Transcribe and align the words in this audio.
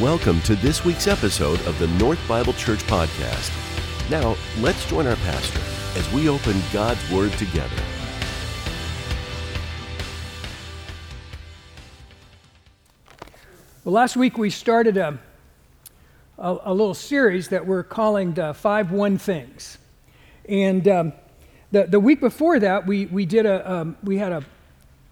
Welcome 0.00 0.40
to 0.42 0.56
this 0.56 0.82
week's 0.82 1.06
episode 1.06 1.60
of 1.66 1.78
the 1.78 1.86
North 1.86 2.18
Bible 2.26 2.54
Church 2.54 2.78
Podcast. 2.84 3.50
Now, 4.10 4.34
let's 4.60 4.88
join 4.88 5.06
our 5.06 5.16
pastor 5.16 5.60
as 5.94 6.10
we 6.14 6.26
open 6.26 6.58
God's 6.72 7.10
Word 7.10 7.32
together. 7.32 7.76
Well, 13.84 13.92
last 13.92 14.16
week 14.16 14.38
we 14.38 14.48
started 14.48 14.96
a, 14.96 15.18
a, 16.38 16.56
a 16.64 16.72
little 16.72 16.94
series 16.94 17.48
that 17.48 17.66
we're 17.66 17.82
calling 17.82 18.32
the 18.32 18.54
Five 18.54 18.92
One 18.92 19.18
Things. 19.18 19.76
And 20.48 20.88
um, 20.88 21.12
the, 21.72 21.84
the 21.84 22.00
week 22.00 22.20
before 22.20 22.58
that, 22.58 22.86
we, 22.86 23.04
we 23.04 23.26
did 23.26 23.44
a, 23.44 23.70
um, 23.70 23.98
we 24.02 24.16
had 24.16 24.32
a 24.32 24.44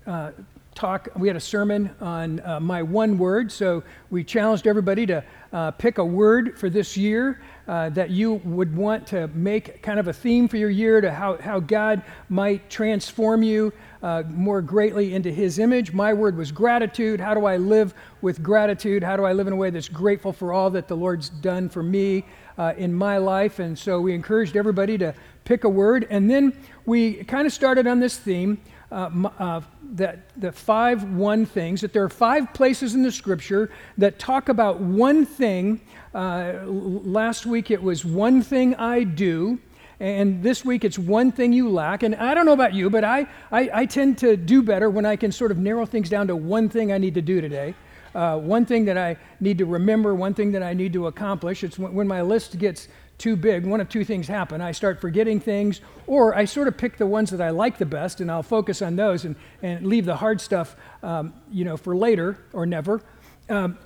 uh, 0.06 0.30
talk, 0.78 1.08
we 1.16 1.26
had 1.26 1.36
a 1.36 1.40
sermon 1.40 1.90
on 2.00 2.40
uh, 2.44 2.60
my 2.60 2.84
one 2.84 3.18
word. 3.18 3.50
So 3.50 3.82
we 4.10 4.22
challenged 4.22 4.68
everybody 4.68 5.06
to 5.06 5.24
uh, 5.52 5.72
pick 5.72 5.98
a 5.98 6.04
word 6.04 6.56
for 6.56 6.70
this 6.70 6.96
year 6.96 7.40
uh, 7.66 7.88
that 7.90 8.10
you 8.10 8.34
would 8.44 8.76
want 8.76 9.04
to 9.08 9.26
make 9.28 9.82
kind 9.82 9.98
of 9.98 10.06
a 10.06 10.12
theme 10.12 10.46
for 10.46 10.56
your 10.56 10.70
year 10.70 11.00
to 11.00 11.10
how, 11.10 11.36
how 11.38 11.58
God 11.58 12.02
might 12.28 12.70
transform 12.70 13.42
you 13.42 13.72
uh, 14.04 14.22
more 14.28 14.62
greatly 14.62 15.14
into 15.14 15.32
His 15.32 15.58
image. 15.58 15.92
My 15.92 16.14
word 16.14 16.36
was 16.36 16.52
gratitude. 16.52 17.18
How 17.18 17.34
do 17.34 17.44
I 17.44 17.56
live 17.56 17.92
with 18.22 18.40
gratitude? 18.40 19.02
How 19.02 19.16
do 19.16 19.24
I 19.24 19.32
live 19.32 19.48
in 19.48 19.54
a 19.54 19.56
way 19.56 19.70
that's 19.70 19.88
grateful 19.88 20.32
for 20.32 20.52
all 20.52 20.70
that 20.70 20.86
the 20.86 20.96
Lord's 20.96 21.28
done 21.28 21.68
for 21.68 21.82
me 21.82 22.24
uh, 22.56 22.74
in 22.76 22.94
my 22.94 23.18
life? 23.18 23.58
And 23.58 23.76
so 23.76 24.00
we 24.00 24.14
encouraged 24.14 24.56
everybody 24.56 24.96
to 24.98 25.12
pick 25.44 25.64
a 25.64 25.68
word. 25.68 26.06
And 26.08 26.30
then 26.30 26.56
we 26.86 27.24
kind 27.24 27.48
of 27.48 27.52
started 27.52 27.88
on 27.88 27.98
this 27.98 28.16
theme 28.16 28.58
uh, 28.90 29.10
uh, 29.38 29.60
that 29.92 30.30
the 30.36 30.52
five 30.52 31.04
one 31.04 31.46
things, 31.46 31.80
that 31.80 31.92
there 31.92 32.04
are 32.04 32.08
five 32.08 32.52
places 32.52 32.94
in 32.94 33.02
the 33.02 33.12
scripture 33.12 33.70
that 33.96 34.18
talk 34.18 34.48
about 34.48 34.80
one 34.80 35.24
thing. 35.24 35.80
Uh, 36.14 36.54
last 36.64 37.46
week 37.46 37.70
it 37.70 37.82
was 37.82 38.04
one 38.04 38.42
thing 38.42 38.74
I 38.74 39.04
do. 39.04 39.58
And 40.00 40.42
this 40.42 40.64
week 40.64 40.84
it's 40.84 40.98
one 40.98 41.32
thing 41.32 41.52
you 41.52 41.68
lack. 41.68 42.02
And 42.02 42.14
I 42.14 42.34
don't 42.34 42.46
know 42.46 42.52
about 42.52 42.74
you, 42.74 42.88
but 42.88 43.02
I, 43.02 43.26
I, 43.50 43.70
I 43.72 43.86
tend 43.86 44.18
to 44.18 44.36
do 44.36 44.62
better 44.62 44.88
when 44.90 45.04
I 45.04 45.16
can 45.16 45.32
sort 45.32 45.50
of 45.50 45.58
narrow 45.58 45.86
things 45.86 46.08
down 46.08 46.28
to 46.28 46.36
one 46.36 46.68
thing 46.68 46.92
I 46.92 46.98
need 46.98 47.14
to 47.14 47.22
do 47.22 47.40
today. 47.40 47.74
Uh, 48.14 48.38
one 48.38 48.64
thing 48.66 48.84
that 48.86 48.98
I 48.98 49.16
need 49.40 49.58
to 49.58 49.66
remember, 49.66 50.14
one 50.14 50.34
thing 50.34 50.52
that 50.52 50.62
I 50.62 50.74
need 50.74 50.92
to 50.94 51.06
accomplish. 51.06 51.64
It's 51.64 51.78
when, 51.78 51.94
when 51.94 52.08
my 52.08 52.22
list 52.22 52.58
gets 52.58 52.88
too 53.18 53.36
big, 53.36 53.66
one 53.66 53.80
of 53.80 53.88
two 53.88 54.04
things 54.04 54.28
happen. 54.28 54.60
I 54.60 54.72
start 54.72 55.00
forgetting 55.00 55.40
things, 55.40 55.80
or 56.06 56.36
I 56.36 56.44
sort 56.44 56.68
of 56.68 56.78
pick 56.78 56.96
the 56.98 57.06
ones 57.06 57.30
that 57.30 57.40
I 57.40 57.50
like 57.50 57.78
the 57.78 57.86
best, 57.86 58.20
and 58.20 58.30
I'll 58.30 58.44
focus 58.44 58.80
on 58.80 58.96
those 58.96 59.24
and, 59.24 59.34
and 59.60 59.86
leave 59.86 60.04
the 60.04 60.16
hard 60.16 60.40
stuff, 60.40 60.76
um, 61.02 61.34
you 61.50 61.64
know, 61.64 61.76
for 61.76 61.96
later 61.96 62.38
or 62.52 62.64
never. 62.64 63.02
Um, 63.48 63.78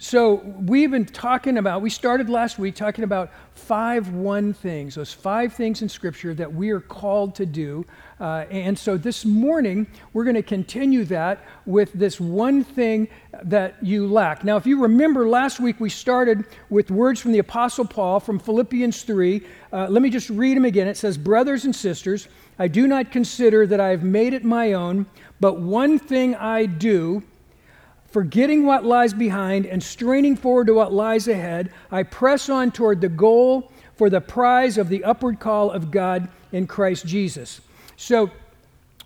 so 0.00 0.34
we've 0.34 0.92
been 0.92 1.06
talking 1.06 1.58
about, 1.58 1.82
we 1.82 1.90
started 1.90 2.30
last 2.30 2.56
week 2.56 2.76
talking 2.76 3.02
about 3.02 3.32
five 3.54 4.10
one 4.10 4.52
things, 4.52 4.94
those 4.94 5.12
five 5.12 5.52
things 5.54 5.82
in 5.82 5.88
Scripture 5.88 6.34
that 6.34 6.54
we 6.54 6.70
are 6.70 6.78
called 6.78 7.34
to 7.34 7.44
do. 7.44 7.84
Uh, 8.20 8.44
and 8.48 8.78
so 8.78 8.96
this 8.96 9.24
morning, 9.24 9.88
we're 10.12 10.22
going 10.22 10.36
to 10.36 10.42
continue 10.42 11.04
that 11.06 11.44
with 11.66 11.92
this 11.94 12.20
one 12.20 12.62
thing 12.62 13.08
that 13.42 13.74
you 13.84 14.06
lack. 14.06 14.44
Now, 14.44 14.56
if 14.56 14.68
you 14.68 14.80
remember 14.80 15.28
last 15.28 15.58
week, 15.58 15.80
we 15.80 15.90
started 15.90 16.44
with 16.70 16.92
words 16.92 17.18
from 17.20 17.32
the 17.32 17.40
Apostle 17.40 17.84
Paul 17.84 18.20
from 18.20 18.38
Philippians 18.38 19.02
3. 19.02 19.42
Uh, 19.72 19.88
let 19.88 20.00
me 20.00 20.10
just 20.10 20.30
read 20.30 20.56
them 20.56 20.64
again. 20.64 20.86
It 20.86 20.96
says, 20.96 21.18
Brothers 21.18 21.64
and 21.64 21.74
sisters, 21.74 22.28
I 22.56 22.68
do 22.68 22.86
not 22.86 23.10
consider 23.10 23.66
that 23.66 23.80
I 23.80 23.88
have 23.88 24.04
made 24.04 24.32
it 24.32 24.44
my 24.44 24.74
own, 24.74 25.06
but 25.40 25.60
one 25.60 25.98
thing 25.98 26.36
I 26.36 26.66
do 26.66 27.24
Forgetting 28.08 28.64
what 28.64 28.84
lies 28.84 29.12
behind 29.12 29.66
and 29.66 29.82
straining 29.82 30.34
forward 30.34 30.68
to 30.68 30.74
what 30.74 30.92
lies 30.92 31.28
ahead, 31.28 31.70
I 31.90 32.02
press 32.02 32.48
on 32.48 32.70
toward 32.70 33.00
the 33.00 33.08
goal 33.08 33.70
for 33.96 34.08
the 34.08 34.20
prize 34.20 34.78
of 34.78 34.88
the 34.88 35.04
upward 35.04 35.40
call 35.40 35.70
of 35.70 35.90
God 35.90 36.28
in 36.50 36.66
Christ 36.66 37.06
Jesus. 37.06 37.60
So, 37.96 38.30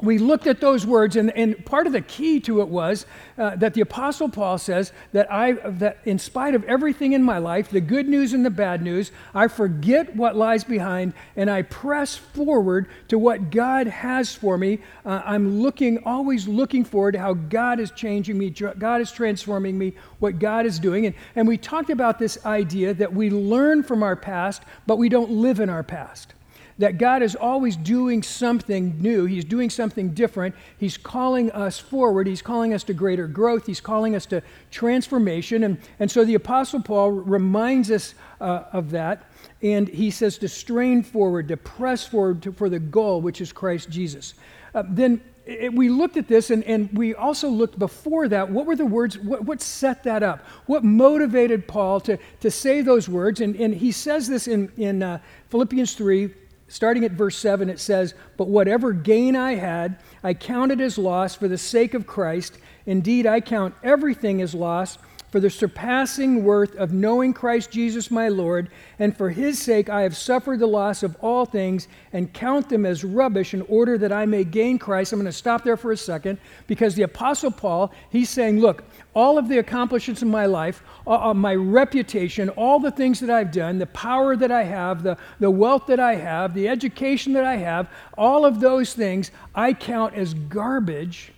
we 0.02 0.18
looked 0.18 0.48
at 0.48 0.60
those 0.60 0.84
words, 0.84 1.14
and, 1.14 1.30
and 1.36 1.64
part 1.64 1.86
of 1.86 1.92
the 1.92 2.00
key 2.00 2.40
to 2.40 2.60
it 2.60 2.68
was 2.68 3.06
uh, 3.38 3.54
that 3.56 3.72
the 3.74 3.80
Apostle 3.80 4.28
Paul 4.28 4.58
says 4.58 4.92
that 5.12 5.32
I, 5.32 5.52
that 5.52 5.98
in 6.04 6.18
spite 6.18 6.56
of 6.56 6.64
everything 6.64 7.12
in 7.12 7.22
my 7.22 7.38
life, 7.38 7.70
the 7.70 7.80
good 7.80 8.08
news 8.08 8.32
and 8.32 8.44
the 8.44 8.50
bad 8.50 8.82
news, 8.82 9.12
I 9.32 9.46
forget 9.46 10.16
what 10.16 10.34
lies 10.34 10.64
behind 10.64 11.14
and 11.36 11.48
I 11.48 11.62
press 11.62 12.16
forward 12.16 12.88
to 13.08 13.18
what 13.18 13.50
God 13.50 13.86
has 13.86 14.34
for 14.34 14.58
me. 14.58 14.80
Uh, 15.06 15.22
I'm 15.24 15.60
looking, 15.62 16.02
always 16.04 16.48
looking 16.48 16.84
forward 16.84 17.12
to 17.12 17.20
how 17.20 17.34
God 17.34 17.78
is 17.78 17.92
changing 17.92 18.36
me, 18.36 18.50
God 18.50 19.00
is 19.00 19.12
transforming 19.12 19.78
me, 19.78 19.94
what 20.18 20.40
God 20.40 20.66
is 20.66 20.80
doing. 20.80 21.06
And, 21.06 21.14
and 21.36 21.46
we 21.46 21.56
talked 21.56 21.90
about 21.90 22.18
this 22.18 22.44
idea 22.44 22.92
that 22.94 23.12
we 23.12 23.30
learn 23.30 23.84
from 23.84 24.02
our 24.02 24.16
past, 24.16 24.64
but 24.86 24.96
we 24.96 25.08
don't 25.08 25.30
live 25.30 25.60
in 25.60 25.70
our 25.70 25.84
past 25.84 26.34
that 26.82 26.98
God 26.98 27.22
is 27.22 27.36
always 27.36 27.76
doing 27.76 28.24
something 28.24 29.00
new. 29.00 29.24
He's 29.24 29.44
doing 29.44 29.70
something 29.70 30.14
different. 30.14 30.52
He's 30.78 30.96
calling 30.96 31.48
us 31.52 31.78
forward. 31.78 32.26
He's 32.26 32.42
calling 32.42 32.74
us 32.74 32.82
to 32.84 32.92
greater 32.92 33.28
growth. 33.28 33.66
He's 33.66 33.80
calling 33.80 34.16
us 34.16 34.26
to 34.26 34.42
transformation. 34.72 35.62
And, 35.62 35.78
and 36.00 36.10
so 36.10 36.24
the 36.24 36.34
Apostle 36.34 36.82
Paul 36.82 37.12
reminds 37.12 37.92
us 37.92 38.16
uh, 38.40 38.64
of 38.72 38.90
that. 38.90 39.30
And 39.62 39.86
he 39.86 40.10
says 40.10 40.38
to 40.38 40.48
strain 40.48 41.04
forward, 41.04 41.46
to 41.48 41.56
press 41.56 42.04
forward 42.04 42.42
to, 42.42 42.52
for 42.52 42.68
the 42.68 42.80
goal, 42.80 43.20
which 43.20 43.40
is 43.40 43.52
Christ 43.52 43.88
Jesus. 43.88 44.34
Uh, 44.74 44.82
then 44.88 45.20
it, 45.46 45.72
we 45.72 45.88
looked 45.88 46.16
at 46.16 46.26
this 46.26 46.50
and, 46.50 46.64
and 46.64 46.90
we 46.98 47.14
also 47.14 47.48
looked 47.48 47.78
before 47.78 48.26
that 48.26 48.50
what 48.50 48.66
were 48.66 48.76
the 48.76 48.86
words 48.86 49.18
what, 49.18 49.44
what 49.44 49.60
set 49.60 50.04
that 50.04 50.22
up 50.22 50.38
what 50.66 50.84
motivated 50.84 51.66
paul 51.66 52.00
to, 52.00 52.16
to 52.38 52.48
say 52.48 52.80
those 52.80 53.08
words 53.08 53.40
and, 53.40 53.56
and 53.56 53.74
he 53.74 53.90
says 53.90 54.28
this 54.28 54.46
in, 54.46 54.70
in 54.76 55.02
uh, 55.02 55.18
philippians 55.50 55.94
3 55.94 56.32
starting 56.72 57.04
at 57.04 57.12
verse 57.12 57.36
7, 57.36 57.68
it 57.68 57.78
says, 57.78 58.14
But 58.38 58.48
whatever 58.48 58.94
gain 58.94 59.36
I 59.36 59.56
had, 59.56 59.98
I 60.24 60.32
counted 60.32 60.80
as 60.80 60.96
loss 60.96 61.34
for 61.34 61.46
the 61.46 61.58
sake 61.58 61.92
of 61.92 62.06
Christ. 62.06 62.56
Indeed, 62.86 63.26
I 63.26 63.42
count 63.42 63.74
everything 63.84 64.40
as 64.40 64.54
loss 64.54 64.96
for 65.32 65.38
the 65.38 65.50
surpassing 65.50 66.44
worth 66.44 66.74
of 66.76 66.92
knowing 66.92 67.34
Christ 67.34 67.70
Jesus 67.70 68.10
my 68.10 68.28
Lord, 68.28 68.70
and 68.98 69.14
for 69.14 69.28
his 69.30 69.60
sake 69.60 69.90
I 69.90 70.02
have 70.02 70.16
suffered 70.16 70.60
the 70.60 70.66
loss 70.66 71.02
of 71.02 71.14
all 71.20 71.44
things 71.44 71.88
and 72.12 72.32
count 72.32 72.70
them 72.70 72.86
as 72.86 73.04
rubbish 73.04 73.52
in 73.52 73.62
order 73.62 73.98
that 73.98 74.12
I 74.12 74.24
may 74.24 74.44
gain 74.44 74.78
Christ. 74.78 75.12
I'm 75.12 75.18
going 75.18 75.26
to 75.26 75.32
stop 75.32 75.64
there 75.64 75.78
for 75.78 75.92
a 75.92 75.96
second 75.96 76.38
because 76.66 76.94
the 76.94 77.02
Apostle 77.02 77.50
Paul, 77.50 77.92
he's 78.10 78.30
saying, 78.30 78.60
Look, 78.60 78.84
all 79.14 79.38
of 79.38 79.48
the 79.48 79.58
accomplishments 79.58 80.22
in 80.22 80.28
my 80.28 80.46
life, 80.46 80.82
uh, 81.06 81.30
uh 81.30 81.34
my 81.34 81.54
reputation, 81.54 82.48
all 82.50 82.80
the 82.80 82.90
things 82.90 83.20
that 83.20 83.30
I've 83.30 83.52
done, 83.52 83.78
the 83.78 83.86
power 83.86 84.36
that 84.36 84.50
I 84.50 84.62
have, 84.62 85.02
the, 85.02 85.18
the 85.38 85.50
wealth 85.50 85.86
that 85.86 86.00
I 86.00 86.14
have, 86.14 86.54
the 86.54 86.68
education 86.68 87.32
that 87.34 87.44
I 87.44 87.56
have, 87.56 87.88
all 88.16 88.44
of 88.44 88.60
those 88.60 88.94
things 88.94 89.30
I 89.54 89.72
count 89.72 90.14
as 90.14 90.34
garbage. 90.34 91.32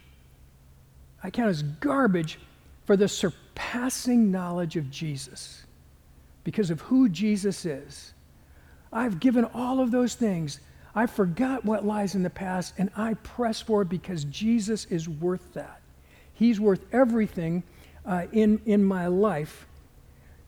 I 1.22 1.30
count 1.30 1.50
as 1.50 1.62
garbage 1.62 2.38
for 2.84 2.96
the 2.96 3.08
surpassing 3.08 4.30
knowledge 4.30 4.76
of 4.76 4.90
Jesus 4.90 5.64
because 6.44 6.70
of 6.70 6.80
who 6.82 7.08
Jesus 7.08 7.64
is. 7.64 8.12
I've 8.92 9.18
given 9.18 9.44
all 9.46 9.80
of 9.80 9.90
those 9.90 10.14
things. 10.14 10.60
I 10.94 11.06
forgot 11.06 11.64
what 11.64 11.84
lies 11.84 12.14
in 12.14 12.22
the 12.22 12.30
past 12.30 12.74
and 12.78 12.90
I 12.96 13.14
press 13.14 13.60
forward 13.60 13.88
because 13.88 14.24
Jesus 14.24 14.84
is 14.84 15.08
worth 15.08 15.52
that. 15.54 15.80
He's 16.34 16.60
worth 16.60 16.84
everything 16.92 17.62
uh, 18.04 18.26
in, 18.32 18.60
in 18.66 18.84
my 18.84 19.06
life 19.06 19.66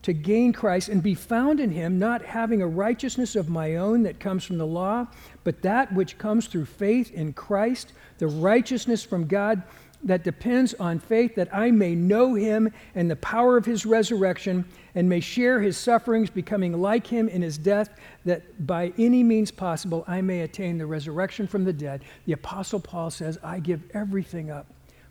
to 0.02 0.12
gain 0.12 0.52
Christ 0.52 0.88
and 0.88 1.02
be 1.02 1.14
found 1.14 1.58
in 1.58 1.72
Him, 1.72 1.98
not 1.98 2.24
having 2.24 2.62
a 2.62 2.66
righteousness 2.66 3.34
of 3.34 3.48
my 3.48 3.74
own 3.74 4.04
that 4.04 4.20
comes 4.20 4.44
from 4.44 4.56
the 4.56 4.66
law, 4.66 5.08
but 5.42 5.62
that 5.62 5.92
which 5.92 6.16
comes 6.16 6.47
through 6.47 6.66
faith 6.66 7.12
in 7.12 7.32
Christ, 7.32 7.92
the 8.19 8.28
righteousness 8.28 9.02
from 9.02 9.26
God 9.26 9.64
that 10.04 10.22
depends 10.22 10.74
on 10.74 11.00
faith 11.00 11.34
that 11.34 11.52
I 11.52 11.72
may 11.72 11.97
know 11.97 12.34
him 12.34 12.72
and 12.94 13.10
the 13.10 13.16
power 13.16 13.56
of 13.56 13.64
his 13.64 13.84
resurrection 13.84 14.65
and 14.94 15.09
may 15.09 15.18
share 15.18 15.60
his 15.60 15.77
sufferings, 15.77 16.30
becoming 16.30 16.80
like 16.80 17.06
him 17.06 17.28
in 17.28 17.42
his 17.42 17.59
death, 17.59 17.91
that 18.24 18.65
by 18.65 18.92
any 18.98 19.24
means 19.24 19.50
possible 19.50 20.04
I 20.06 20.21
may 20.21 20.42
attain 20.42 20.78
the 20.78 20.86
resurrection 20.86 21.48
from 21.48 21.65
the 21.65 21.72
dead. 21.72 22.04
The 22.27 22.33
Apostle 22.34 22.78
Paul 22.78 23.10
says, 23.10 23.38
I 23.42 23.59
give 23.59 23.83
everything 23.92 24.53
up 24.53 24.66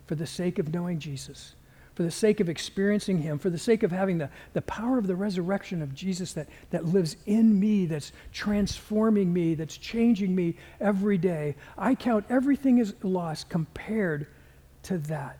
for 0.06 0.14
the 0.14 0.26
sake 0.26 0.58
of 0.58 0.72
knowing 0.72 0.98
Jesus, 0.98 1.54
for 1.94 2.02
the 2.02 2.10
sake 2.10 2.40
of 2.40 2.48
experiencing 2.48 3.18
him, 3.18 3.38
for 3.38 3.50
the 3.50 3.58
sake 3.58 3.82
of 3.82 3.90
having 3.90 4.18
the, 4.18 4.28
the 4.52 4.62
power 4.62 4.98
of 4.98 5.06
the 5.06 5.16
resurrection 5.16 5.82
of 5.82 5.94
Jesus 5.94 6.32
that, 6.34 6.48
that 6.70 6.84
lives 6.84 7.16
in 7.26 7.58
me, 7.58 7.86
that's 7.86 8.12
transforming 8.32 9.32
me, 9.32 9.54
that's 9.54 9.76
changing 9.76 10.34
me 10.34 10.56
every 10.80 11.18
day. 11.18 11.56
I 11.76 11.94
count 11.94 12.26
everything 12.28 12.80
as 12.80 12.94
loss 13.02 13.44
compared 13.44 14.26
to 14.84 14.98
that. 14.98 15.38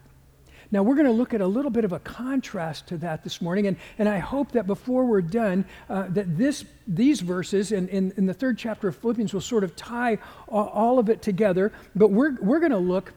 Now, 0.72 0.82
we're 0.82 0.94
going 0.94 1.06
to 1.06 1.12
look 1.12 1.32
at 1.32 1.40
a 1.40 1.46
little 1.46 1.70
bit 1.70 1.84
of 1.84 1.92
a 1.92 2.00
contrast 2.00 2.88
to 2.88 2.98
that 2.98 3.22
this 3.22 3.40
morning, 3.40 3.68
and, 3.68 3.76
and 3.98 4.08
I 4.08 4.18
hope 4.18 4.52
that 4.52 4.66
before 4.66 5.04
we're 5.04 5.22
done, 5.22 5.64
uh, 5.88 6.06
that 6.08 6.36
this, 6.36 6.64
these 6.88 7.20
verses 7.20 7.70
in, 7.70 7.88
in, 7.88 8.12
in, 8.16 8.26
the 8.26 8.34
third 8.34 8.58
chapter 8.58 8.88
of 8.88 8.96
Philippians 8.96 9.32
will 9.32 9.40
sort 9.40 9.62
of 9.62 9.76
tie 9.76 10.18
all, 10.48 10.98
of 10.98 11.08
it 11.08 11.22
together. 11.22 11.72
But 11.94 12.10
we're, 12.10 12.36
we're 12.40 12.58
going 12.58 12.72
to 12.72 12.78
look 12.78 13.12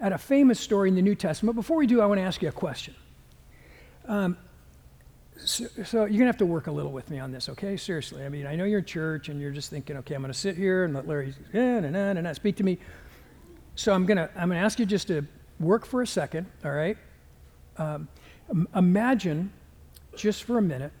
at 0.00 0.12
a 0.12 0.18
famous 0.18 0.60
story 0.60 0.88
in 0.88 0.94
the 0.94 1.02
New 1.02 1.14
Testament. 1.14 1.56
Before 1.56 1.76
we 1.76 1.86
do, 1.86 2.00
I 2.00 2.06
want 2.06 2.18
to 2.18 2.24
ask 2.24 2.42
you 2.42 2.48
a 2.48 2.52
question. 2.52 2.94
Um, 4.06 4.36
so, 5.36 5.66
so, 5.84 5.98
you're 6.00 6.08
going 6.08 6.20
to 6.20 6.26
have 6.26 6.36
to 6.38 6.46
work 6.46 6.68
a 6.68 6.72
little 6.72 6.92
with 6.92 7.10
me 7.10 7.18
on 7.18 7.32
this, 7.32 7.48
okay? 7.48 7.76
Seriously. 7.76 8.24
I 8.24 8.28
mean, 8.28 8.46
I 8.46 8.54
know 8.54 8.64
you're 8.64 8.78
in 8.78 8.84
church 8.84 9.28
and 9.28 9.40
you're 9.40 9.50
just 9.50 9.70
thinking, 9.70 9.96
okay, 9.98 10.14
I'm 10.14 10.22
going 10.22 10.32
to 10.32 10.38
sit 10.38 10.56
here 10.56 10.84
and 10.84 10.94
let 10.94 11.08
Larry 11.08 11.34
nah, 11.52 11.80
nah, 11.80 12.12
nah, 12.12 12.32
speak 12.32 12.56
to 12.56 12.64
me. 12.64 12.78
So 13.74 13.92
I'm 13.92 14.06
going 14.06 14.16
to 14.16 14.30
I'm 14.36 14.48
going 14.48 14.60
to 14.60 14.64
ask 14.64 14.78
you 14.78 14.86
just 14.86 15.08
to 15.08 15.26
work 15.58 15.84
for 15.84 16.02
a 16.02 16.06
second, 16.06 16.46
all 16.64 16.70
right? 16.70 16.96
Um, 17.76 18.08
imagine 18.74 19.52
just 20.16 20.44
for 20.44 20.58
a 20.58 20.62
minute 20.62 20.92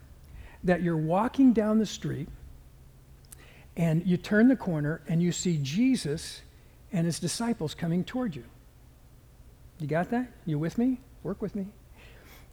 that 0.64 0.82
you're 0.82 0.96
walking 0.96 1.52
down 1.52 1.78
the 1.78 1.86
street 1.86 2.28
and 3.76 4.04
you 4.06 4.16
turn 4.16 4.48
the 4.48 4.56
corner 4.56 5.02
and 5.08 5.22
you 5.22 5.30
see 5.30 5.58
Jesus 5.62 6.42
and 6.92 7.06
his 7.06 7.18
disciples 7.18 7.74
coming 7.74 8.02
toward 8.02 8.34
you. 8.34 8.44
You 9.84 9.88
got 9.88 10.08
that? 10.12 10.32
You 10.46 10.58
with 10.58 10.78
me? 10.78 10.98
Work 11.22 11.42
with 11.42 11.54
me. 11.54 11.66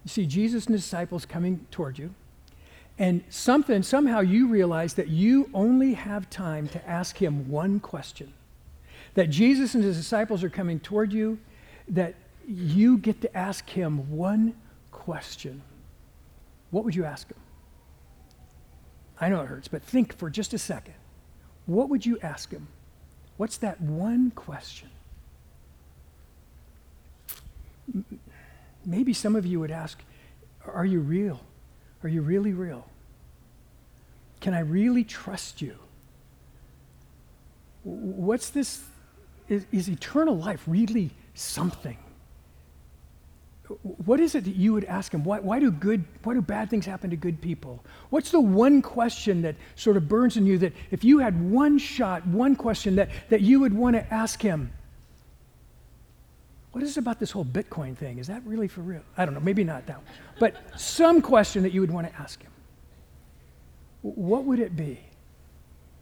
You 0.03 0.09
see 0.09 0.25
Jesus 0.25 0.65
and 0.65 0.73
his 0.73 0.83
disciples 0.83 1.25
coming 1.25 1.65
toward 1.71 1.97
you. 1.97 2.13
And 2.99 3.23
something, 3.29 3.83
somehow 3.83 4.19
you 4.19 4.49
realize 4.49 4.95
that 4.95 5.07
you 5.07 5.49
only 5.53 5.93
have 5.93 6.29
time 6.29 6.67
to 6.67 6.85
ask 6.85 7.15
him 7.15 7.49
one 7.49 7.79
question. 7.79 8.33
That 9.13 9.29
Jesus 9.29 9.75
and 9.75 9.81
his 9.81 9.95
disciples 9.95 10.43
are 10.43 10.49
coming 10.49 10.81
toward 10.81 11.13
you, 11.13 11.39
that 11.87 12.15
you 12.45 12.97
get 12.97 13.21
to 13.21 13.33
ask 13.33 13.69
him 13.69 14.11
one 14.11 14.53
question. 14.91 15.61
What 16.71 16.83
would 16.83 16.95
you 16.95 17.05
ask 17.05 17.31
him? 17.31 17.39
I 19.21 19.29
know 19.29 19.39
it 19.39 19.47
hurts, 19.47 19.69
but 19.69 19.83
think 19.83 20.17
for 20.17 20.29
just 20.29 20.53
a 20.53 20.57
second. 20.57 20.95
What 21.65 21.87
would 21.87 22.05
you 22.05 22.19
ask 22.19 22.51
him? 22.51 22.67
What's 23.37 23.55
that 23.59 23.79
one 23.79 24.31
question? 24.31 24.89
Maybe 28.85 29.13
some 29.13 29.35
of 29.35 29.45
you 29.45 29.59
would 29.59 29.71
ask, 29.71 30.01
Are 30.65 30.85
you 30.85 30.99
real? 30.99 31.41
Are 32.03 32.09
you 32.09 32.21
really 32.21 32.53
real? 32.53 32.87
Can 34.39 34.53
I 34.53 34.59
really 34.59 35.03
trust 35.03 35.61
you? 35.61 35.75
What's 37.83 38.49
this? 38.49 38.83
Is, 39.49 39.65
is 39.71 39.89
eternal 39.89 40.37
life 40.37 40.63
really 40.65 41.11
something? 41.33 41.97
what 43.83 44.19
is 44.19 44.35
it 44.35 44.43
that 44.43 44.55
you 44.55 44.73
would 44.73 44.85
ask 44.85 45.13
him? 45.13 45.23
Why, 45.23 45.39
why, 45.39 45.59
do 45.59 45.71
good, 45.71 46.03
why 46.23 46.33
do 46.33 46.41
bad 46.41 46.69
things 46.69 46.85
happen 46.85 47.09
to 47.09 47.15
good 47.15 47.41
people? 47.41 47.83
What's 48.09 48.31
the 48.31 48.39
one 48.39 48.81
question 48.81 49.41
that 49.43 49.55
sort 49.75 49.97
of 49.97 50.07
burns 50.07 50.37
in 50.37 50.45
you 50.45 50.57
that 50.59 50.73
if 50.91 51.03
you 51.03 51.19
had 51.19 51.41
one 51.49 51.77
shot, 51.77 52.25
one 52.27 52.55
question 52.55 52.95
that, 52.95 53.09
that 53.29 53.41
you 53.41 53.59
would 53.59 53.73
want 53.73 53.95
to 53.95 54.13
ask 54.13 54.41
him? 54.41 54.71
What 56.71 56.83
is 56.83 56.91
it 56.91 56.99
about 56.99 57.19
this 57.19 57.31
whole 57.31 57.45
Bitcoin 57.45 57.97
thing? 57.97 58.17
Is 58.17 58.27
that 58.27 58.41
really 58.45 58.67
for 58.67 58.81
real? 58.81 59.01
I 59.17 59.25
don't 59.25 59.33
know, 59.33 59.41
maybe 59.41 59.63
not 59.63 59.85
that 59.87 59.97
one. 59.97 60.05
But 60.39 60.55
some 60.79 61.21
question 61.21 61.63
that 61.63 61.73
you 61.73 61.81
would 61.81 61.91
want 61.91 62.07
to 62.07 62.21
ask 62.21 62.41
him. 62.41 62.51
What 64.01 64.45
would 64.45 64.59
it 64.59 64.75
be? 64.75 64.99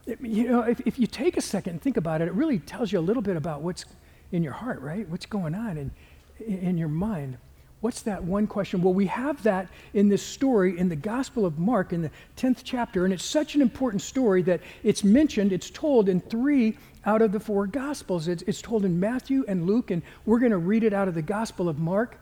It, 0.06 0.20
you 0.20 0.48
know, 0.48 0.62
if, 0.62 0.80
if 0.86 0.98
you 0.98 1.06
take 1.06 1.36
a 1.36 1.40
second 1.40 1.72
and 1.72 1.82
think 1.82 1.96
about 1.96 2.20
it, 2.22 2.28
it 2.28 2.34
really 2.34 2.58
tells 2.60 2.92
you 2.92 2.98
a 2.98 3.02
little 3.02 3.22
bit 3.22 3.36
about 3.36 3.62
what's 3.62 3.84
in 4.32 4.42
your 4.42 4.52
heart, 4.52 4.80
right? 4.80 5.08
What's 5.08 5.26
going 5.26 5.54
on 5.54 5.76
in, 5.76 5.90
in 6.38 6.78
your 6.78 6.88
mind. 6.88 7.36
What's 7.80 8.02
that 8.02 8.24
one 8.24 8.46
question? 8.46 8.82
Well, 8.82 8.92
we 8.92 9.06
have 9.06 9.42
that 9.44 9.68
in 9.94 10.10
this 10.10 10.22
story 10.22 10.78
in 10.78 10.90
the 10.90 10.96
Gospel 10.96 11.46
of 11.46 11.58
Mark 11.58 11.94
in 11.94 12.02
the 12.02 12.10
10th 12.36 12.60
chapter, 12.62 13.06
and 13.06 13.14
it's 13.14 13.24
such 13.24 13.54
an 13.54 13.62
important 13.62 14.02
story 14.02 14.42
that 14.42 14.60
it's 14.82 15.02
mentioned, 15.02 15.50
it's 15.50 15.70
told 15.70 16.08
in 16.08 16.20
three 16.20 16.76
out 17.06 17.22
of 17.22 17.32
the 17.32 17.40
four 17.40 17.66
Gospels. 17.66 18.28
It's, 18.28 18.42
it's 18.42 18.60
told 18.60 18.84
in 18.84 19.00
Matthew 19.00 19.46
and 19.48 19.66
Luke, 19.66 19.90
and 19.90 20.02
we're 20.26 20.40
going 20.40 20.52
to 20.52 20.58
read 20.58 20.84
it 20.84 20.92
out 20.92 21.08
of 21.08 21.14
the 21.14 21.22
Gospel 21.22 21.70
of 21.70 21.78
Mark. 21.78 22.18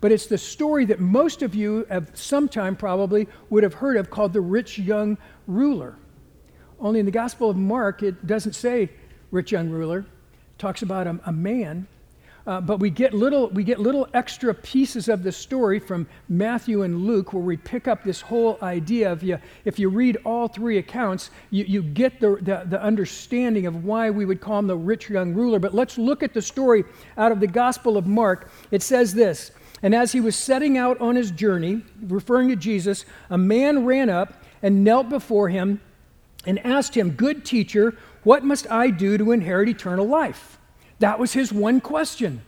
But 0.00 0.12
it's 0.12 0.26
the 0.26 0.38
story 0.38 0.84
that 0.86 1.00
most 1.00 1.42
of 1.42 1.56
you 1.56 1.86
have 1.90 2.10
sometime 2.14 2.76
probably 2.76 3.26
would 3.50 3.64
have 3.64 3.74
heard 3.74 3.96
of 3.96 4.10
called 4.10 4.32
the 4.32 4.40
rich 4.40 4.78
young 4.78 5.18
ruler. 5.48 5.96
Only 6.78 7.00
in 7.00 7.06
the 7.06 7.12
Gospel 7.12 7.50
of 7.50 7.56
Mark, 7.56 8.04
it 8.04 8.26
doesn't 8.28 8.54
say 8.54 8.90
rich 9.32 9.50
young 9.50 9.70
ruler, 9.70 9.98
it 9.98 10.58
talks 10.58 10.82
about 10.82 11.08
a, 11.08 11.18
a 11.26 11.32
man 11.32 11.88
uh, 12.50 12.60
but 12.60 12.80
we 12.80 12.90
get 12.90 13.14
little 13.14 13.48
we 13.50 13.62
get 13.62 13.78
little 13.78 14.08
extra 14.12 14.52
pieces 14.52 15.08
of 15.08 15.22
the 15.22 15.30
story 15.30 15.78
from 15.78 16.04
Matthew 16.28 16.82
and 16.82 17.06
Luke 17.06 17.32
where 17.32 17.42
we 17.44 17.56
pick 17.56 17.86
up 17.86 18.02
this 18.02 18.20
whole 18.20 18.58
idea 18.60 19.12
of 19.12 19.22
you 19.22 19.38
if 19.64 19.78
you 19.78 19.88
read 19.88 20.16
all 20.24 20.48
three 20.48 20.78
accounts 20.78 21.30
you, 21.50 21.64
you 21.64 21.80
get 21.80 22.18
the, 22.18 22.30
the, 22.40 22.64
the 22.66 22.82
understanding 22.82 23.66
of 23.66 23.84
why 23.84 24.10
we 24.10 24.24
would 24.24 24.40
call 24.40 24.58
him 24.58 24.66
the 24.66 24.76
rich 24.76 25.08
young 25.08 25.32
ruler. 25.32 25.60
But 25.60 25.74
let's 25.74 25.96
look 25.96 26.24
at 26.24 26.34
the 26.34 26.42
story 26.42 26.82
out 27.16 27.30
of 27.30 27.38
the 27.38 27.46
gospel 27.46 27.96
of 27.96 28.08
mark. 28.08 28.50
It 28.72 28.82
says 28.82 29.14
this 29.14 29.52
and 29.80 29.94
as 29.94 30.10
he 30.10 30.20
was 30.20 30.34
setting 30.34 30.76
out 30.76 31.00
on 31.00 31.14
his 31.14 31.30
journey 31.30 31.82
referring 32.02 32.48
to 32.48 32.56
jesus 32.56 33.04
a 33.30 33.38
man 33.38 33.86
ran 33.86 34.10
up 34.10 34.34
and 34.60 34.82
knelt 34.82 35.08
before 35.08 35.50
him 35.50 35.80
and 36.44 36.58
asked 36.66 36.96
him 36.96 37.10
good 37.10 37.44
teacher 37.44 37.96
what 38.24 38.44
must 38.44 38.68
i 38.72 38.90
do 38.90 39.16
to 39.16 39.30
inherit 39.30 39.68
eternal 39.68 40.06
life 40.06 40.58
that 41.00 41.18
was 41.18 41.32
his 41.32 41.52
one 41.52 41.80
question. 41.80 42.42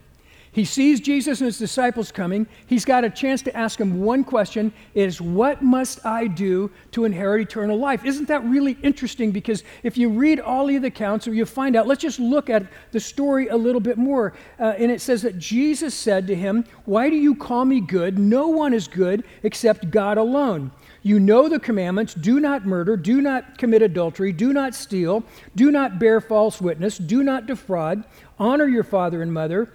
He 0.53 0.67
sees 0.67 1.01
Jesus 1.01 1.41
and 1.41 1.47
his 1.47 1.59
disciples 1.59 2.13
coming. 2.13 2.47
He's 2.67 2.85
got 2.85 3.05
a 3.05 3.11
chance 3.11 3.41
to 3.43 3.57
ask 3.57 3.81
him 3.81 4.03
one 4.03 4.23
question 4.23 4.71
is 4.95 5.19
what 5.19 5.63
must 5.63 6.05
I 6.05 6.27
do 6.27 6.71
to 6.91 7.07
inherit 7.07 7.41
eternal 7.41 7.79
life? 7.79 8.05
Isn't 8.05 8.29
that 8.29 8.45
really 8.45 8.77
interesting 8.83 9.31
because 9.31 9.65
if 9.83 9.97
you 9.97 10.11
read 10.11 10.41
all 10.41 10.69
of 10.69 10.83
the 10.83 10.89
accounts 10.89 11.27
or 11.27 11.33
you 11.33 11.47
find 11.47 11.75
out, 11.75 11.87
let's 11.87 12.03
just 12.03 12.21
look 12.21 12.51
at 12.51 12.67
the 12.91 13.01
story 13.01 13.49
a 13.49 13.57
little 13.57 13.81
bit 13.81 13.97
more. 13.97 14.35
Uh, 14.61 14.75
and 14.79 14.91
it 14.91 15.01
says 15.01 15.23
that 15.23 15.39
Jesus 15.39 15.95
said 15.95 16.27
to 16.27 16.35
him, 16.35 16.67
"Why 16.85 17.09
do 17.09 17.17
you 17.17 17.35
call 17.35 17.65
me 17.65 17.81
good? 17.81 18.19
No 18.19 18.49
one 18.49 18.75
is 18.75 18.87
good 18.87 19.25
except 19.43 19.91
God 19.91 20.19
alone." 20.19 20.71
You 21.05 21.19
know 21.19 21.49
the 21.49 21.59
commandments 21.59 22.15
do 22.15 22.39
not 22.39 22.65
murder, 22.65 22.97
do 22.97 23.21
not 23.21 23.59
commit 23.59 23.83
adultery, 23.83 24.33
do 24.33 24.53
not 24.53 24.73
steal, 24.73 25.25
do 25.57 25.73
not 25.73 25.99
bear 25.99 26.21
false 26.21 26.61
witness, 26.61 26.97
do 26.97 27.25
not 27.25 27.47
defraud, 27.47 28.05
honor 28.43 28.67
your 28.67 28.83
father 28.83 29.23
and 29.23 29.33
mother. 29.33 29.73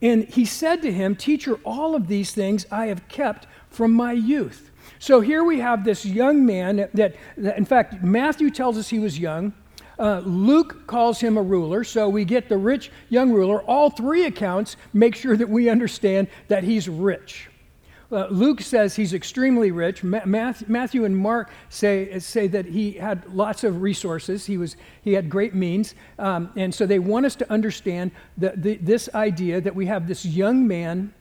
And 0.00 0.24
he 0.24 0.44
said 0.44 0.82
to 0.82 0.92
him, 0.92 1.14
Teacher, 1.14 1.54
all 1.64 1.94
of 1.94 2.08
these 2.08 2.32
things 2.32 2.66
I 2.70 2.86
have 2.86 3.06
kept 3.08 3.46
from 3.68 3.92
my 3.92 4.12
youth. 4.12 4.70
So 4.98 5.20
here 5.20 5.44
we 5.44 5.60
have 5.60 5.84
this 5.84 6.04
young 6.06 6.46
man 6.46 6.76
that, 6.76 6.94
that, 6.94 7.56
in 7.56 7.64
fact, 7.64 8.02
Matthew 8.02 8.50
tells 8.50 8.78
us 8.78 8.88
he 8.88 8.98
was 8.98 9.18
young. 9.18 9.52
Uh, 9.98 10.22
Luke 10.24 10.86
calls 10.86 11.20
him 11.20 11.36
a 11.36 11.42
ruler, 11.42 11.82
so 11.84 12.08
we 12.08 12.24
get 12.24 12.48
the 12.48 12.56
rich 12.56 12.90
young 13.08 13.32
ruler. 13.32 13.62
All 13.62 13.90
three 13.90 14.26
accounts 14.26 14.76
make 14.92 15.14
sure 15.14 15.36
that 15.36 15.48
we 15.48 15.68
understand 15.68 16.28
that 16.48 16.64
he's 16.64 16.88
rich. 16.88 17.48
Uh, 18.10 18.26
Luke 18.28 18.60
says 18.60 18.94
he's 18.94 19.12
extremely 19.12 19.70
rich. 19.70 20.04
Ma- 20.04 20.20
Matthew 20.24 21.04
and 21.04 21.16
Mark 21.16 21.50
say, 21.68 22.18
say 22.20 22.46
that 22.46 22.66
he 22.66 22.92
had 22.92 23.26
lots 23.34 23.64
of 23.64 23.82
resources. 23.82 24.46
He, 24.46 24.58
was, 24.58 24.76
he 25.02 25.12
had 25.12 25.28
great 25.28 25.54
means. 25.54 25.94
Um, 26.18 26.50
and 26.56 26.74
so 26.74 26.86
they 26.86 27.00
want 27.00 27.26
us 27.26 27.34
to 27.36 27.52
understand 27.52 28.12
the, 28.38 28.52
the, 28.56 28.76
this 28.76 29.08
idea 29.14 29.60
that 29.60 29.74
we 29.74 29.86
have 29.86 30.06
this 30.06 30.24
young 30.24 30.66
man 30.66 31.12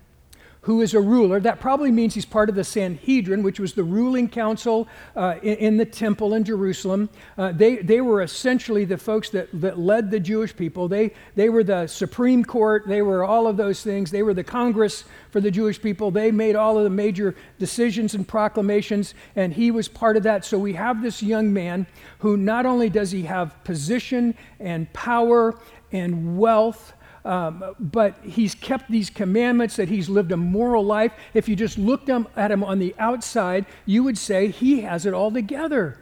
who 0.66 0.82
is 0.82 0.96
a 0.96 1.00
ruler. 1.00 1.40
That 1.40 1.60
probably 1.60 1.92
means 1.92 2.16
he's 2.16 2.26
part 2.26 2.50
of 2.50 2.56
the 2.56 2.64
Sanhedrin, 2.64 3.44
which 3.44 3.60
was 3.60 3.74
the 3.74 3.84
ruling 3.84 4.28
council 4.28 4.88
uh, 5.16 5.36
in, 5.44 5.58
in, 5.58 5.78
the 5.78 5.86
temple 5.86 6.34
in 6.34 6.44
Jerusalem. 6.44 7.08
Uh, 7.38 7.52
they, 7.52 7.76
they 7.78 8.02
were 8.02 8.24
essentially 8.24 8.84
the 8.84 8.98
folks 8.98 9.30
that, 9.30 9.48
that 9.62 9.78
led 9.78 10.10
the 10.10 10.20
Jewish 10.20 10.56
people. 10.56 10.88
They, 10.88 11.14
they 11.36 11.50
were 11.50 11.64
the 11.64 11.86
Supreme 11.86 12.44
Court, 12.44 12.88
they 12.88 13.04
were 13.04 13.24
all 13.24 13.46
of 13.46 13.58
those 13.58 13.84
things. 13.84 14.10
They 14.10 14.24
were 14.24 14.34
the 14.34 14.44
Congress 14.44 15.04
for 15.30 15.40
the 15.40 15.52
Jewish 15.52 15.80
people. 15.80 16.10
They 16.10 16.32
made 16.32 16.56
all 16.56 16.80
of 16.80 16.84
the 16.84 16.90
major 16.90 17.36
decisions 17.60 18.16
and 18.16 18.28
proclamations, 18.28 19.14
and 19.36 19.54
he 19.54 19.70
was 19.70 19.88
part 19.88 20.18
of 20.18 20.24
that. 20.24 20.46
So 20.46 20.58
we 20.58 20.74
have 20.74 21.04
this 21.04 21.22
young 21.22 21.54
man 21.54 21.86
who 22.20 22.38
not 22.38 22.66
only 22.66 22.90
does 22.90 23.12
he 23.12 23.22
have 23.24 23.64
position 23.64 24.34
and 24.60 24.92
power 24.94 25.60
and 25.92 26.40
wealth, 26.40 26.94
um, 27.26 27.76
but 27.80 28.16
he's 28.24 28.54
kept 28.54 28.90
these 28.90 29.10
commandments, 29.10 29.76
that 29.78 29.90
he's 29.90 30.08
lived 30.08 30.32
a 30.32 30.38
moral 30.38 30.86
life. 30.86 31.12
If 31.34 31.50
you 31.50 31.56
just 31.56 31.78
looked 31.78 32.08
at 32.10 32.52
him 32.52 32.64
on 32.64 32.80
the 32.80 32.96
outside, 33.00 33.66
you 33.86 34.04
would 34.04 34.18
say 34.18 34.50
he 34.50 34.82
has 34.82 35.06
it 35.08 35.14
all 35.14 35.32
together. 35.32 35.98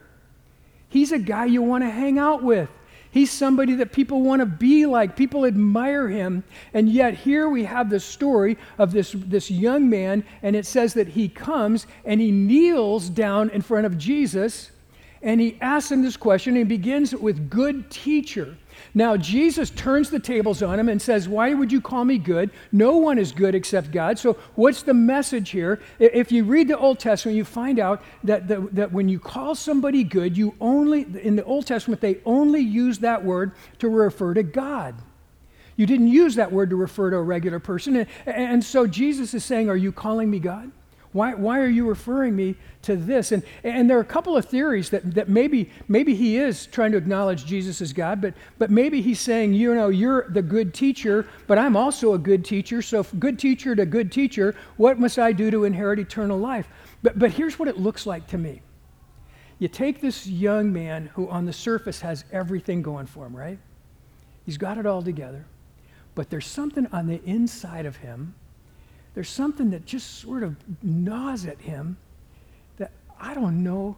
He's 0.90 1.12
a 1.12 1.18
guy 1.18 1.46
you 1.46 1.62
want 1.62 1.84
to 1.84 1.90
hang 1.90 2.20
out 2.20 2.44
with. 2.44 2.70
He's 3.10 3.32
somebody 3.32 3.76
that 3.76 3.94
people 3.94 4.22
want 4.22 4.42
to 4.42 4.46
be 4.46 4.86
like. 4.86 5.16
People 5.16 5.46
admire 5.46 6.10
him. 6.10 6.44
And 6.74 6.90
yet, 6.90 7.14
here 7.14 7.48
we 7.48 7.64
have 7.64 7.90
the 7.90 8.00
story 8.00 8.58
of 8.78 8.92
this, 8.92 9.12
this 9.14 9.50
young 9.50 9.90
man, 9.90 10.26
and 10.42 10.56
it 10.56 10.66
says 10.66 10.94
that 10.96 11.10
he 11.10 11.30
comes 11.30 11.88
and 12.06 12.20
he 12.20 12.32
kneels 12.32 13.10
down 13.10 13.50
in 13.52 13.62
front 13.62 13.86
of 13.86 13.98
Jesus 13.98 14.72
and 15.22 15.40
he 15.40 15.58
asks 15.62 15.90
him 15.90 16.02
this 16.02 16.18
question. 16.18 16.58
And 16.58 16.70
he 16.70 16.78
begins 16.78 17.16
with, 17.16 17.50
Good 17.50 17.90
teacher. 17.90 18.58
Now, 18.96 19.18
Jesus 19.18 19.72
turns 19.72 20.12
the 20.12 20.20
tables 20.20 20.62
on 20.62 20.80
him 20.80 20.88
and 20.88 21.02
says, 21.02 21.28
Why 21.28 21.54
would 21.54 21.72
you 21.72 21.82
call 21.82 22.06
me 22.06 22.20
good? 22.20 22.52
No 22.72 22.98
one 22.98 23.18
is 23.18 23.32
good 23.32 23.56
except 23.56 23.92
God. 23.92 24.20
So, 24.20 24.38
what's 24.54 24.84
the 24.84 24.94
message 24.94 25.50
here? 25.50 25.82
If 25.98 26.32
you 26.32 26.44
read 26.44 26.68
the 26.68 26.78
Old 26.78 27.00
Testament, 27.00 27.36
you 27.36 27.44
find 27.44 27.80
out 27.80 28.04
that, 28.24 28.48
that 28.48 28.92
when 28.92 29.10
you 29.10 29.20
call 29.20 29.56
somebody 29.56 30.04
good, 30.04 30.38
you 30.38 30.54
only, 30.62 31.08
in 31.24 31.36
the 31.36 31.44
Old 31.44 31.66
Testament, 31.66 32.02
they 32.02 32.20
only 32.24 32.62
use 32.62 33.00
that 33.00 33.26
word 33.26 33.54
to 33.80 33.90
refer 33.90 34.36
to 34.36 34.44
God. 34.44 34.94
You 35.76 35.88
didn't 35.88 36.10
use 36.10 36.36
that 36.36 36.52
word 36.52 36.70
to 36.70 36.76
refer 36.76 37.10
to 37.10 37.18
a 37.18 37.24
regular 37.24 37.58
person. 37.58 37.96
And, 37.96 38.08
and 38.28 38.64
so, 38.64 38.86
Jesus 38.86 39.34
is 39.34 39.44
saying, 39.44 39.70
Are 39.70 39.78
you 39.78 39.92
calling 39.92 40.30
me 40.30 40.38
God? 40.38 40.72
Why, 41.14 41.36
why 41.36 41.60
are 41.60 41.68
you 41.68 41.88
referring 41.88 42.36
me 42.36 42.56
to 42.82 42.96
this? 42.96 43.32
And, 43.32 43.44
and 43.64 43.88
there 43.88 43.98
are 43.98 44.02
a 44.02 44.06
couple 44.06 44.36
of 44.36 44.46
theories 44.46 44.90
that, 44.90 45.14
that 45.14 45.30
maybe, 45.30 45.70
maybe 45.88 46.16
he 46.16 46.38
is 46.38 46.66
trying 46.66 46.92
to 46.92 46.98
acknowledge 46.98 47.46
Jesus 47.46 47.82
as 47.82 47.94
God, 47.94 48.20
but, 48.20 48.34
but 48.58 48.72
maybe 48.72 49.00
he's 49.00 49.20
saying, 49.20 49.54
you 49.54 49.76
know, 49.76 49.90
you're 49.90 50.28
the 50.30 50.42
good 50.42 50.74
teacher, 50.74 51.28
but 51.46 51.60
I'm 51.60 51.78
also 51.78 52.14
a 52.14 52.18
good 52.18 52.44
teacher. 52.44 52.82
So, 52.82 53.04
good 53.20 53.38
teacher 53.38 53.76
to 53.76 53.86
good 53.86 54.12
teacher, 54.12 54.56
what 54.78 55.00
must 55.00 55.20
I 55.20 55.32
do 55.32 55.52
to 55.52 55.66
inherit 55.66 56.00
eternal 56.00 56.40
life? 56.40 56.68
But, 57.04 57.20
but 57.20 57.32
here's 57.32 57.60
what 57.60 57.68
it 57.68 57.78
looks 57.78 58.08
like 58.08 58.28
to 58.28 58.38
me. 58.40 58.62
You 59.60 59.68
take 59.68 60.02
this 60.02 60.26
young 60.26 60.74
man 60.74 61.12
who, 61.14 61.30
on 61.30 61.46
the 61.46 61.54
surface, 61.54 62.02
has 62.02 62.26
everything 62.32 62.82
going 62.82 63.06
for 63.06 63.28
him, 63.28 63.36
right? 63.36 63.60
He's 64.46 64.58
got 64.58 64.80
it 64.80 64.88
all 64.88 65.04
together. 65.04 65.46
But 66.16 66.30
there's 66.32 66.48
something 66.48 66.88
on 66.88 67.08
the 67.08 67.24
inside 67.24 67.86
of 67.86 67.98
him 67.98 68.34
there's 69.14 69.30
something 69.30 69.72
that 69.72 69.86
just 69.86 70.20
sort 70.20 70.44
of 70.44 70.56
gnaws 70.82 71.46
at 71.46 71.60
him 71.62 71.98
that 72.78 72.92
I 73.20 73.34
don't 73.34 73.64
know. 73.64 73.98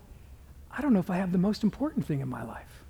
I 0.71 0.81
don't 0.81 0.93
know 0.93 0.99
if 0.99 1.09
I 1.09 1.17
have 1.17 1.31
the 1.31 1.37
most 1.37 1.63
important 1.63 2.05
thing 2.05 2.19
in 2.19 2.27
my 2.27 2.43
life. 2.43 2.83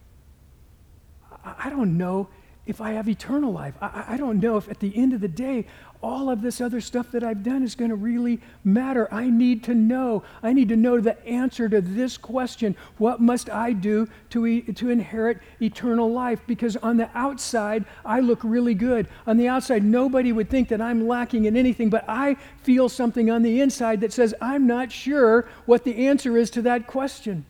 I, 1.44 1.56
I 1.66 1.70
don't 1.70 1.98
know 1.98 2.30
if 2.66 2.82
I 2.82 2.92
have 2.94 3.08
eternal 3.08 3.52
life. 3.52 3.76
I, 3.80 4.06
I, 4.10 4.18
don't 4.18 4.40
know 4.40 4.58
if 4.58 4.70
at 4.70 4.80
the 4.80 4.96
end 4.98 5.14
of 5.14 5.22
the 5.22 5.28
day, 5.28 5.68
all 6.06 6.30
of 6.30 6.44
this 6.44 6.62
other 6.62 6.80
stuff 6.80 7.12
that 7.12 7.24
I've 7.24 7.42
done 7.42 7.64
is 7.64 7.74
going 7.74 7.90
to 7.90 7.96
really 7.96 8.40
matter. 8.64 9.12
I 9.12 9.28
need 9.28 9.64
to 9.64 9.74
know. 9.74 10.22
I 10.44 10.54
need 10.54 10.70
to 10.70 10.76
know 10.76 11.02
the 11.02 11.26
answer 11.26 11.68
to 11.68 11.82
this 11.82 12.16
question 12.16 12.78
What 13.00 13.20
must 13.20 13.50
I 13.50 13.74
do 13.74 14.08
to, 14.30 14.46
e- 14.46 14.62
to 14.62 14.92
inherit 14.92 15.40
eternal 15.60 16.12
life? 16.12 16.42
Because 16.46 16.78
on 16.78 16.98
the 16.98 17.10
outside, 17.16 17.86
I 18.06 18.20
look 18.20 18.42
really 18.44 18.76
good. 18.76 19.08
On 19.26 19.38
the 19.38 19.48
outside, 19.48 19.84
nobody 19.84 20.32
would 20.32 20.48
think 20.48 20.70
that 20.70 20.80
I'm 20.80 21.08
lacking 21.08 21.46
in 21.46 21.58
anything, 21.58 21.90
but 21.90 22.06
I 22.08 22.36
feel 22.62 22.88
something 22.88 23.32
on 23.32 23.42
the 23.42 23.60
inside 23.60 24.02
that 24.02 24.14
says, 24.14 24.36
I'm 24.40 24.68
not 24.68 24.92
sure 24.92 25.50
what 25.66 25.86
the 25.86 26.06
answer 26.06 26.38
is 26.38 26.52
to 26.52 26.62
that 26.62 26.86
question. 26.86 27.48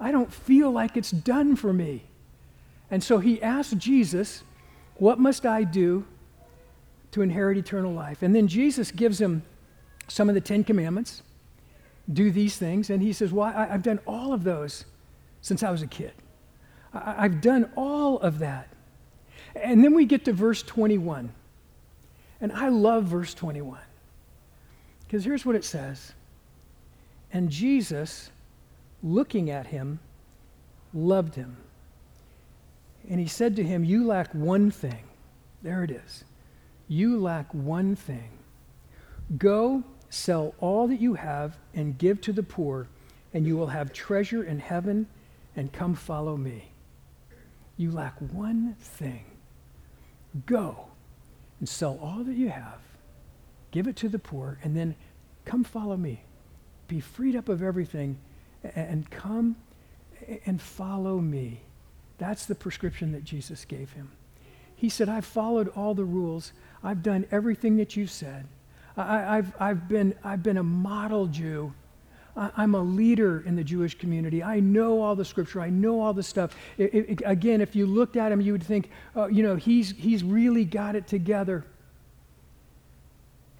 I 0.00 0.10
don't 0.10 0.32
feel 0.32 0.72
like 0.72 0.96
it's 0.96 1.12
done 1.12 1.54
for 1.54 1.72
me. 1.72 2.02
And 2.90 3.04
so 3.04 3.18
he 3.18 3.40
asked 3.40 3.78
Jesus, 3.78 4.42
What 4.96 5.20
must 5.20 5.46
I 5.46 5.62
do 5.62 6.04
to 7.12 7.22
inherit 7.22 7.58
eternal 7.58 7.92
life? 7.92 8.22
And 8.22 8.34
then 8.34 8.48
Jesus 8.48 8.90
gives 8.90 9.20
him 9.20 9.42
some 10.08 10.28
of 10.28 10.34
the 10.34 10.40
Ten 10.40 10.64
Commandments 10.64 11.22
do 12.12 12.30
these 12.30 12.56
things. 12.56 12.90
And 12.90 13.02
he 13.02 13.12
says, 13.12 13.32
Well, 13.32 13.52
I, 13.54 13.66
have 13.66 13.82
done 13.82 14.00
all 14.06 14.32
of 14.32 14.44
those 14.44 14.84
since 15.40 15.62
I 15.62 15.70
was 15.70 15.82
a 15.82 15.86
kid. 15.86 16.12
I, 16.92 17.24
I've 17.24 17.40
done 17.40 17.70
all 17.76 18.18
of 18.18 18.38
that. 18.40 18.68
And 19.54 19.82
then 19.84 19.94
we 19.94 20.04
get 20.04 20.24
to 20.26 20.32
verse 20.32 20.62
21. 20.62 21.32
And 22.40 22.52
I 22.52 22.68
love 22.68 23.04
verse 23.04 23.34
21. 23.34 23.80
Because 25.04 25.24
here's 25.24 25.44
what 25.44 25.56
it 25.56 25.64
says 25.64 26.12
And 27.32 27.50
Jesus, 27.50 28.30
looking 29.02 29.50
at 29.50 29.66
him, 29.66 30.00
loved 30.92 31.34
him 31.34 31.56
and 33.08 33.18
he 33.20 33.26
said 33.26 33.56
to 33.56 33.64
him, 33.64 33.84
You 33.84 34.06
lack 34.06 34.32
one 34.32 34.70
thing. 34.70 35.04
There 35.62 35.84
it 35.84 35.90
is. 35.90 36.24
You 36.90 37.20
lack 37.20 37.54
one 37.54 37.94
thing. 37.94 38.30
Go, 39.38 39.84
sell 40.08 40.56
all 40.58 40.88
that 40.88 41.00
you 41.00 41.14
have, 41.14 41.56
and 41.72 41.96
give 41.96 42.20
to 42.22 42.32
the 42.32 42.42
poor, 42.42 42.88
and 43.32 43.46
you 43.46 43.56
will 43.56 43.68
have 43.68 43.92
treasure 43.92 44.42
in 44.42 44.58
heaven, 44.58 45.06
and 45.54 45.72
come 45.72 45.94
follow 45.94 46.36
me. 46.36 46.72
You 47.76 47.92
lack 47.92 48.16
one 48.32 48.74
thing. 48.80 49.24
Go 50.46 50.88
and 51.60 51.68
sell 51.68 51.96
all 52.02 52.24
that 52.24 52.34
you 52.34 52.48
have, 52.48 52.80
give 53.70 53.86
it 53.86 53.94
to 53.94 54.08
the 54.08 54.18
poor, 54.18 54.58
and 54.64 54.76
then 54.76 54.96
come 55.44 55.62
follow 55.62 55.96
me. 55.96 56.24
Be 56.88 56.98
freed 56.98 57.36
up 57.36 57.48
of 57.48 57.62
everything, 57.62 58.18
and 58.74 59.08
come 59.10 59.54
and 60.44 60.60
follow 60.60 61.20
me. 61.20 61.60
That's 62.18 62.46
the 62.46 62.56
prescription 62.56 63.12
that 63.12 63.22
Jesus 63.22 63.64
gave 63.64 63.92
him. 63.92 64.10
He 64.80 64.88
said, 64.88 65.10
I've 65.10 65.26
followed 65.26 65.68
all 65.76 65.94
the 65.94 66.06
rules. 66.06 66.54
I've 66.82 67.02
done 67.02 67.26
everything 67.30 67.76
that 67.76 67.98
you 67.98 68.06
said. 68.06 68.46
I, 68.96 69.36
have 69.36 69.54
I've, 69.60 69.88
been, 69.88 70.14
I've 70.24 70.42
been 70.42 70.56
a 70.56 70.62
model 70.62 71.26
Jew. 71.26 71.74
I, 72.34 72.62
am 72.62 72.74
a 72.74 72.80
leader 72.80 73.42
in 73.44 73.56
the 73.56 73.62
Jewish 73.62 73.98
community. 73.98 74.42
I 74.42 74.60
know 74.60 75.02
all 75.02 75.14
the 75.14 75.24
scripture. 75.24 75.60
I 75.60 75.68
know 75.68 76.00
all 76.00 76.14
the 76.14 76.22
stuff. 76.22 76.56
It, 76.78 76.94
it, 76.94 77.22
again, 77.26 77.60
if 77.60 77.76
you 77.76 77.84
looked 77.84 78.16
at 78.16 78.32
him, 78.32 78.40
you 78.40 78.52
would 78.52 78.62
think, 78.62 78.88
uh, 79.14 79.26
you 79.26 79.42
know, 79.42 79.54
he's, 79.54 79.90
he's 79.90 80.24
really 80.24 80.64
got 80.64 80.96
it 80.96 81.06
together. 81.06 81.66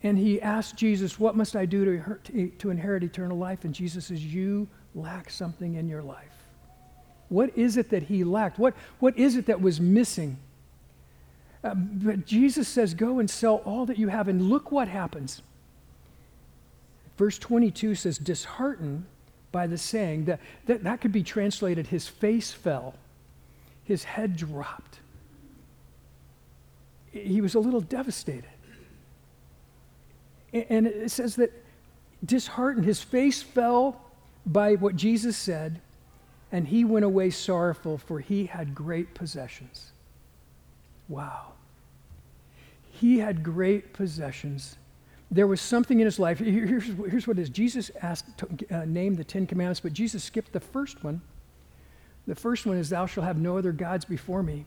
And 0.03 0.17
he 0.17 0.41
asked 0.41 0.77
Jesus, 0.77 1.21
What 1.21 1.37
must 1.37 1.55
I 1.55 1.67
do 1.67 1.85
to, 1.85 2.19
to, 2.33 2.49
to 2.49 2.71
inherit 2.71 3.05
eternal 3.05 3.37
life? 3.37 3.67
And 3.67 3.75
Jesus 3.75 4.07
says, 4.07 4.25
You 4.25 4.67
lack 4.95 5.29
something 5.29 5.75
in 5.75 5.87
your 5.87 6.03
life. 6.03 6.47
What 7.29 7.57
is 7.59 7.77
it 7.77 7.91
that 7.91 8.05
he 8.05 8.25
lacked? 8.25 8.59
What, 8.59 8.75
what 9.00 9.19
is 9.19 9.37
it 9.37 9.45
that 9.47 9.61
was 9.61 9.83
missing? 9.83 10.39
Uh, 11.62 11.75
but 11.75 12.26
Jesus 12.26 12.69
says, 12.69 12.95
Go 12.95 13.19
and 13.19 13.29
sell 13.29 13.57
all 13.64 13.87
that 13.87 13.99
you 13.99 14.09
have, 14.09 14.29
and 14.29 14.43
look 14.43 14.73
what 14.73 14.88
happens. 14.88 15.43
Verse 17.19 17.38
22 17.38 17.97
says, 17.97 18.17
Disheartened 18.19 19.05
by 19.52 19.67
the 19.67 19.76
saying, 19.76 20.25
that, 20.26 20.40
that, 20.67 20.85
that 20.85 21.00
could 21.00 21.12
be 21.12 21.23
translated, 21.23 21.87
his 21.88 22.09
face 22.09 22.50
fell, 22.50 22.95
his 23.85 24.05
head 24.05 24.37
dropped. 24.37 25.00
He 27.11 27.40
was 27.40 27.55
a 27.55 27.61
little 27.61 27.81
devastated. 27.81 28.49
And 30.52 30.87
it 30.87 31.11
says 31.11 31.37
that 31.37 31.52
disheartened, 32.25 32.85
his 32.85 33.02
face 33.02 33.43
fell 33.43 34.00
by 34.47 34.75
what 34.76 34.97
Jesus 34.97 35.37
said, 35.37 35.81
and 36.52 36.67
he 36.67 36.85
went 36.85 37.05
away 37.05 37.31
sorrowful, 37.31 37.99
for 37.99 38.21
he 38.21 38.47
had 38.47 38.75
great 38.75 39.14
possessions. 39.14 39.93
Wow. 41.09 41.50
He 43.00 43.19
had 43.19 43.42
great 43.42 43.95
possessions. 43.95 44.76
There 45.30 45.47
was 45.47 45.62
something 45.62 46.00
in 46.00 46.04
his 46.04 46.19
life. 46.19 46.38
Here's, 46.38 46.85
here's 46.85 47.26
what 47.26 47.38
it 47.38 47.42
is 47.42 47.49
Jesus 47.49 47.90
asked 48.02 48.26
to 48.37 48.47
uh, 48.71 48.85
name 48.85 49.14
the 49.14 49.25
Ten 49.25 49.47
Commandments, 49.47 49.80
but 49.80 49.95
Jesus 49.95 50.23
skipped 50.23 50.52
the 50.52 50.61
first 50.61 51.02
one. 51.02 51.23
The 52.26 52.35
first 52.35 52.66
one 52.66 52.76
is, 52.76 52.90
Thou 52.90 53.07
shalt 53.07 53.25
have 53.25 53.38
no 53.38 53.57
other 53.57 53.73
gods 53.73 54.04
before 54.04 54.42
me. 54.42 54.66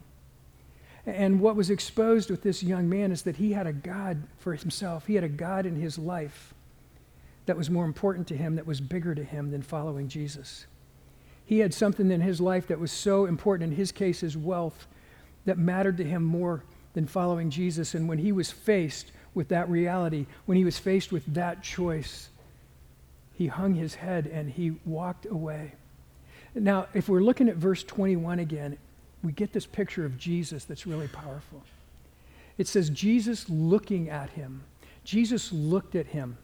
And 1.06 1.42
what 1.42 1.56
was 1.56 1.70
exposed 1.70 2.32
with 2.32 2.42
this 2.42 2.64
young 2.64 2.90
man 2.90 3.12
is 3.12 3.22
that 3.22 3.36
he 3.36 3.52
had 3.52 3.68
a 3.68 3.74
God 3.74 4.24
for 4.40 4.56
himself. 4.56 5.06
He 5.06 5.14
had 5.14 5.24
a 5.24 5.30
God 5.30 5.68
in 5.68 5.76
his 5.76 6.00
life 6.00 6.56
that 7.46 7.56
was 7.56 7.70
more 7.70 7.86
important 7.86 8.28
to 8.30 8.38
him, 8.38 8.56
that 8.56 8.66
was 8.66 8.82
bigger 8.82 9.14
to 9.14 9.24
him 9.24 9.52
than 9.52 9.62
following 9.62 10.08
Jesus. 10.08 10.66
He 11.46 11.60
had 11.60 11.72
something 11.72 12.10
in 12.10 12.22
his 12.22 12.42
life 12.42 12.66
that 12.66 12.80
was 12.80 12.92
so 12.92 13.26
important, 13.26 13.70
in 13.70 13.78
his 13.78 13.92
case, 13.92 14.22
his 14.22 14.36
wealth, 14.36 14.88
that 15.46 15.60
mattered 15.60 15.98
to 15.98 16.04
him 16.04 16.24
more 16.24 16.64
than 16.94 17.08
following 17.08 17.50
Jesus. 17.50 17.96
And 17.96 18.08
when 18.08 18.18
he 18.18 18.32
was 18.32 18.52
faced 18.52 19.12
with 19.34 19.50
that 19.50 19.70
reality, 19.70 20.26
when 20.46 20.58
he 20.58 20.66
was 20.66 20.78
faced 20.78 21.12
with 21.12 21.26
that 21.34 21.64
choice, 21.64 22.30
he 23.34 23.48
hung 23.48 23.74
his 23.74 23.96
head 23.96 24.28
and 24.28 24.50
he 24.50 24.74
walked 24.86 25.26
away. 25.26 25.74
Now, 26.56 26.88
if 26.94 27.10
we're 27.10 27.22
looking 27.22 27.50
at 27.50 27.56
verse 27.56 27.84
21 27.84 28.40
again, 28.40 28.78
we 29.24 29.32
get 29.32 29.54
this 29.54 29.66
picture 29.66 30.06
of 30.06 30.18
Jesus 30.18 30.66
that's 30.66 30.86
really 30.86 31.08
powerful. 31.08 31.64
It 32.58 32.68
says, 32.68 32.90
Jesus 32.90 33.50
looking 33.50 34.10
at 34.10 34.30
him. 34.32 34.64
Jesus 35.04 35.52
looked 35.52 35.96
at 35.96 36.08
him 36.08 36.38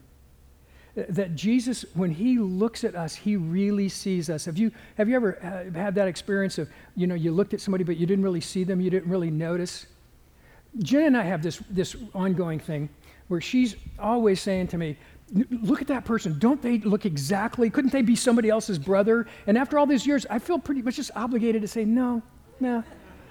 that 0.95 1.35
Jesus, 1.35 1.85
when 1.93 2.11
he 2.11 2.39
looks 2.39 2.83
at 2.83 2.95
us, 2.95 3.15
he 3.15 3.35
really 3.35 3.89
sees 3.89 4.29
us. 4.29 4.45
Have 4.45 4.57
you, 4.57 4.71
have 4.97 5.07
you 5.07 5.15
ever 5.15 5.37
had 5.73 5.95
that 5.95 6.07
experience 6.07 6.57
of, 6.57 6.69
you 6.95 7.07
know, 7.07 7.15
you 7.15 7.31
looked 7.31 7.53
at 7.53 7.61
somebody, 7.61 7.83
but 7.83 7.97
you 7.97 8.05
didn't 8.05 8.23
really 8.23 8.41
see 8.41 8.63
them, 8.63 8.81
you 8.81 8.89
didn't 8.89 9.09
really 9.09 9.31
notice? 9.31 9.85
Jen 10.77 11.05
and 11.05 11.17
I 11.17 11.23
have 11.23 11.41
this, 11.41 11.61
this 11.69 11.95
ongoing 12.13 12.59
thing 12.59 12.89
where 13.27 13.41
she's 13.41 13.75
always 13.97 14.39
saying 14.41 14.67
to 14.67 14.77
me, 14.77 14.97
look 15.51 15.81
at 15.81 15.87
that 15.87 16.05
person. 16.05 16.37
Don't 16.39 16.61
they 16.61 16.79
look 16.79 17.05
exactly, 17.05 17.69
couldn't 17.69 17.91
they 17.91 18.01
be 18.01 18.15
somebody 18.15 18.49
else's 18.49 18.79
brother? 18.79 19.27
And 19.47 19.57
after 19.57 19.77
all 19.77 19.85
these 19.85 20.05
years, 20.05 20.25
I 20.29 20.39
feel 20.39 20.59
pretty 20.59 20.81
much 20.81 20.95
just 20.95 21.11
obligated 21.15 21.61
to 21.61 21.67
say, 21.67 21.85
no, 21.85 22.21
no, 22.59 22.83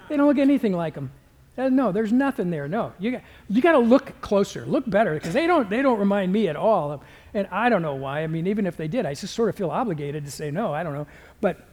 they 0.07 0.17
don't 0.17 0.27
look 0.27 0.37
anything 0.37 0.73
like 0.73 0.95
them. 0.95 1.11
Uh, 1.57 1.67
no, 1.67 1.91
there's 1.91 2.13
nothing 2.13 2.49
there. 2.49 2.69
No, 2.69 2.93
you 2.99 3.11
got, 3.11 3.21
you 3.49 3.61
got 3.61 3.73
to 3.73 3.79
look 3.79 4.21
closer, 4.21 4.65
look 4.65 4.89
better, 4.89 5.13
because 5.13 5.33
they 5.33 5.45
don't, 5.45 5.69
they 5.69 5.81
don't 5.81 5.99
remind 5.99 6.31
me 6.31 6.47
at 6.47 6.55
all. 6.55 7.03
And 7.33 7.47
I 7.51 7.67
don't 7.67 7.81
know 7.81 7.95
why. 7.95 8.23
I 8.23 8.27
mean, 8.27 8.47
even 8.47 8.65
if 8.65 8.77
they 8.77 8.87
did, 8.87 9.05
I 9.05 9.13
just 9.13 9.33
sort 9.33 9.49
of 9.49 9.55
feel 9.55 9.69
obligated 9.69 10.23
to 10.23 10.31
say 10.31 10.51
no. 10.51 10.73
I 10.73 10.83
don't 10.83 10.93
know, 10.93 11.07
but 11.41 11.65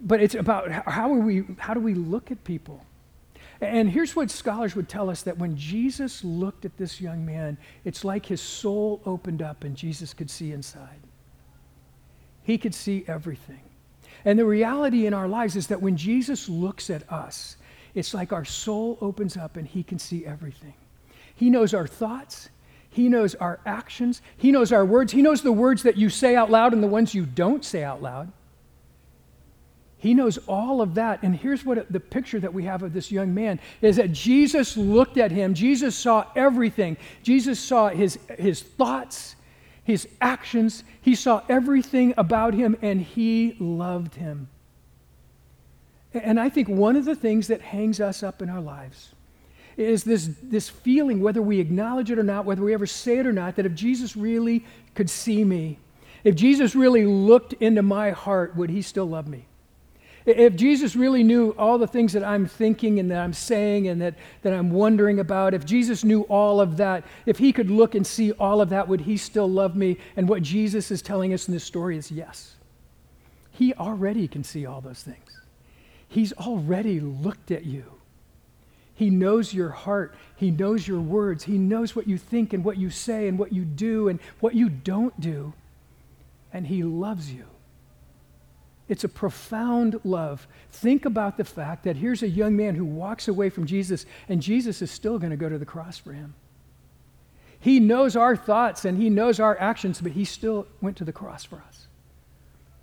but 0.00 0.20
it's 0.20 0.34
about 0.34 0.70
how 0.70 1.12
are 1.12 1.18
we 1.18 1.44
how 1.58 1.74
do 1.74 1.80
we 1.80 1.94
look 1.94 2.30
at 2.30 2.44
people? 2.44 2.84
And 3.60 3.90
here's 3.90 4.14
what 4.14 4.30
scholars 4.30 4.76
would 4.76 4.88
tell 4.88 5.10
us 5.10 5.22
that 5.22 5.38
when 5.38 5.56
Jesus 5.56 6.22
looked 6.22 6.64
at 6.64 6.76
this 6.76 7.00
young 7.00 7.26
man, 7.26 7.58
it's 7.84 8.04
like 8.04 8.24
his 8.24 8.40
soul 8.40 9.02
opened 9.04 9.42
up 9.42 9.64
and 9.64 9.76
Jesus 9.76 10.14
could 10.14 10.30
see 10.30 10.52
inside. 10.52 11.00
He 12.44 12.56
could 12.56 12.74
see 12.74 13.04
everything. 13.08 13.60
And 14.24 14.38
the 14.38 14.44
reality 14.46 15.06
in 15.06 15.14
our 15.14 15.28
lives 15.28 15.56
is 15.56 15.66
that 15.68 15.82
when 15.82 15.96
Jesus 15.96 16.48
looks 16.48 16.88
at 16.88 17.10
us, 17.12 17.56
it's 17.94 18.14
like 18.14 18.32
our 18.32 18.44
soul 18.44 18.96
opens 19.00 19.36
up 19.36 19.56
and 19.56 19.66
he 19.66 19.82
can 19.82 19.98
see 19.98 20.24
everything. 20.24 20.74
He 21.34 21.50
knows 21.50 21.74
our 21.74 21.86
thoughts, 21.86 22.48
He 22.90 23.08
knows 23.08 23.34
our 23.34 23.60
actions. 23.66 24.22
He 24.36 24.50
knows 24.50 24.72
our 24.72 24.84
words. 24.84 25.12
He 25.12 25.22
knows 25.22 25.42
the 25.42 25.52
words 25.52 25.82
that 25.82 25.96
you 25.96 26.10
say 26.10 26.34
out 26.34 26.50
loud 26.50 26.72
and 26.72 26.82
the 26.82 26.88
ones 26.88 27.14
you 27.14 27.26
don't 27.26 27.64
say 27.64 27.84
out 27.84 28.02
loud. 28.02 28.32
He 29.98 30.14
knows 30.14 30.38
all 30.46 30.80
of 30.80 30.94
that. 30.94 31.22
And 31.22 31.34
here's 31.34 31.64
what 31.64 31.92
the 31.92 32.00
picture 32.00 32.38
that 32.38 32.54
we 32.54 32.64
have 32.64 32.82
of 32.82 32.92
this 32.92 33.10
young 33.10 33.34
man 33.34 33.58
is 33.82 33.96
that 33.96 34.12
Jesus 34.12 34.76
looked 34.76 35.18
at 35.18 35.32
him. 35.32 35.54
Jesus 35.54 35.96
saw 35.96 36.24
everything. 36.36 36.96
Jesus 37.22 37.58
saw 37.58 37.88
his, 37.88 38.18
his 38.38 38.62
thoughts, 38.62 39.34
his 39.82 40.08
actions. 40.20 40.84
He 41.00 41.16
saw 41.16 41.42
everything 41.48 42.14
about 42.16 42.54
him, 42.54 42.76
and 42.80 43.02
he 43.02 43.56
loved 43.58 44.14
him. 44.14 44.48
And 46.14 46.38
I 46.38 46.48
think 46.48 46.68
one 46.68 46.94
of 46.94 47.04
the 47.04 47.16
things 47.16 47.48
that 47.48 47.60
hangs 47.60 48.00
us 48.00 48.22
up 48.22 48.40
in 48.40 48.48
our 48.48 48.60
lives 48.60 49.14
is 49.76 50.04
this, 50.04 50.30
this 50.42 50.68
feeling, 50.68 51.20
whether 51.20 51.42
we 51.42 51.60
acknowledge 51.60 52.10
it 52.10 52.18
or 52.18 52.24
not, 52.24 52.44
whether 52.44 52.62
we 52.62 52.72
ever 52.72 52.86
say 52.86 53.18
it 53.18 53.26
or 53.26 53.32
not, 53.32 53.56
that 53.56 53.66
if 53.66 53.74
Jesus 53.74 54.16
really 54.16 54.64
could 54.94 55.10
see 55.10 55.44
me, 55.44 55.78
if 56.24 56.34
Jesus 56.34 56.74
really 56.74 57.06
looked 57.06 57.52
into 57.54 57.82
my 57.82 58.10
heart, 58.10 58.56
would 58.56 58.70
he 58.70 58.82
still 58.82 59.06
love 59.06 59.28
me? 59.28 59.46
If 60.28 60.56
Jesus 60.56 60.94
really 60.94 61.22
knew 61.22 61.54
all 61.56 61.78
the 61.78 61.86
things 61.86 62.12
that 62.12 62.22
I'm 62.22 62.46
thinking 62.46 62.98
and 62.98 63.10
that 63.10 63.18
I'm 63.18 63.32
saying 63.32 63.88
and 63.88 64.02
that, 64.02 64.14
that 64.42 64.52
I'm 64.52 64.70
wondering 64.70 65.20
about, 65.20 65.54
if 65.54 65.64
Jesus 65.64 66.04
knew 66.04 66.22
all 66.22 66.60
of 66.60 66.76
that, 66.76 67.04
if 67.24 67.38
he 67.38 67.50
could 67.50 67.70
look 67.70 67.94
and 67.94 68.06
see 68.06 68.32
all 68.32 68.60
of 68.60 68.68
that, 68.68 68.88
would 68.88 69.00
he 69.00 69.16
still 69.16 69.48
love 69.48 69.74
me? 69.74 69.96
And 70.16 70.28
what 70.28 70.42
Jesus 70.42 70.90
is 70.90 71.00
telling 71.00 71.32
us 71.32 71.48
in 71.48 71.54
this 71.54 71.64
story 71.64 71.96
is 71.96 72.10
yes. 72.10 72.56
He 73.52 73.72
already 73.72 74.28
can 74.28 74.44
see 74.44 74.66
all 74.66 74.82
those 74.82 75.02
things. 75.02 75.40
He's 76.08 76.34
already 76.34 77.00
looked 77.00 77.50
at 77.50 77.64
you. 77.64 77.84
He 78.94 79.08
knows 79.08 79.54
your 79.54 79.70
heart. 79.70 80.14
He 80.36 80.50
knows 80.50 80.86
your 80.86 81.00
words. 81.00 81.44
He 81.44 81.56
knows 81.56 81.96
what 81.96 82.06
you 82.06 82.18
think 82.18 82.52
and 82.52 82.64
what 82.64 82.76
you 82.76 82.90
say 82.90 83.28
and 83.28 83.38
what 83.38 83.52
you 83.52 83.64
do 83.64 84.08
and 84.08 84.20
what 84.40 84.54
you 84.54 84.68
don't 84.68 85.18
do. 85.20 85.54
And 86.52 86.66
He 86.66 86.82
loves 86.82 87.32
you. 87.32 87.46
It's 88.88 89.04
a 89.04 89.08
profound 89.08 90.00
love. 90.04 90.46
Think 90.70 91.04
about 91.04 91.36
the 91.36 91.44
fact 91.44 91.84
that 91.84 91.96
here's 91.96 92.22
a 92.22 92.28
young 92.28 92.56
man 92.56 92.74
who 92.74 92.84
walks 92.84 93.28
away 93.28 93.50
from 93.50 93.66
Jesus, 93.66 94.06
and 94.28 94.40
Jesus 94.40 94.80
is 94.80 94.90
still 94.90 95.18
going 95.18 95.30
to 95.30 95.36
go 95.36 95.48
to 95.48 95.58
the 95.58 95.66
cross 95.66 95.98
for 95.98 96.12
him. 96.12 96.34
He 97.60 97.80
knows 97.80 98.16
our 98.16 98.36
thoughts 98.36 98.84
and 98.84 98.96
he 98.96 99.10
knows 99.10 99.40
our 99.40 99.58
actions, 99.58 100.00
but 100.00 100.12
he 100.12 100.24
still 100.24 100.66
went 100.80 100.96
to 100.98 101.04
the 101.04 101.12
cross 101.12 101.44
for 101.44 101.56
us. 101.56 101.86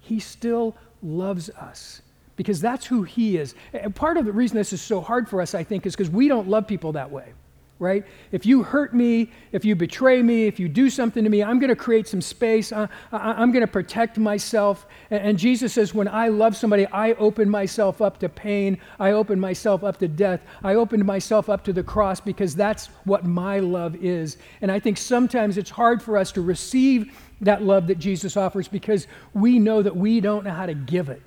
He 0.02 0.20
still 0.20 0.76
loves 1.02 1.50
us 1.50 2.02
because 2.36 2.60
that's 2.60 2.86
who 2.86 3.04
he 3.04 3.38
is. 3.38 3.56
And 3.74 3.96
part 3.96 4.18
of 4.18 4.26
the 4.26 4.34
reason 4.34 4.58
this 4.58 4.74
is 4.74 4.82
so 4.82 5.00
hard 5.00 5.30
for 5.30 5.42
us, 5.42 5.56
I 5.56 5.64
think, 5.64 5.86
is 5.86 5.96
because 5.96 6.10
we 6.10 6.28
don't 6.28 6.50
love 6.50 6.68
people 6.68 6.92
that 6.92 7.10
way 7.10 7.34
right? 7.78 8.06
If 8.32 8.46
you 8.46 8.64
hurt 8.64 8.94
me, 8.94 9.32
if 9.52 9.66
you 9.66 9.76
betray 9.76 10.22
me, 10.22 10.46
if 10.46 10.60
you 10.60 10.70
do 10.70 10.90
something 10.90 11.24
to 11.26 11.30
me, 11.30 11.44
I'm 11.44 11.60
going 11.60 11.70
to 11.70 11.76
create 11.76 12.08
some 12.08 12.22
space. 12.22 12.72
I, 12.72 12.88
am 13.12 13.52
going 13.52 13.62
to 13.62 13.68
protect 13.68 14.18
myself. 14.18 14.88
And, 15.12 15.22
and, 15.22 15.38
Jesus 15.38 15.74
says, 15.74 15.94
when 15.94 16.08
I 16.08 16.30
love 16.30 16.56
somebody, 16.56 16.86
I 16.88 17.14
open 17.14 17.50
myself 17.50 18.02
up 18.02 18.18
to 18.20 18.30
pain. 18.30 18.80
I 18.98 19.12
open 19.12 19.40
myself 19.40 19.84
up 19.84 19.98
to 19.98 20.08
death. 20.08 20.42
I 20.64 20.76
open 20.76 21.06
myself 21.06 21.50
up 21.50 21.66
to 21.66 21.74
the 21.74 21.84
cross 21.84 22.22
because 22.22 22.56
that's 22.56 22.88
what 23.04 23.26
my 23.26 23.60
love 23.60 23.96
is. 23.98 24.38
And 24.62 24.72
I 24.72 24.80
think 24.80 24.98
sometimes 24.98 25.58
it's 25.58 25.70
hard 25.70 26.02
for 26.02 26.18
us 26.18 26.32
to 26.34 26.42
receive 26.42 27.12
that 27.42 27.62
love 27.62 27.88
that 27.88 28.00
Jesus 28.00 28.38
offers 28.38 28.70
because 28.70 29.06
we 29.34 29.60
know 29.60 29.82
that 29.82 29.96
we 29.96 30.22
don't 30.22 30.46
know 30.46 30.54
how 30.54 30.66
to 30.66 30.74
give 30.74 31.10
it. 31.10 31.22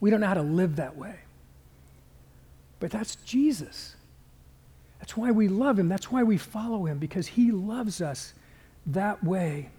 We 0.00 0.08
don't 0.08 0.20
know 0.20 0.28
how 0.28 0.34
to 0.34 0.42
live 0.42 0.76
that 0.76 0.96
way. 0.96 1.16
But 2.78 2.90
that's 2.90 3.16
Jesus. 3.16 3.96
That's 5.10 5.18
why 5.18 5.32
we 5.32 5.48
love 5.48 5.76
him. 5.76 5.88
That's 5.88 6.12
why 6.12 6.22
we 6.22 6.38
follow 6.38 6.86
him, 6.86 6.98
because 6.98 7.26
he 7.26 7.50
loves 7.50 8.00
us 8.00 8.32
that 8.86 9.24
way. 9.24 9.70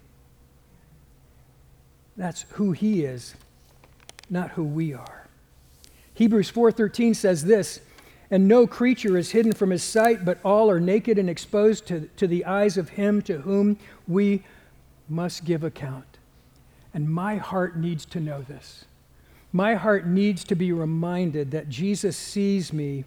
That's 2.18 2.42
who 2.50 2.74
he 2.74 3.06
is, 3.06 3.36
not 4.30 4.52
who 4.52 4.66
we 4.66 4.94
are. 4.94 5.30
Hebrews 6.16 6.52
4:13 6.52 7.16
says 7.16 7.46
this, 7.46 7.80
and 8.30 8.46
no 8.46 8.68
creature 8.68 9.18
is 9.18 9.32
hidden 9.32 9.54
from 9.54 9.70
his 9.70 9.84
sight, 9.84 10.26
but 10.26 10.38
all 10.44 10.70
are 10.70 10.82
naked 10.82 11.18
and 11.18 11.30
exposed 11.30 11.88
to, 11.88 12.10
to 12.18 12.28
the 12.28 12.44
eyes 12.44 12.76
of 12.76 12.90
him 12.90 13.22
to 13.22 13.38
whom 13.38 13.78
we 14.10 14.44
must 15.08 15.46
give 15.46 15.64
account. 15.64 16.18
And 16.94 17.10
my 17.10 17.38
heart 17.38 17.78
needs 17.78 18.04
to 18.08 18.20
know 18.20 18.42
this. 18.42 18.84
My 19.54 19.76
heart 19.76 20.06
needs 20.06 20.44
to 20.44 20.56
be 20.56 20.74
reminded 20.74 21.52
that 21.52 21.70
Jesus 21.70 22.18
sees 22.18 22.74
me 22.74 23.06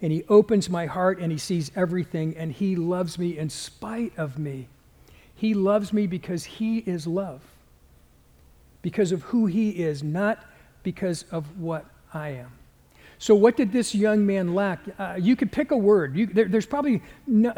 and 0.00 0.12
he 0.12 0.24
opens 0.28 0.70
my 0.70 0.86
heart 0.86 1.18
and 1.18 1.32
he 1.32 1.38
sees 1.38 1.70
everything 1.74 2.36
and 2.36 2.52
he 2.52 2.76
loves 2.76 3.18
me 3.18 3.36
in 3.36 3.50
spite 3.50 4.12
of 4.16 4.38
me. 4.38 4.68
He 5.34 5.54
loves 5.54 5.92
me 5.92 6.06
because 6.06 6.44
he 6.44 6.78
is 6.78 7.06
love, 7.06 7.42
because 8.82 9.12
of 9.12 9.22
who 9.22 9.46
he 9.46 9.70
is, 9.70 10.02
not 10.02 10.44
because 10.82 11.24
of 11.30 11.58
what 11.58 11.86
I 12.12 12.30
am. 12.30 12.52
So, 13.20 13.34
what 13.34 13.56
did 13.56 13.72
this 13.72 13.94
young 13.94 14.24
man 14.24 14.54
lack? 14.54 14.80
Uh, 14.98 15.16
you 15.20 15.34
could 15.34 15.50
pick 15.50 15.72
a 15.72 15.76
word. 15.76 16.16
You, 16.16 16.26
there, 16.26 16.46
there's 16.46 16.66
probably 16.66 17.02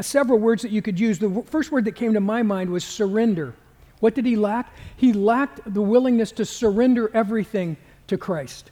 several 0.01 0.39
words 0.39 0.63
that 0.63 0.71
you 0.71 0.81
could 0.81 0.99
use. 0.99 1.19
The 1.19 1.29
w- 1.29 1.47
first 1.47 1.71
word 1.71 1.85
that 1.85 1.93
came 1.93 2.15
to 2.15 2.21
my 2.21 2.43
mind 2.43 2.71
was 2.71 2.83
surrender. 2.83 3.55
What 4.01 4.15
did 4.15 4.25
he 4.25 4.37
lack? 4.37 4.73
He 4.97 5.13
lacked 5.13 5.61
the 5.73 5.83
willingness 5.83 6.33
to 6.33 6.47
surrender 6.47 7.11
everything 7.13 7.77
to 8.07 8.17
Christ. 8.17 8.71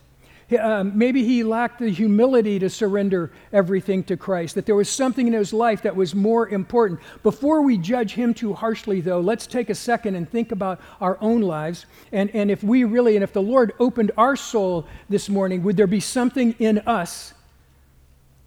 Um, 0.56 0.96
maybe 0.96 1.24
he 1.24 1.44
lacked 1.44 1.78
the 1.78 1.90
humility 1.90 2.58
to 2.58 2.70
surrender 2.70 3.30
everything 3.52 4.02
to 4.04 4.16
Christ, 4.16 4.54
that 4.54 4.64
there 4.64 4.74
was 4.74 4.88
something 4.88 5.26
in 5.26 5.34
his 5.34 5.52
life 5.52 5.82
that 5.82 5.94
was 5.94 6.14
more 6.14 6.48
important. 6.48 7.00
Before 7.22 7.61
we 7.61 7.76
judge 7.76 8.14
him 8.14 8.32
too 8.32 8.54
harshly, 8.54 9.02
though, 9.02 9.20
let's 9.20 9.46
take 9.46 9.68
a 9.68 9.74
second 9.74 10.14
and 10.14 10.28
think 10.28 10.50
about 10.50 10.80
our 11.02 11.18
own 11.20 11.42
lives. 11.42 11.84
And, 12.12 12.30
and 12.34 12.50
if 12.50 12.62
we 12.62 12.84
really, 12.84 13.14
and 13.14 13.22
if 13.22 13.34
the 13.34 13.42
Lord 13.42 13.74
opened 13.78 14.11
our 14.16 14.37
soul 14.37 14.87
this 15.11 15.28
morning, 15.28 15.62
would 15.64 15.76
there 15.76 15.87
be 15.87 16.00
something 16.00 16.54
in 16.58 16.78
us 16.78 17.34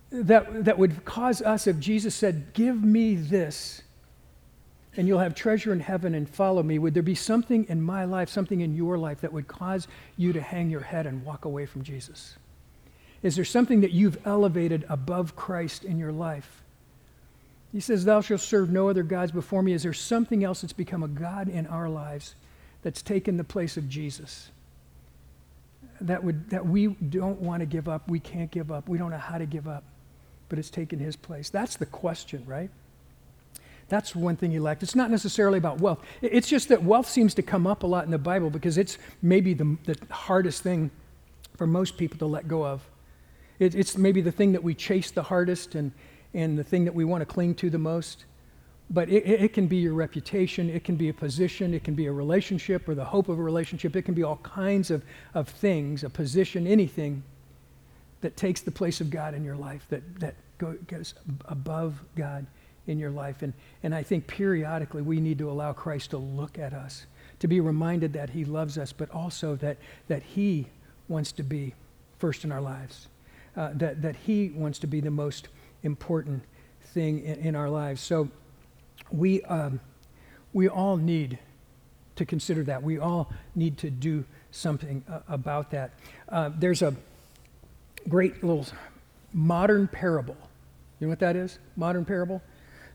that, 0.10 0.66
that 0.66 0.80
would 0.80 1.06
cause 1.06 1.44
us, 1.44 1.68
if 1.68 1.80
Jesus 1.80 2.16
said, 2.16 2.54
Give 2.54 2.84
me 2.84 3.16
this? 3.16 3.84
And 4.98 5.08
you'll 5.08 5.20
have 5.20 5.36
treasure 5.36 5.72
in 5.72 5.80
heaven 5.80 6.14
and 6.16 6.30
follow 6.30 6.62
me. 6.62 6.78
Would 6.78 6.94
there 6.94 7.04
be 7.04 7.16
something 7.16 7.66
in 7.70 7.82
my 7.82 8.06
life, 8.06 8.30
something 8.30 8.62
in 8.62 8.76
your 8.76 8.98
life 8.98 9.22
that 9.22 9.32
would 9.32 9.48
cause 9.48 9.88
you 10.18 10.34
to 10.34 10.42
hang 10.42 10.70
your 10.70 10.82
head 10.82 11.06
and 11.06 11.24
walk 11.24 11.46
away 11.46 11.66
from 11.66 11.84
Jesus? 11.84 12.36
Is 13.24 13.36
there 13.36 13.46
something 13.46 13.82
that 13.82 13.92
you've 13.92 14.18
elevated 14.26 14.86
above 14.90 15.36
Christ 15.36 15.86
in 15.86 15.98
your 15.98 16.12
life? 16.12 16.62
He 17.72 17.80
says, 17.80 18.04
Thou 18.04 18.20
shalt 18.22 18.42
serve 18.42 18.70
no 18.70 18.90
other 18.90 19.04
gods 19.04 19.32
before 19.32 19.64
me. 19.64 19.72
Is 19.74 19.84
there 19.84 19.94
something 19.94 20.44
else 20.44 20.62
that's 20.62 20.74
become 20.74 21.04
a 21.04 21.08
God 21.08 21.48
in 21.48 21.68
our 21.68 21.88
lives 21.88 22.36
that's 22.82 23.02
taken 23.02 23.38
the 23.38 23.44
place 23.44 23.78
of 23.78 23.88
Jesus? 23.88 24.50
That, 26.02 26.24
would, 26.24 26.50
that 26.50 26.66
we 26.66 26.88
don't 26.88 27.40
want 27.40 27.62
to 27.62 27.66
give 27.66 27.88
up, 27.88 28.10
we 28.10 28.20
can't 28.20 28.52
give 28.52 28.72
up, 28.72 28.90
we 28.90 28.98
don't 28.98 29.12
know 29.12 29.18
how 29.18 29.38
to 29.38 29.46
give 29.46 29.68
up, 29.68 29.84
but 30.50 30.58
it's 30.60 30.72
taken 30.72 31.00
his 31.00 31.16
place. 31.16 31.50
That's 31.50 31.78
the 31.78 31.86
question, 31.86 32.44
right? 32.46 32.72
That's 33.92 34.16
one 34.16 34.38
thing 34.38 34.54
you 34.54 34.62
lacked. 34.62 34.84
It's 34.84 34.96
not 34.96 35.12
necessarily 35.12 35.58
about 35.58 35.82
wealth. 35.82 36.00
It's 36.22 36.48
just 36.48 36.70
that 36.70 36.82
wealth 36.82 37.10
seems 37.10 37.34
to 37.34 37.42
come 37.42 37.68
up 37.68 37.84
a 37.84 37.88
lot 37.88 38.06
in 38.06 38.12
the 38.12 38.18
Bible 38.18 38.50
because 38.50 38.78
it's 38.78 38.98
maybe 39.22 39.54
the, 39.54 39.78
the 39.84 39.98
hardest 40.10 40.64
thing 40.64 40.92
for 41.58 41.68
most 41.68 41.98
people 41.98 42.18
to 42.20 42.26
let 42.26 42.48
go 42.48 42.66
of. 42.66 42.90
It, 43.60 43.76
it's 43.76 43.98
maybe 43.98 44.22
the 44.22 44.32
thing 44.32 44.54
that 44.54 44.64
we 44.64 44.74
chase 44.76 45.12
the 45.12 45.24
hardest 45.24 45.76
and, 45.76 45.92
and 46.34 46.58
the 46.58 46.64
thing 46.64 46.86
that 46.86 46.96
we 46.96 47.04
want 47.04 47.20
to 47.20 47.26
cling 47.26 47.54
to 47.56 47.70
the 47.70 47.78
most. 47.78 48.24
But 48.90 49.10
it, 49.10 49.26
it 49.26 49.54
can 49.54 49.68
be 49.68 49.76
your 49.76 49.94
reputation, 49.94 50.70
it 50.70 50.86
can 50.86 50.96
be 50.96 51.10
a 51.10 51.14
position, 51.14 51.74
it 51.74 51.84
can 51.84 51.94
be 51.94 52.06
a 52.06 52.14
relationship 52.14 52.88
or 52.88 52.96
the 52.96 53.04
hope 53.04 53.28
of 53.28 53.40
a 53.40 53.44
relationship, 53.44 53.98
it 53.98 54.04
can 54.04 54.14
be 54.14 54.24
all 54.24 54.38
kinds 54.38 54.90
of, 54.90 55.04
of 55.34 55.50
things, 55.50 56.06
a 56.06 56.10
position, 56.10 56.66
anything 56.66 57.24
that 58.22 58.38
takes 58.38 58.62
the 58.62 58.72
place 58.72 59.02
of 59.02 59.10
God 59.10 59.34
in 59.34 59.44
your 59.44 59.58
life, 59.58 59.86
that, 59.90 60.02
that 60.22 60.36
goes 60.88 61.14
above 61.50 62.02
God 62.16 62.48
in 62.92 63.00
your 63.00 63.10
life. 63.10 63.42
And, 63.42 63.54
and 63.84 63.96
I 63.96 64.04
think 64.04 64.28
periodically 64.28 65.02
we 65.02 65.20
need 65.20 65.38
to 65.40 65.50
allow 65.50 65.74
Christ 65.74 66.12
to 66.12 66.18
look 66.18 66.60
at 66.60 66.74
us, 66.74 67.06
to 67.40 67.48
be 67.48 67.60
reminded 67.60 68.14
that 68.14 68.30
He 68.30 68.46
loves 68.46 68.78
us, 68.78 68.92
but 68.94 69.10
also 69.10 69.56
that, 69.58 69.78
that 70.08 70.22
He 70.22 70.68
wants 71.08 71.32
to 71.34 71.44
be 71.44 71.74
first 72.20 72.44
in 72.44 72.52
our 72.52 72.62
lives, 72.62 73.08
uh, 73.58 73.72
that, 73.76 74.02
that 74.02 74.16
He 74.16 74.50
wants 74.50 74.78
to 74.80 74.88
be 74.88 75.00
the 75.00 75.12
most 75.12 75.48
important 75.84 76.44
thing 76.94 77.24
in, 77.24 77.40
in 77.40 77.56
our 77.56 77.70
lives. 77.70 78.02
So 78.02 78.30
we, 79.10 79.42
um, 79.44 79.80
we 80.54 80.68
all 80.68 80.98
need 80.98 81.40
to 82.18 82.26
consider 82.26 82.64
that. 82.64 82.84
We 82.84 83.00
all 83.00 83.32
need 83.56 83.78
to 83.80 83.90
do 83.90 84.26
something 84.52 85.04
uh, 85.10 85.20
about 85.28 85.72
that. 85.72 85.92
Uh, 86.30 86.52
there's 86.60 86.82
a 86.82 86.94
great 88.10 88.44
little 88.44 88.66
modern 89.34 89.88
parable. 89.88 90.38
You 91.00 91.08
know 91.08 91.10
what 91.10 91.20
that 91.20 91.36
is? 91.36 91.58
Modern 91.76 92.06
parable? 92.06 92.42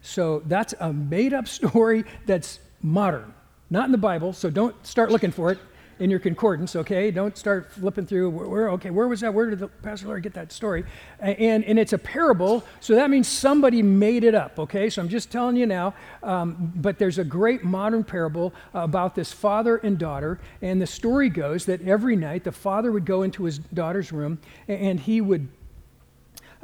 So 0.06 0.42
that's 0.46 0.74
a 0.78 0.92
made 0.92 1.34
up 1.34 1.48
story 1.60 2.04
that's 2.26 2.60
modern, 2.82 3.34
not 3.70 3.86
in 3.86 3.92
the 3.92 3.98
Bible, 3.98 4.32
so 4.32 4.50
don't 4.50 4.74
start 4.86 5.10
looking 5.10 5.32
for 5.32 5.50
it. 5.50 5.58
in 5.98 6.10
your 6.10 6.20
concordance, 6.20 6.76
okay? 6.76 7.10
Don't 7.10 7.38
start 7.38 7.72
flipping 7.72 8.04
through. 8.04 8.28
Where, 8.28 8.68
okay, 8.72 8.90
where 8.90 9.08
was 9.08 9.20
that? 9.20 9.32
Where 9.32 9.48
did 9.48 9.60
the 9.60 9.68
Pastor 9.68 10.08
Larry 10.08 10.20
get 10.20 10.34
that 10.34 10.52
story? 10.52 10.84
And, 11.20 11.64
and 11.64 11.78
it's 11.78 11.94
a 11.94 11.98
parable, 11.98 12.64
so 12.80 12.94
that 12.96 13.08
means 13.08 13.26
somebody 13.26 13.82
made 13.82 14.22
it 14.22 14.34
up, 14.34 14.58
okay? 14.58 14.90
So 14.90 15.00
I'm 15.00 15.08
just 15.08 15.30
telling 15.32 15.56
you 15.56 15.64
now. 15.64 15.94
Um, 16.22 16.70
but 16.76 16.98
there's 16.98 17.18
a 17.18 17.24
great 17.24 17.64
modern 17.64 18.04
parable 18.04 18.52
about 18.74 19.14
this 19.14 19.32
father 19.32 19.78
and 19.78 19.96
daughter, 19.96 20.38
and 20.60 20.82
the 20.82 20.86
story 20.86 21.30
goes 21.30 21.64
that 21.64 21.80
every 21.80 22.14
night 22.14 22.44
the 22.44 22.52
father 22.52 22.92
would 22.92 23.06
go 23.06 23.22
into 23.22 23.44
his 23.44 23.56
daughter's 23.58 24.12
room 24.12 24.38
and 24.68 25.00
he 25.00 25.22
would 25.22 25.48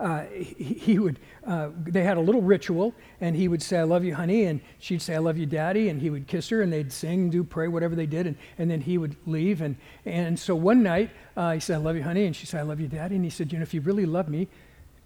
uh, 0.03 0.25
he, 0.35 0.75
he, 0.75 0.99
would, 0.99 1.21
uh, 1.47 1.69
they 1.85 2.03
had 2.03 2.17
a 2.17 2.21
little 2.21 2.43
ritual, 2.43 2.93
and 3.21 3.37
he 3.37 3.47
would 3.47 3.63
say, 3.63 3.79
I 3.79 3.85
love 3.85 4.05
you, 4.05 4.17
honey, 4.17 4.45
and 4.45 4.61
she'd 4.81 5.01
say, 5.01 5.15
I 5.15 5.19
love 5.19 5.39
you, 5.39 5.47
daddy, 5.47 5.89
and 5.91 6.01
he 6.01 6.11
would 6.11 6.27
kiss 6.27 6.49
her, 6.49 6.61
and 6.61 6.73
they'd 6.73 6.93
sing, 6.93 7.31
do, 7.31 7.45
pray, 7.45 7.69
whatever 7.69 7.95
they 7.95 8.07
did, 8.07 8.27
and, 8.27 8.37
and 8.59 8.69
then 8.69 8.81
he 8.81 8.99
would 8.99 9.15
leave. 9.27 9.63
And, 9.63 9.77
and 10.05 10.37
so 10.37 10.57
one 10.57 10.83
night, 10.83 11.11
uh, 11.37 11.53
he 11.53 11.61
said, 11.61 11.77
I 11.77 11.79
love 11.79 11.95
you, 11.95 12.03
honey, 12.03 12.27
and 12.27 12.35
she 12.35 12.47
said, 12.47 12.59
I 12.59 12.65
love 12.65 12.81
you, 12.81 12.89
daddy, 12.89 13.15
and 13.15 13.25
he 13.25 13.31
said, 13.31 13.53
You 13.53 13.61
know, 13.61 13.63
if 13.63 13.73
you 13.73 13.81
really 13.81 14.05
love 14.05 14.29
me, 14.29 14.49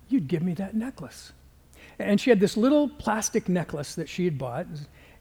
you'd 0.08 0.28
give 0.28 0.42
me 0.42 0.54
that 0.54 0.74
necklace. 0.74 1.32
And 1.98 2.18
she 2.18 2.30
had 2.30 2.40
this 2.40 2.56
little 2.56 2.88
plastic 2.88 3.50
necklace 3.50 3.94
that 3.96 4.08
she 4.08 4.24
had 4.24 4.38
bought, 4.38 4.66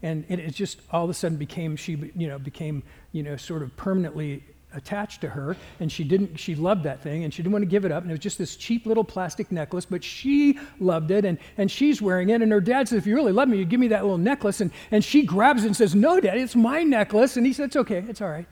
and 0.01 0.25
it, 0.29 0.39
it 0.39 0.53
just 0.53 0.79
all 0.89 1.03
of 1.03 1.09
a 1.09 1.13
sudden 1.13 1.37
became, 1.37 1.75
she, 1.75 2.11
you 2.15 2.29
know, 2.29 2.39
became, 2.39 2.81
you 3.11 3.23
know, 3.23 3.35
sort 3.35 3.61
of 3.61 3.75
permanently 3.75 4.41
attached 4.75 5.21
to 5.21 5.29
her 5.29 5.55
and 5.79 5.91
she 5.91 6.03
didn't 6.03 6.37
she 6.37 6.55
loved 6.55 6.83
that 6.83 7.01
thing 7.01 7.23
and 7.23 7.33
she 7.33 7.41
didn't 7.41 7.53
want 7.53 7.63
to 7.63 7.67
give 7.67 7.85
it 7.85 7.91
up 7.91 8.03
and 8.03 8.11
it 8.11 8.13
was 8.13 8.19
just 8.19 8.37
this 8.37 8.55
cheap 8.55 8.85
little 8.85 9.03
plastic 9.03 9.51
necklace 9.51 9.85
but 9.85 10.03
she 10.03 10.59
loved 10.79 11.11
it 11.11 11.25
and, 11.25 11.37
and 11.57 11.71
she's 11.71 12.01
wearing 12.01 12.29
it 12.29 12.41
and 12.41 12.51
her 12.51 12.61
dad 12.61 12.87
says 12.87 12.97
if 12.97 13.07
you 13.07 13.15
really 13.15 13.31
love 13.31 13.47
me 13.47 13.57
you 13.57 13.65
give 13.65 13.79
me 13.79 13.87
that 13.87 14.03
little 14.03 14.17
necklace 14.17 14.61
and, 14.61 14.71
and 14.91 15.03
she 15.03 15.23
grabs 15.23 15.63
it 15.63 15.67
and 15.67 15.75
says 15.75 15.95
no 15.95 16.19
daddy 16.19 16.41
it's 16.41 16.55
my 16.55 16.83
necklace 16.83 17.37
and 17.37 17.45
he 17.45 17.53
says, 17.53 17.67
it's 17.67 17.75
okay 17.75 18.03
it's 18.07 18.21
all 18.21 18.29
right 18.29 18.47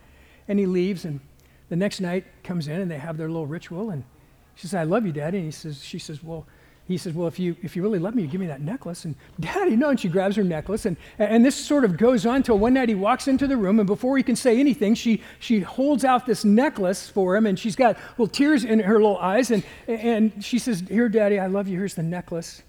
and 0.48 0.60
he 0.60 0.66
leaves 0.66 1.06
and 1.06 1.20
the 1.70 1.76
next 1.76 2.00
night 2.00 2.26
comes 2.44 2.68
in 2.68 2.80
and 2.80 2.90
they 2.90 2.98
have 2.98 3.18
their 3.18 3.28
little 3.28 3.48
ritual 3.48 3.90
and 3.90 4.04
she 4.56 4.68
says 4.68 4.76
i 4.76 4.84
love 4.84 5.06
you 5.06 5.12
daddy 5.12 5.38
and 5.38 5.46
he 5.46 5.52
says 5.52 5.84
she 5.84 6.00
says 6.00 6.24
well 6.24 6.46
he 6.86 6.98
says, 6.98 7.14
Well, 7.14 7.28
if 7.28 7.40
you, 7.40 7.56
if 7.62 7.76
you 7.76 7.82
really 7.82 8.00
love 8.00 8.14
me, 8.14 8.24
you 8.24 8.28
give 8.28 8.42
me 8.42 8.48
that 8.48 8.62
necklace. 8.62 9.06
And 9.06 9.16
Daddy, 9.40 9.76
no. 9.76 9.90
And 9.90 10.00
she 10.00 10.10
grabs 10.10 10.36
her 10.36 10.44
necklace. 10.44 10.86
And, 10.86 10.98
and 11.18 11.46
this 11.46 11.56
sort 11.56 11.86
of 11.86 11.98
goes 11.98 12.26
on 12.26 12.44
till 12.44 12.60
one 12.60 12.74
night 12.74 12.90
he 12.90 12.96
walks 12.96 13.28
into 13.28 13.48
the 13.48 13.56
room, 13.56 13.80
and 13.80 13.88
before 13.88 14.18
he 14.18 14.24
can 14.24 14.36
say 14.36 14.60
anything, 14.60 14.94
she, 14.96 15.22
she 15.40 15.62
holds 15.62 16.04
out 16.04 16.26
this 16.26 16.44
necklace 16.44 17.08
for 17.08 17.36
him, 17.38 17.46
and 17.46 17.58
she's 17.58 17.76
got 17.76 17.98
little 18.12 18.28
tears 18.28 18.66
in 18.66 18.80
her 18.80 18.96
little 18.96 19.18
eyes. 19.18 19.50
And, 19.52 19.64
and 19.88 20.44
she 20.44 20.60
says, 20.60 20.84
Here, 20.90 21.08
Daddy, 21.08 21.40
I 21.40 21.48
love 21.48 21.70
you. 21.70 21.78
Here's 21.78 21.96
the 21.96 22.04
necklace. 22.04 22.62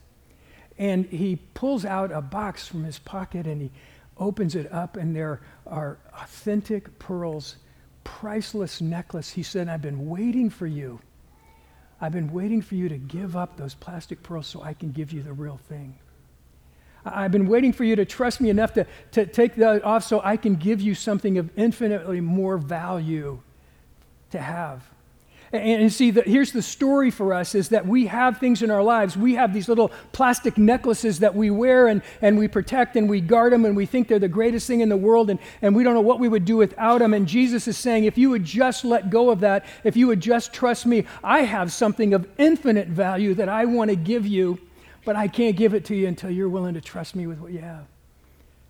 And 0.79 1.07
he 1.07 1.37
pulls 1.55 1.85
out 1.85 2.13
a 2.13 2.21
box 2.21 2.67
from 2.67 2.85
his 2.85 2.99
pocket 2.99 3.47
and 3.47 3.63
he 3.63 3.71
opens 4.17 4.55
it 4.55 4.73
up, 4.73 4.97
and 4.97 5.15
there 5.15 5.41
are 5.67 5.99
authentic 6.21 6.99
pearls, 7.01 7.57
priceless 8.05 8.81
necklace. 8.81 9.31
He 9.31 9.43
said, 9.43 9.69
I've 9.69 9.83
been 9.83 10.09
waiting 10.09 10.51
for 10.51 10.69
you. 10.69 11.01
I've 12.05 12.13
been 12.13 12.35
waiting 12.35 12.61
for 12.61 12.75
you 12.75 12.91
to 12.91 12.99
give 12.99 13.35
up 13.35 13.57
those 13.57 13.73
plastic 13.73 14.23
pearls 14.23 14.47
so 14.47 14.63
I 14.63 14.75
can 14.75 14.93
give 14.93 15.11
you 15.11 15.23
the 15.23 15.33
real 15.33 15.57
thing. 15.57 15.99
I've 17.03 17.33
been 17.33 17.49
waiting 17.49 17.73
for 17.73 17.83
you 17.85 17.97
to 17.97 18.05
trust 18.05 18.43
me 18.43 18.51
enough 18.51 18.75
to, 18.75 18.87
to 19.13 19.25
take 19.25 19.55
that 19.55 19.83
off 19.83 20.05
so 20.05 20.21
I 20.23 20.37
can 20.37 20.57
give 20.57 20.83
you 20.83 20.95
something 20.95 21.39
of 21.39 21.49
infinitely 21.57 22.21
more 22.21 22.59
value 22.59 23.41
to 24.33 24.39
have. 24.39 24.83
And, 25.55 25.93
see, 25.93 26.11
the, 26.11 26.23
here's 26.23 26.51
the 26.51 26.63
story 26.63 27.13
for 27.13 27.33
us 27.33 27.55
is 27.55 27.69
that 27.69 27.87
we 27.87 28.07
have 28.07 28.39
things 28.39 28.61
in 28.61 28.73
our 28.73 28.83
lives. 28.83 29.17
We 29.17 29.35
have 29.35 29.55
these 29.55 29.69
little 29.69 29.93
plastic 30.11 30.59
necklaces 30.59 31.21
that 31.21 31.37
we 31.37 31.49
wear 31.49 31.87
and, 31.87 32.03
and 32.21 32.37
we 32.37 32.49
protect 32.49 32.97
and 32.97 33.09
we 33.09 33.21
guard 33.21 33.53
them 33.53 33.65
and 33.65 33.77
we 33.77 33.87
think 33.87 34.09
they're 34.09 34.19
the 34.19 34.27
greatest 34.27 34.67
thing 34.67 34.81
in 34.81 34.89
the 34.89 34.97
world 34.97 35.31
and, 35.31 35.39
and 35.63 35.77
we 35.77 35.85
don't 35.85 35.95
know 35.95 36.01
what 36.01 36.19
we 36.19 36.29
would 36.29 36.45
do 36.45 36.57
without 36.57 36.99
them. 36.99 37.15
And 37.15 37.29
Jesus 37.29 37.69
is 37.69 37.79
saying, 37.79 38.03
if 38.03 38.19
you 38.19 38.31
would 38.31 38.43
just 38.43 38.85
let 38.85 39.11
go 39.11 39.31
of 39.31 39.39
that, 39.41 39.65
if 39.85 39.97
you 39.97 40.09
would 40.09 40.19
just 40.19 40.53
trust 40.53 40.87
me, 40.87 41.05
I 41.23 41.43
have 41.43 41.73
something 41.73 42.15
of 42.15 42.29
infinite 42.37 42.89
value 42.89 43.33
that 43.35 43.49
I 43.49 43.65
want 43.65 43.91
to 43.91 43.97
give 43.97 44.27
you, 44.27 44.59
but 45.05 45.15
I 45.15 45.29
can't 45.29 45.55
give 45.55 45.73
it 45.73 45.85
to 45.85 45.95
you 45.95 46.09
until 46.09 46.31
you're 46.31 46.49
willing 46.49 46.75
to 46.75 46.81
trust 46.81 47.15
me 47.15 47.29
with 47.29 47.39
what 47.39 47.53
you 47.53 47.61
have, 47.61 47.87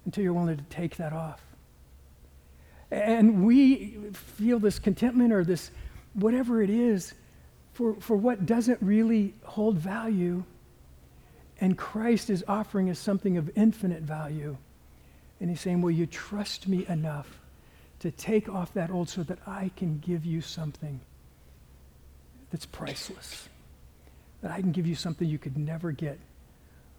until 0.04 0.22
you're 0.22 0.34
willing 0.34 0.58
to 0.58 0.64
take 0.64 0.96
that 0.98 1.14
off. 1.14 1.40
And 2.90 3.46
we 3.46 3.96
feel 4.12 4.58
this 4.58 4.78
contentment 4.78 5.32
or 5.32 5.44
this 5.44 5.70
whatever 6.14 6.62
it 6.62 6.70
is, 6.70 7.14
for, 7.74 7.94
for 7.96 8.16
what 8.16 8.46
doesn't 8.46 8.80
really 8.80 9.34
hold 9.42 9.76
value. 9.76 10.44
And 11.60 11.76
Christ 11.76 12.30
is 12.30 12.44
offering 12.48 12.88
us 12.88 12.98
something 12.98 13.36
of 13.36 13.50
infinite 13.56 14.02
value. 14.02 14.56
And 15.40 15.50
he's 15.50 15.60
saying, 15.60 15.82
Will 15.82 15.90
you 15.90 16.06
trust 16.06 16.68
me 16.68 16.86
enough 16.88 17.40
to 18.00 18.10
take 18.10 18.48
off 18.48 18.72
that 18.74 18.90
old 18.90 19.08
so 19.08 19.22
that 19.24 19.38
I 19.46 19.70
can 19.76 19.98
give 19.98 20.24
you 20.24 20.40
something 20.40 21.00
that's 22.50 22.66
priceless? 22.66 23.48
That 24.40 24.52
I 24.52 24.60
can 24.60 24.72
give 24.72 24.86
you 24.86 24.94
something 24.94 25.28
you 25.28 25.38
could 25.38 25.58
never 25.58 25.90
get 25.90 26.18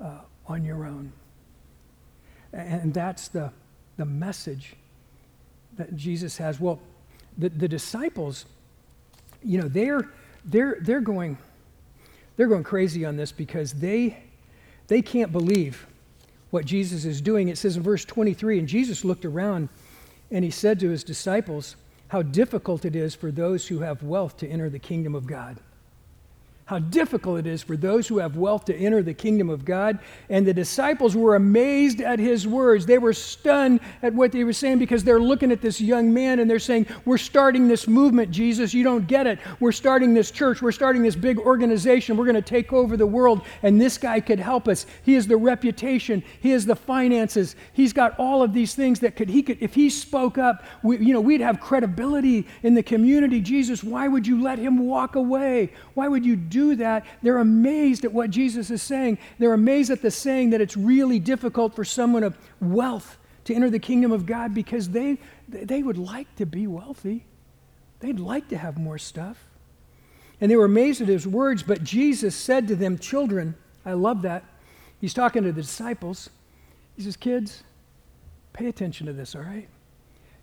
uh, 0.01 0.19
on 0.47 0.63
your 0.63 0.85
own. 0.85 1.11
And 2.51 2.93
that's 2.93 3.29
the, 3.29 3.51
the 3.97 4.05
message 4.05 4.75
that 5.77 5.95
Jesus 5.95 6.37
has. 6.37 6.59
Well, 6.59 6.79
the, 7.37 7.49
the 7.49 7.67
disciples 7.67 8.45
you 9.45 9.61
know, 9.61 9.67
they're, 9.67 10.09
they're, 10.43 10.77
they're, 10.81 11.01
going, 11.01 11.37
they're 12.35 12.47
going 12.47 12.63
crazy 12.63 13.05
on 13.05 13.15
this 13.15 13.31
because 13.31 13.73
they, 13.73 14.17
they 14.87 15.01
can't 15.01 15.31
believe 15.31 15.85
what 16.49 16.65
Jesus 16.65 17.05
is 17.05 17.21
doing. 17.21 17.49
It 17.49 17.57
says 17.57 17.77
in 17.77 17.83
verse 17.83 18.05
23 18.05 18.59
And 18.59 18.67
Jesus 18.67 19.05
looked 19.05 19.25
around 19.25 19.69
and 20.31 20.43
he 20.43 20.51
said 20.51 20.79
to 20.79 20.89
his 20.89 21.03
disciples, 21.03 21.75
How 22.07 22.21
difficult 22.21 22.85
it 22.85 22.95
is 22.95 23.13
for 23.13 23.31
those 23.31 23.67
who 23.67 23.79
have 23.79 24.03
wealth 24.03 24.37
to 24.37 24.47
enter 24.47 24.69
the 24.69 24.79
kingdom 24.79 25.15
of 25.15 25.27
God 25.27 25.57
how 26.65 26.79
difficult 26.79 27.37
it 27.37 27.45
is 27.45 27.61
for 27.61 27.77
those 27.77 28.07
who 28.07 28.17
have 28.17 28.37
wealth 28.37 28.65
to 28.65 28.75
enter 28.75 29.03
the 29.03 29.13
kingdom 29.13 29.51
of 29.51 29.63
God. 29.63 29.99
And 30.29 30.47
the 30.47 30.53
disciples 30.53 31.15
were 31.15 31.35
amazed 31.35 32.01
at 32.01 32.17
his 32.17 32.47
words. 32.47 32.87
They 32.87 32.97
were 32.97 33.13
stunned 33.13 33.81
at 34.01 34.15
what 34.15 34.33
he 34.33 34.43
was 34.43 34.57
saying 34.57 34.79
because 34.79 35.03
they're 35.03 35.19
looking 35.19 35.51
at 35.51 35.61
this 35.61 35.79
young 35.79 36.11
man 36.11 36.39
and 36.39 36.49
they're 36.49 36.57
saying, 36.57 36.87
We're 37.05 37.19
starting 37.19 37.67
this 37.67 37.87
movement, 37.87 38.31
Jesus. 38.31 38.73
You 38.73 38.83
don't 38.83 39.05
get 39.05 39.27
it. 39.27 39.37
We're 39.59 39.71
starting 39.71 40.15
this 40.15 40.31
church. 40.31 40.63
We're 40.63 40.71
starting 40.71 41.03
this 41.03 41.15
big 41.15 41.37
organization. 41.37 42.17
We're 42.17 42.25
going 42.25 42.35
to 42.35 42.41
take 42.41 42.73
over 42.73 42.97
the 42.97 43.05
world. 43.05 43.43
And 43.61 43.79
this 43.79 43.99
guy 43.99 44.19
could 44.19 44.39
help 44.39 44.67
us. 44.67 44.87
He 45.03 45.13
has 45.13 45.27
the 45.27 45.37
reputation, 45.37 46.23
he 46.39 46.49
has 46.49 46.65
the 46.65 46.75
finances. 46.75 47.55
He's 47.73 47.93
got 47.93 48.19
all 48.19 48.41
of 48.41 48.53
these 48.53 48.73
things 48.73 49.01
that 49.01 49.15
could, 49.15 49.29
he 49.29 49.43
could, 49.43 49.59
if 49.61 49.75
he 49.75 49.91
spoke 49.91 50.39
up, 50.39 50.63
we, 50.81 50.97
you 50.97 51.13
know, 51.13 51.21
we'd 51.21 51.41
have 51.41 51.59
credibility 51.59 52.47
in 52.63 52.73
the 52.73 52.83
community. 52.83 53.39
Jesus, 53.39 53.83
why 53.83 54.07
would 54.07 54.25
you 54.25 54.41
let 54.41 54.57
him 54.57 54.79
walk 54.79 55.15
away? 55.15 55.71
Why 55.93 56.07
would 56.07 56.25
you 56.25 56.35
do 56.55 56.75
that, 56.77 57.05
they're 57.21 57.39
amazed 57.39 58.05
at 58.05 58.13
what 58.13 58.29
Jesus 58.29 58.71
is 58.71 58.81
saying. 58.81 59.17
They're 59.39 59.53
amazed 59.53 59.91
at 59.91 60.01
the 60.01 60.09
saying 60.09 60.51
that 60.51 60.61
it's 60.61 60.77
really 60.77 61.19
difficult 61.19 61.75
for 61.75 61.83
someone 61.83 62.23
of 62.23 62.37
wealth 62.61 63.17
to 63.43 63.53
enter 63.53 63.69
the 63.69 63.79
kingdom 63.79 64.13
of 64.13 64.25
God 64.25 64.53
because 64.53 64.89
they, 64.89 65.17
they 65.49 65.83
would 65.83 65.97
like 65.97 66.33
to 66.37 66.45
be 66.45 66.65
wealthy. 66.65 67.25
They'd 67.99 68.21
like 68.21 68.47
to 68.49 68.57
have 68.57 68.77
more 68.77 68.97
stuff. 68.97 69.37
And 70.39 70.49
they 70.49 70.55
were 70.55 70.65
amazed 70.65 71.01
at 71.01 71.09
his 71.09 71.27
words, 71.27 71.61
but 71.61 71.83
Jesus 71.83 72.35
said 72.35 72.69
to 72.69 72.75
them, 72.75 72.97
Children, 72.97 73.55
I 73.85 73.93
love 73.93 74.21
that. 74.21 74.43
He's 75.01 75.13
talking 75.13 75.43
to 75.43 75.51
the 75.51 75.61
disciples. 75.61 76.29
He 76.95 77.03
says, 77.03 77.17
Kids, 77.17 77.63
pay 78.53 78.67
attention 78.67 79.07
to 79.07 79.13
this, 79.13 79.35
all 79.35 79.41
right? 79.41 79.67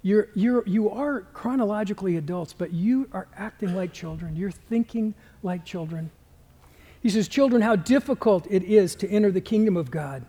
You're, 0.02 0.28
you're, 0.34 0.66
you 0.66 0.90
are 0.90 1.22
chronologically 1.32 2.16
adults, 2.16 2.52
but 2.52 2.72
you 2.72 3.08
are 3.12 3.28
acting 3.36 3.74
like 3.74 3.92
children. 3.92 4.36
You're 4.36 4.50
thinking 4.50 5.14
like 5.42 5.64
children. 5.64 6.10
He 7.02 7.10
says, 7.10 7.28
Children, 7.28 7.62
how 7.62 7.76
difficult 7.76 8.46
it 8.48 8.62
is 8.62 8.94
to 8.96 9.08
enter 9.08 9.30
the 9.30 9.40
kingdom 9.40 9.76
of 9.76 9.90
God. 9.90 10.24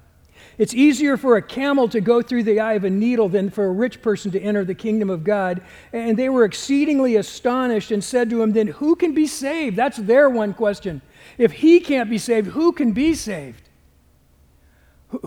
It's 0.57 0.73
easier 0.73 1.17
for 1.17 1.37
a 1.37 1.41
camel 1.41 1.87
to 1.89 2.01
go 2.01 2.21
through 2.21 2.43
the 2.43 2.59
eye 2.59 2.73
of 2.73 2.83
a 2.83 2.89
needle 2.89 3.29
than 3.29 3.49
for 3.49 3.65
a 3.65 3.71
rich 3.71 4.01
person 4.01 4.31
to 4.31 4.41
enter 4.41 4.63
the 4.63 4.75
kingdom 4.75 5.09
of 5.09 5.23
God. 5.23 5.61
And 5.91 6.17
they 6.17 6.29
were 6.29 6.45
exceedingly 6.45 7.15
astonished 7.15 7.91
and 7.91 8.03
said 8.03 8.29
to 8.29 8.41
him, 8.41 8.51
Then 8.51 8.67
who 8.67 8.95
can 8.95 9.13
be 9.13 9.25
saved? 9.25 9.75
That's 9.75 9.97
their 9.97 10.29
one 10.29 10.53
question. 10.53 11.01
If 11.37 11.53
he 11.53 11.79
can't 11.79 12.09
be 12.09 12.17
saved, 12.17 12.47
who 12.47 12.71
can 12.71 12.91
be 12.91 13.13
saved? 13.13 13.69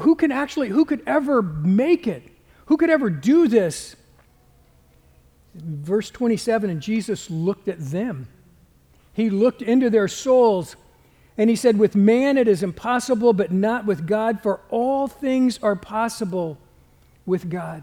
Who 0.00 0.14
can 0.16 0.32
actually, 0.32 0.68
who 0.68 0.84
could 0.84 1.02
ever 1.06 1.42
make 1.42 2.06
it? 2.06 2.24
Who 2.66 2.76
could 2.76 2.90
ever 2.90 3.10
do 3.10 3.48
this? 3.48 3.96
Verse 5.54 6.10
27 6.10 6.70
And 6.70 6.80
Jesus 6.80 7.30
looked 7.30 7.68
at 7.68 7.78
them. 7.78 8.28
He 9.16 9.30
looked 9.30 9.62
into 9.62 9.88
their 9.88 10.08
souls 10.08 10.76
and 11.38 11.48
he 11.48 11.56
said, 11.56 11.78
With 11.78 11.96
man 11.96 12.36
it 12.36 12.46
is 12.46 12.62
impossible, 12.62 13.32
but 13.32 13.50
not 13.50 13.86
with 13.86 14.06
God, 14.06 14.42
for 14.42 14.60
all 14.68 15.08
things 15.08 15.58
are 15.62 15.74
possible 15.74 16.58
with 17.24 17.48
God. 17.48 17.82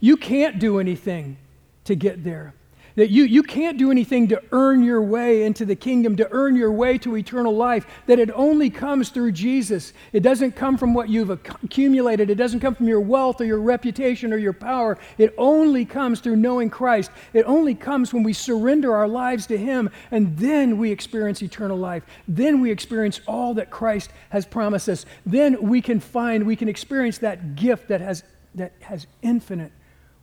You 0.00 0.16
can't 0.16 0.58
do 0.58 0.80
anything 0.80 1.36
to 1.84 1.94
get 1.94 2.24
there. 2.24 2.54
That 2.98 3.10
you, 3.10 3.22
you 3.22 3.44
can't 3.44 3.78
do 3.78 3.92
anything 3.92 4.26
to 4.26 4.42
earn 4.50 4.82
your 4.82 5.00
way 5.00 5.44
into 5.44 5.64
the 5.64 5.76
kingdom, 5.76 6.16
to 6.16 6.26
earn 6.32 6.56
your 6.56 6.72
way 6.72 6.98
to 6.98 7.16
eternal 7.16 7.54
life, 7.54 7.86
that 8.06 8.18
it 8.18 8.28
only 8.34 8.68
comes 8.68 9.10
through 9.10 9.30
Jesus. 9.30 9.92
It 10.12 10.24
doesn't 10.24 10.56
come 10.56 10.76
from 10.76 10.94
what 10.94 11.08
you've 11.08 11.30
accumulated, 11.30 12.28
it 12.28 12.34
doesn't 12.34 12.58
come 12.58 12.74
from 12.74 12.88
your 12.88 13.00
wealth 13.00 13.40
or 13.40 13.44
your 13.44 13.60
reputation 13.60 14.32
or 14.32 14.36
your 14.36 14.52
power. 14.52 14.98
It 15.16 15.32
only 15.38 15.84
comes 15.84 16.18
through 16.18 16.36
knowing 16.38 16.70
Christ. 16.70 17.12
It 17.32 17.44
only 17.44 17.76
comes 17.76 18.12
when 18.12 18.24
we 18.24 18.32
surrender 18.32 18.92
our 18.96 19.06
lives 19.06 19.46
to 19.46 19.56
Him, 19.56 19.90
and 20.10 20.36
then 20.36 20.76
we 20.76 20.90
experience 20.90 21.40
eternal 21.40 21.78
life. 21.78 22.02
Then 22.26 22.60
we 22.60 22.72
experience 22.72 23.20
all 23.28 23.54
that 23.54 23.70
Christ 23.70 24.10
has 24.30 24.44
promised 24.44 24.88
us. 24.88 25.06
Then 25.24 25.68
we 25.68 25.80
can 25.82 26.00
find, 26.00 26.44
we 26.44 26.56
can 26.56 26.68
experience 26.68 27.18
that 27.18 27.54
gift 27.54 27.86
that 27.90 28.00
has, 28.00 28.24
that 28.56 28.72
has 28.80 29.06
infinite 29.22 29.70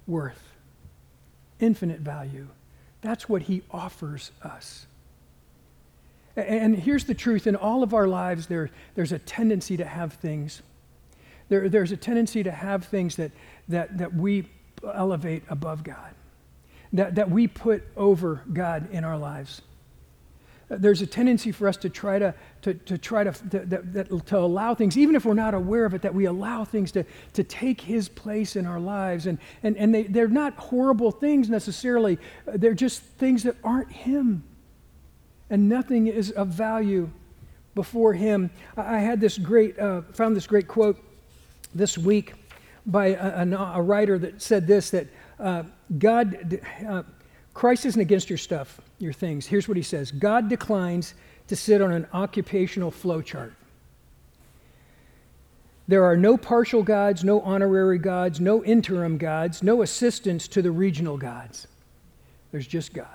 worth 0.08 0.42
infinite 1.60 2.00
value. 2.00 2.48
That's 3.06 3.30
what 3.30 3.44
he 3.44 3.62
offers 3.70 4.32
us. 4.42 4.88
And 6.36 6.76
here's 6.76 7.06
the 7.06 7.14
truth 7.14 7.46
in 7.46 7.56
all 7.56 7.84
of 7.84 7.94
our 7.94 8.08
lives, 8.08 8.48
there, 8.48 8.72
there's 8.96 9.12
a 9.12 9.20
tendency 9.20 9.78
to 9.78 9.86
have 9.86 10.14
things. 10.14 10.64
There, 11.48 11.70
there's 11.70 11.92
a 11.92 11.98
tendency 11.98 12.42
to 12.42 12.52
have 12.52 12.86
things 12.86 13.16
that, 13.18 13.32
that, 13.70 14.00
that 14.00 14.16
we 14.16 14.50
elevate 14.84 15.44
above 15.50 15.84
God, 15.84 16.16
that, 16.94 17.14
that 17.14 17.30
we 17.30 17.48
put 17.48 17.84
over 17.96 18.42
God 18.52 18.90
in 18.92 19.04
our 19.04 19.20
lives 19.20 19.62
there's 20.70 21.02
a 21.02 21.08
tendency 21.08 21.52
for 21.52 21.68
us 21.68 21.78
to 21.78 21.90
try 21.90 22.18
to, 22.18 22.34
to, 22.64 22.74
to 22.74 22.98
try 22.98 23.24
to, 23.24 23.32
to, 23.32 24.20
to, 24.26 24.38
allow 24.38 24.74
things, 24.74 24.98
even 24.98 25.16
if 25.16 25.26
we're 25.26 25.34
not 25.34 25.54
aware 25.54 25.86
of 25.86 25.94
it, 25.94 26.02
that 26.02 26.14
we 26.14 26.26
allow 26.26 26.66
things 26.66 26.92
to, 26.94 27.06
to 27.34 27.44
take 27.44 27.82
his 27.82 28.10
place 28.10 28.56
in 28.56 28.66
our 28.66 28.80
lives. 28.80 29.28
And, 29.28 29.38
and, 29.62 29.78
and 29.78 29.94
they, 29.94 30.04
they're 30.04 30.28
not 30.28 30.56
horrible 30.56 31.12
things 31.12 31.50
necessarily, 31.50 32.18
they're 32.46 32.74
just 32.74 33.02
things 33.02 33.44
that 33.44 33.56
aren't 33.64 33.92
him. 33.92 34.44
And 35.50 35.70
nothing 35.70 36.08
is 36.08 36.32
of 36.32 36.48
value 36.48 37.12
before 37.76 38.14
him. 38.14 38.50
I 38.76 39.00
had 39.00 39.22
this 39.22 39.38
great, 39.38 39.78
uh, 39.78 40.02
found 40.14 40.36
this 40.36 40.48
great 40.48 40.68
quote 40.68 40.98
this 41.76 41.98
week 41.98 42.34
by 42.86 43.08
a, 43.08 43.44
a, 43.44 43.74
a 43.76 43.82
writer 43.82 44.18
that 44.18 44.42
said 44.42 44.66
this 44.66 44.90
that 44.92 45.08
uh, 45.40 45.64
God, 46.00 46.60
uh, 46.88 47.04
Christ 47.56 47.86
isn't 47.86 48.02
against 48.02 48.30
your 48.30 48.38
stuff, 48.38 48.82
your 49.00 49.14
things. 49.14 49.48
Here's 49.48 49.68
what 49.68 49.78
he 49.78 49.84
says 49.84 50.12
God 50.12 50.50
declines 50.50 51.16
to 51.48 51.56
sit 51.56 51.82
on 51.82 51.92
an 51.92 52.06
occupational 52.14 52.92
flow 52.92 53.22
chart. 53.22 53.54
There 55.88 56.04
are 56.04 56.18
no 56.18 56.36
partial 56.36 56.84
gods, 56.84 57.24
no 57.24 57.42
honorary 57.42 57.98
gods, 57.98 58.40
no 58.42 58.64
interim 58.64 59.18
gods, 59.18 59.64
no 59.64 59.82
assistants 59.84 60.48
to 60.50 60.62
the 60.62 60.72
regional 60.72 61.18
gods. 61.18 61.68
There's 62.52 62.68
just 62.68 62.94
God. 62.94 63.08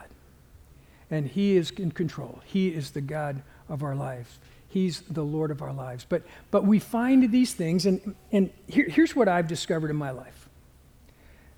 And 1.10 1.26
He 1.26 1.56
is 1.56 1.72
in 1.72 1.90
control. 1.90 2.40
He 2.44 2.68
is 2.68 2.92
the 2.92 3.00
God 3.00 3.42
of 3.68 3.82
our 3.82 3.94
lives. 3.94 4.38
He's 4.68 5.02
the 5.02 5.24
Lord 5.24 5.50
of 5.50 5.60
our 5.60 5.72
lives. 5.72 6.06
But, 6.08 6.22
but 6.50 6.64
we 6.64 6.78
find 6.78 7.30
these 7.30 7.52
things, 7.52 7.86
and, 7.86 8.14
and 8.30 8.50
here, 8.68 8.88
here's 8.88 9.14
what 9.14 9.28
I've 9.28 9.48
discovered 9.48 9.90
in 9.90 9.96
my 9.96 10.12
life 10.12 10.48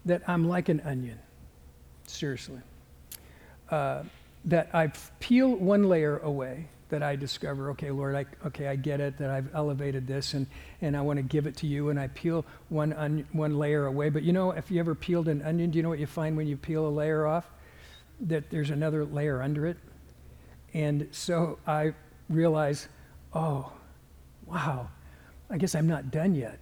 that 0.07 0.23
I'm 0.27 0.49
like 0.49 0.69
an 0.69 0.81
onion. 0.81 1.19
Seriously 2.07 2.61
uh, 3.73 4.05
that 4.45 4.69
I 4.75 4.89
peel 5.19 5.55
one 5.55 5.89
layer 5.89 6.19
away, 6.19 6.69
that 6.91 7.03
I 7.03 7.17
discover, 7.17 7.71
okay, 7.71 7.91
Lord, 7.91 8.15
I, 8.15 8.27
okay, 8.47 8.69
I 8.69 8.77
get 8.77 9.01
it, 9.01 9.17
that 9.17 9.31
I've 9.31 9.53
elevated 9.55 10.07
this 10.07 10.35
and, 10.35 10.47
and 10.83 10.95
I 10.95 11.01
want 11.01 11.17
to 11.17 11.23
give 11.23 11.47
it 11.47 11.57
to 11.59 11.67
you, 11.67 11.89
and 11.89 11.99
I 11.99 12.09
peel 12.09 12.45
one, 12.69 12.93
on, 12.93 13.27
one 13.33 13.59
layer 13.59 13.87
away. 13.87 14.11
But 14.11 14.25
you 14.25 14.33
know, 14.35 14.51
if 14.51 14.71
you 14.71 14.79
ever 14.79 14.95
peeled 14.95 15.29
an 15.29 15.41
onion, 15.43 15.71
do 15.71 15.79
you 15.79 15.83
know 15.83 15.89
what 15.89 16.01
you 16.01 16.07
find 16.07 16.37
when 16.37 16.47
you 16.47 16.57
peel 16.57 16.87
a 16.87 16.91
layer 16.91 17.27
off? 17.27 17.51
That 18.21 18.51
there's 18.51 18.69
another 18.71 19.07
layer 19.07 19.41
under 19.41 19.67
it. 19.67 19.79
And 20.75 21.09
so 21.13 21.59
I 21.67 21.95
realize, 22.29 22.89
oh, 23.33 23.73
wow, 24.45 24.89
I 25.49 25.57
guess 25.57 25.75
I'm 25.75 25.87
not 25.87 26.11
done 26.11 26.35
yet. 26.35 26.59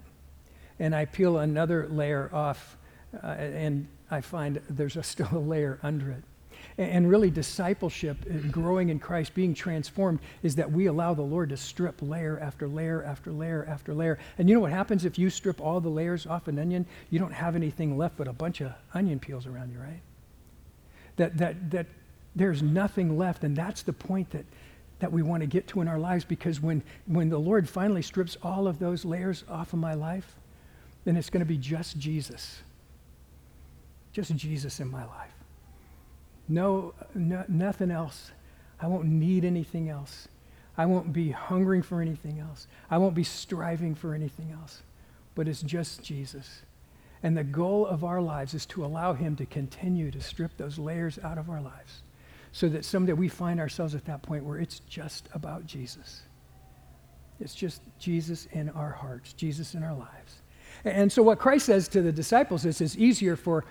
And 0.78 0.94
I 0.94 1.06
peel 1.06 1.38
another 1.38 1.88
layer 1.88 2.30
off, 2.32 2.76
uh, 3.20 3.26
and 3.26 3.88
I 4.12 4.20
find 4.20 4.60
there's 4.68 4.96
a, 4.96 5.02
still 5.02 5.28
a 5.32 5.38
layer 5.38 5.80
under 5.82 6.10
it. 6.12 6.22
And 6.78 7.08
really, 7.08 7.30
discipleship, 7.30 8.16
uh, 8.28 8.48
growing 8.50 8.88
in 8.88 8.98
Christ, 8.98 9.34
being 9.34 9.54
transformed, 9.54 10.20
is 10.42 10.56
that 10.56 10.70
we 10.70 10.86
allow 10.86 11.14
the 11.14 11.22
Lord 11.22 11.50
to 11.50 11.56
strip 11.56 12.00
layer 12.00 12.38
after 12.40 12.68
layer 12.68 13.02
after 13.04 13.32
layer 13.32 13.66
after 13.68 13.94
layer. 13.94 14.18
And 14.38 14.48
you 14.48 14.54
know 14.54 14.60
what 14.60 14.72
happens 14.72 15.04
if 15.04 15.18
you 15.18 15.30
strip 15.30 15.60
all 15.60 15.80
the 15.80 15.88
layers 15.88 16.26
off 16.26 16.48
an 16.48 16.58
onion? 16.58 16.86
You 17.10 17.18
don't 17.18 17.32
have 17.32 17.56
anything 17.56 17.96
left 17.98 18.16
but 18.16 18.28
a 18.28 18.32
bunch 18.32 18.60
of 18.60 18.72
onion 18.94 19.18
peels 19.18 19.46
around 19.46 19.72
you, 19.72 19.78
right? 19.78 20.00
That, 21.16 21.36
that, 21.38 21.70
that 21.70 21.86
there's 22.34 22.62
nothing 22.62 23.18
left. 23.18 23.44
And 23.44 23.56
that's 23.56 23.82
the 23.82 23.92
point 23.92 24.30
that, 24.30 24.44
that 25.00 25.12
we 25.12 25.22
want 25.22 25.42
to 25.42 25.46
get 25.46 25.66
to 25.68 25.80
in 25.80 25.88
our 25.88 25.98
lives 25.98 26.24
because 26.24 26.60
when, 26.60 26.82
when 27.06 27.28
the 27.28 27.38
Lord 27.38 27.68
finally 27.68 28.02
strips 28.02 28.36
all 28.42 28.66
of 28.66 28.78
those 28.78 29.04
layers 29.04 29.44
off 29.48 29.72
of 29.72 29.78
my 29.78 29.94
life, 29.94 30.36
then 31.04 31.16
it's 31.16 31.30
going 31.30 31.40
to 31.40 31.46
be 31.46 31.58
just 31.58 31.98
Jesus. 31.98 32.62
Just 34.12 34.34
Jesus 34.36 34.80
in 34.80 34.90
my 34.90 35.04
life. 35.04 35.39
No, 36.50 36.94
no, 37.14 37.44
nothing 37.48 37.92
else. 37.92 38.32
I 38.80 38.88
won't 38.88 39.06
need 39.06 39.44
anything 39.44 39.88
else. 39.88 40.26
I 40.76 40.84
won't 40.84 41.12
be 41.12 41.30
hungering 41.30 41.82
for 41.82 42.00
anything 42.00 42.40
else. 42.40 42.66
I 42.90 42.98
won't 42.98 43.14
be 43.14 43.22
striving 43.22 43.94
for 43.94 44.14
anything 44.14 44.50
else. 44.50 44.82
But 45.36 45.46
it's 45.46 45.62
just 45.62 46.02
Jesus. 46.02 46.62
And 47.22 47.36
the 47.36 47.44
goal 47.44 47.86
of 47.86 48.02
our 48.02 48.20
lives 48.20 48.52
is 48.52 48.66
to 48.66 48.84
allow 48.84 49.12
Him 49.12 49.36
to 49.36 49.46
continue 49.46 50.10
to 50.10 50.20
strip 50.20 50.56
those 50.56 50.76
layers 50.76 51.20
out 51.22 51.38
of 51.38 51.48
our 51.48 51.60
lives 51.60 52.02
so 52.50 52.68
that 52.68 52.84
someday 52.84 53.12
we 53.12 53.28
find 53.28 53.60
ourselves 53.60 53.94
at 53.94 54.04
that 54.06 54.22
point 54.22 54.44
where 54.44 54.58
it's 54.58 54.80
just 54.80 55.28
about 55.32 55.66
Jesus. 55.66 56.22
It's 57.38 57.54
just 57.54 57.80
Jesus 58.00 58.48
in 58.52 58.70
our 58.70 58.90
hearts, 58.90 59.34
Jesus 59.34 59.74
in 59.74 59.84
our 59.84 59.94
lives. 59.94 60.39
And 60.84 61.10
so 61.12 61.22
what 61.22 61.38
Christ 61.38 61.66
says 61.66 61.88
to 61.88 62.02
the 62.02 62.12
disciples 62.12 62.64
is 62.64 62.80
it's 62.80 62.96
easier 62.96 63.36
for 63.36 63.64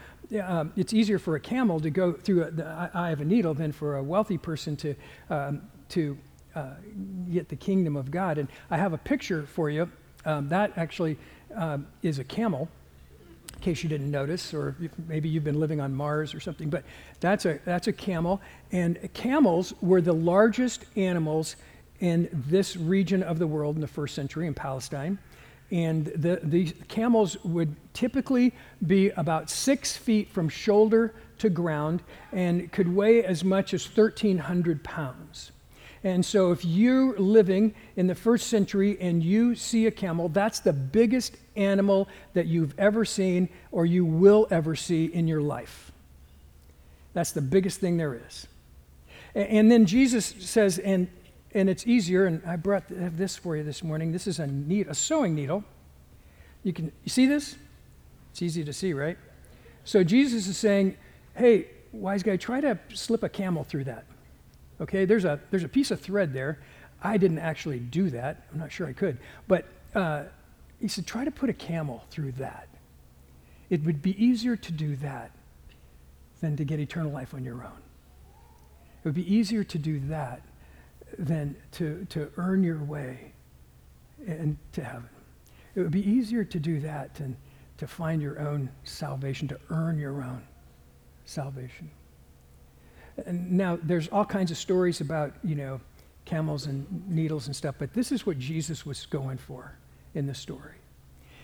um, 0.43 0.71
it's 0.75 0.93
easier 0.93 1.17
for 1.17 1.35
a 1.35 1.39
camel 1.39 1.79
to 1.79 1.89
go 1.89 2.13
through 2.13 2.43
a, 2.43 2.51
the 2.51 2.91
eye 2.93 3.09
of 3.09 3.19
a 3.19 3.25
needle 3.25 3.55
than 3.55 3.71
for 3.71 3.97
a 3.97 4.03
wealthy 4.03 4.37
person 4.37 4.75
to 4.77 4.95
um, 5.29 5.61
to 5.89 6.17
uh, 6.55 6.73
get 7.31 7.49
the 7.49 7.55
kingdom 7.55 7.95
of 7.95 8.11
God. 8.11 8.37
And 8.37 8.47
I 8.69 8.77
have 8.77 8.93
a 8.93 8.97
picture 8.97 9.43
for 9.43 9.69
you. 9.69 9.89
Um, 10.25 10.49
that 10.49 10.73
actually 10.75 11.17
um, 11.55 11.87
is 12.03 12.19
a 12.19 12.23
camel. 12.23 12.69
In 13.55 13.59
case 13.61 13.83
you 13.83 13.89
didn't 13.89 14.11
notice, 14.11 14.53
or 14.53 14.75
maybe 15.07 15.27
you've 15.27 15.43
been 15.43 15.59
living 15.59 15.81
on 15.81 15.93
Mars 15.93 16.33
or 16.33 16.39
something, 16.39 16.69
but 16.69 16.83
that's 17.19 17.45
a 17.45 17.59
that's 17.65 17.87
a 17.87 17.93
camel. 17.93 18.39
And 18.71 18.97
camels 19.13 19.73
were 19.81 20.01
the 20.01 20.13
largest 20.13 20.85
animals 20.95 21.55
in 21.99 22.29
this 22.31 22.77
region 22.77 23.23
of 23.23 23.39
the 23.39 23.47
world 23.47 23.75
in 23.75 23.81
the 23.81 23.87
first 23.87 24.15
century 24.15 24.47
in 24.47 24.53
Palestine. 24.53 25.17
And 25.71 26.07
the, 26.07 26.39
the 26.43 26.71
camels 26.87 27.37
would 27.43 27.75
typically 27.93 28.53
be 28.85 29.09
about 29.09 29.49
six 29.49 29.95
feet 29.95 30.29
from 30.31 30.49
shoulder 30.49 31.13
to 31.39 31.49
ground 31.49 32.01
and 32.31 32.71
could 32.71 32.93
weigh 32.93 33.23
as 33.23 33.43
much 33.43 33.73
as 33.73 33.85
1,300 33.85 34.83
pounds. 34.83 35.51
And 36.03 36.25
so, 36.25 36.51
if 36.51 36.63
you're 36.63 37.17
living 37.19 37.75
in 37.97 38.07
the 38.07 38.15
first 38.15 38.47
century 38.47 38.97
and 39.01 39.21
you 39.21 39.53
see 39.53 39.85
a 39.85 39.91
camel, 39.91 40.29
that's 40.29 40.61
the 40.61 40.71
biggest 40.71 41.35
animal 41.57 42.07
that 42.33 42.45
you've 42.45 42.73
ever 42.79 43.03
seen 43.03 43.49
or 43.71 43.85
you 43.85 44.05
will 44.05 44.47
ever 44.49 44.75
see 44.77 45.05
in 45.05 45.27
your 45.27 45.41
life. 45.41 45.91
That's 47.13 47.33
the 47.33 47.41
biggest 47.41 47.81
thing 47.81 47.97
there 47.97 48.19
is. 48.27 48.47
And 49.35 49.69
then 49.69 49.85
Jesus 49.85 50.25
says, 50.25 50.79
and 50.79 51.07
and 51.53 51.69
it's 51.69 51.87
easier. 51.87 52.25
And 52.25 52.41
I 52.45 52.55
brought 52.55 52.83
this 52.89 53.35
for 53.35 53.55
you 53.55 53.63
this 53.63 53.83
morning. 53.83 54.11
This 54.11 54.27
is 54.27 54.39
a 54.39 54.47
neat, 54.47 54.87
a 54.87 54.93
sewing 54.93 55.35
needle. 55.35 55.63
You 56.63 56.73
can 56.73 56.91
you 57.03 57.09
see 57.09 57.25
this? 57.25 57.55
It's 58.31 58.41
easy 58.41 58.63
to 58.63 58.73
see, 58.73 58.93
right? 58.93 59.17
So 59.83 60.03
Jesus 60.03 60.47
is 60.47 60.57
saying, 60.57 60.97
"Hey, 61.35 61.67
wise 61.91 62.23
guy, 62.23 62.37
try 62.37 62.61
to 62.61 62.77
slip 62.93 63.23
a 63.23 63.29
camel 63.29 63.63
through 63.63 63.85
that." 63.85 64.05
Okay, 64.81 65.05
there's 65.05 65.25
a 65.25 65.39
there's 65.49 65.63
a 65.63 65.69
piece 65.69 65.91
of 65.91 65.99
thread 65.99 66.33
there. 66.33 66.59
I 67.01 67.17
didn't 67.17 67.39
actually 67.39 67.79
do 67.79 68.09
that. 68.09 68.45
I'm 68.51 68.59
not 68.59 68.71
sure 68.71 68.85
I 68.87 68.93
could, 68.93 69.17
but 69.47 69.65
uh, 69.95 70.23
he 70.79 70.87
said, 70.87 71.07
"Try 71.07 71.25
to 71.25 71.31
put 71.31 71.49
a 71.49 71.53
camel 71.53 72.03
through 72.09 72.33
that." 72.33 72.67
It 73.69 73.83
would 73.85 74.01
be 74.01 74.21
easier 74.23 74.55
to 74.55 74.71
do 74.71 74.95
that 74.97 75.31
than 76.41 76.55
to 76.57 76.65
get 76.65 76.79
eternal 76.79 77.11
life 77.11 77.33
on 77.33 77.43
your 77.43 77.63
own. 77.63 77.81
It 78.99 79.05
would 79.05 79.15
be 79.15 79.33
easier 79.33 79.63
to 79.63 79.77
do 79.77 79.99
that 80.07 80.41
than 81.17 81.55
to, 81.73 82.05
to 82.09 82.31
earn 82.37 82.63
your 82.63 82.83
way 82.83 83.33
into 84.25 84.83
heaven. 84.83 85.09
It 85.75 85.81
would 85.81 85.91
be 85.91 86.07
easier 86.07 86.43
to 86.43 86.59
do 86.59 86.79
that 86.81 87.15
than 87.15 87.37
to 87.77 87.87
find 87.87 88.21
your 88.21 88.39
own 88.39 88.69
salvation, 88.83 89.47
to 89.47 89.59
earn 89.69 89.97
your 89.97 90.21
own 90.21 90.41
salvation. 91.25 91.89
And 93.25 93.51
now, 93.51 93.77
there's 93.81 94.07
all 94.09 94.25
kinds 94.25 94.51
of 94.51 94.57
stories 94.57 95.01
about, 95.01 95.33
you 95.43 95.55
know, 95.55 95.79
camels 96.25 96.67
and 96.67 97.07
needles 97.09 97.47
and 97.47 97.55
stuff, 97.55 97.75
but 97.79 97.93
this 97.93 98.11
is 98.11 98.25
what 98.25 98.37
Jesus 98.37 98.85
was 98.85 99.05
going 99.05 99.37
for 99.37 99.77
in 100.13 100.27
the 100.27 100.33
story. 100.33 100.75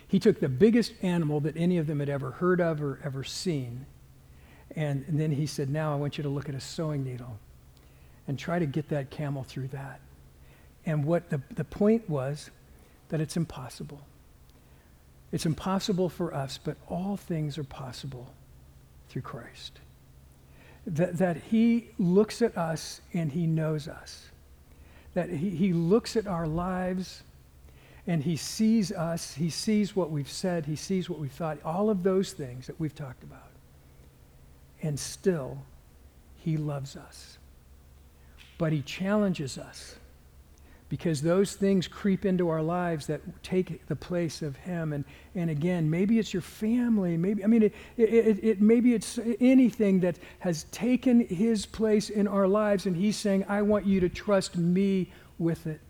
He 0.08 0.20
took 0.20 0.40
the 0.40 0.50
biggest 0.50 0.94
animal 1.02 1.40
that 1.42 1.58
any 1.58 1.78
of 1.78 1.88
them 1.88 2.00
had 2.00 2.10
ever 2.10 2.32
heard 2.32 2.62
of 2.62 2.82
or 2.82 3.00
ever 3.04 3.24
seen, 3.24 3.86
And, 4.76 5.06
and 5.08 5.20
then 5.20 5.32
he 5.32 5.46
said, 5.46 5.70
Now 5.70 5.94
I 5.94 5.96
want 5.96 6.18
you 6.18 6.24
to 6.24 6.30
look 6.30 6.50
at 6.50 6.56
a 6.56 6.60
sewing 6.60 7.04
needle 7.04 7.40
and 8.28 8.38
try 8.38 8.60
to 8.60 8.66
get 8.66 8.90
that 8.90 9.10
camel 9.10 9.44
through 9.44 9.68
that. 9.70 10.00
And 10.86 11.06
what 11.06 11.30
the, 11.30 11.42
the 11.52 11.64
point 11.64 12.10
was 12.10 12.50
that 13.10 13.22
it's 13.22 13.38
impossible. 13.38 14.02
It's 15.32 15.46
impossible 15.46 16.10
for 16.10 16.34
us, 16.34 16.60
but 16.64 16.78
all 16.88 17.18
things 17.18 17.58
are 17.58 17.64
possible 17.64 18.34
through 19.10 19.24
Christ. 19.24 19.80
That, 20.88 21.18
that 21.18 21.38
he 21.38 21.90
looks 21.98 22.42
at 22.42 22.58
us 22.58 23.02
and 23.14 23.32
he 23.32 23.48
knows 23.48 23.88
us. 23.88 24.30
That 25.14 25.30
he, 25.30 25.50
he 25.50 25.74
looks 25.74 26.16
at 26.16 26.28
our 26.28 26.48
lives 26.48 27.24
and 28.08 28.24
he 28.24 28.36
sees 28.36 28.92
us, 28.92 29.34
he 29.34 29.50
sees 29.50 29.96
what 29.96 30.12
we've 30.12 30.30
said, 30.30 30.66
he 30.66 30.76
sees 30.76 31.10
what 31.10 31.20
we've 31.20 31.32
thought, 31.32 31.58
all 31.66 31.90
of 31.90 32.04
those 32.04 32.34
things 32.34 32.68
that 32.68 32.80
we've 32.80 32.94
talked 32.94 33.24
about. 33.24 33.50
And 34.84 35.00
still, 35.00 35.58
he 36.38 36.58
loves 36.58 36.96
us. 36.96 37.40
But 38.58 38.72
he 38.72 38.82
challenges 38.82 39.58
us 39.58 39.96
because 40.88 41.22
those 41.22 41.56
things 41.56 41.88
creep 41.88 42.26
into 42.26 42.48
our 42.48 42.62
lives 42.62 43.08
that 43.08 43.22
take 43.44 43.86
the 43.88 43.96
place 43.96 44.42
of 44.42 44.56
him. 44.56 44.94
And, 44.94 45.04
and 45.34 45.50
again 45.50 45.90
maybe 45.90 46.20
it's 46.20 46.34
your 46.34 46.42
family. 46.42 47.18
Maybe 47.18 47.44
i 47.44 47.48
mean 47.48 47.64
it, 47.64 47.74
it, 47.98 48.14
it, 48.14 48.44
it, 48.44 48.62
maybe 48.62 48.94
it's 48.94 49.20
anything 49.40 50.00
that 50.02 50.18
has 50.40 50.66
taken 50.66 51.22
his 51.22 51.66
place 51.66 52.10
in 52.10 52.28
our 52.28 52.48
lives 52.48 52.86
and 52.86 52.96
he's 52.96 53.18
saying 53.18 53.46
i 53.50 53.62
want 53.62 53.86
you 53.86 54.00
to 54.00 54.10
trust 54.10 54.56
me 54.58 55.12
with 55.38 55.68
it. 55.68 55.82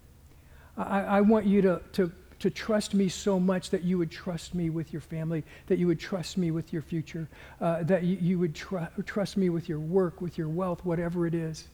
I, 0.77 1.01
I 1.01 1.21
want 1.21 1.45
you 1.45 1.61
to, 1.61 1.81
to, 1.93 2.11
to 2.39 2.49
trust 2.49 2.93
me 2.93 3.09
so 3.09 3.39
much 3.39 3.69
that 3.69 3.83
you 3.83 3.97
would 3.97 4.11
trust 4.11 4.53
me 4.55 4.69
with 4.69 4.91
your 4.91 5.01
family, 5.01 5.43
that 5.67 5.77
you 5.77 5.87
would 5.87 5.99
trust 5.99 6.37
me 6.37 6.51
with 6.51 6.73
your 6.73 6.81
future, 6.81 7.27
uh, 7.61 7.83
that 7.83 8.03
you, 8.03 8.17
you 8.19 8.39
would 8.39 8.55
tr- 8.55 8.77
trust 9.05 9.37
me 9.37 9.49
with 9.49 9.69
your 9.69 9.79
work, 9.79 10.21
with 10.21 10.37
your 10.37 10.49
wealth, 10.49 10.83
whatever 10.83 11.25
it 11.27 11.33
is. 11.33 11.67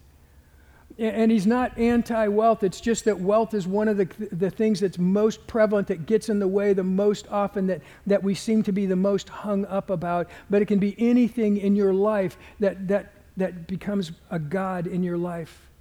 And 1.01 1.31
he's 1.31 1.47
not 1.47 1.75
anti 1.79 2.27
wealth. 2.27 2.61
It's 2.61 2.79
just 2.79 3.05
that 3.05 3.19
wealth 3.19 3.55
is 3.55 3.65
one 3.65 3.87
of 3.87 3.97
the, 3.97 4.05
the 4.31 4.51
things 4.51 4.79
that's 4.79 4.99
most 4.99 5.47
prevalent, 5.47 5.87
that 5.87 6.05
gets 6.05 6.29
in 6.29 6.37
the 6.37 6.47
way 6.47 6.73
the 6.73 6.83
most 6.83 7.27
often, 7.31 7.65
that, 7.67 7.81
that 8.05 8.21
we 8.21 8.35
seem 8.35 8.61
to 8.63 8.71
be 8.71 8.85
the 8.85 8.95
most 8.95 9.27
hung 9.27 9.65
up 9.65 9.89
about. 9.89 10.29
But 10.51 10.61
it 10.61 10.67
can 10.67 10.77
be 10.77 10.95
anything 10.99 11.57
in 11.57 11.75
your 11.75 11.91
life 11.91 12.37
that, 12.59 12.87
that, 12.87 13.13
that 13.37 13.65
becomes 13.65 14.11
a 14.29 14.37
God 14.37 14.85
in 14.85 15.01
your 15.01 15.17
life 15.17 15.71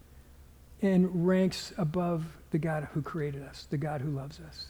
and 0.81 1.27
ranks 1.27 1.75
above 1.77 2.25
the 2.51 2.59
God 2.59 2.89
who 2.95 3.03
created 3.03 3.43
us, 3.43 3.67
the 3.69 3.77
God 3.77 4.01
who 4.01 4.13
loves 4.13 4.41
us. 4.41 4.69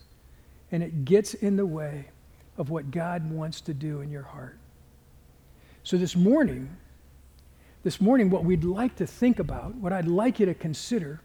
And 0.72 0.82
it 0.82 1.04
gets 1.04 1.34
in 1.34 1.56
the 1.56 1.66
way 1.66 2.08
of 2.58 2.70
what 2.70 2.90
God 2.90 3.30
wants 3.30 3.60
to 3.62 3.72
do 3.72 4.00
in 4.00 4.10
your 4.10 4.24
heart. 4.24 4.58
So 5.84 5.96
this 5.96 6.16
morning, 6.16 6.76
this 7.82 8.00
morning, 8.00 8.30
what 8.30 8.44
we'd 8.44 8.64
like 8.64 8.96
to 8.96 9.06
think 9.06 9.38
about, 9.38 9.74
what 9.76 9.92
I'd 9.92 10.06
like 10.06 10.38
you 10.38 10.46
to 10.46 10.54
consider, 10.54 11.20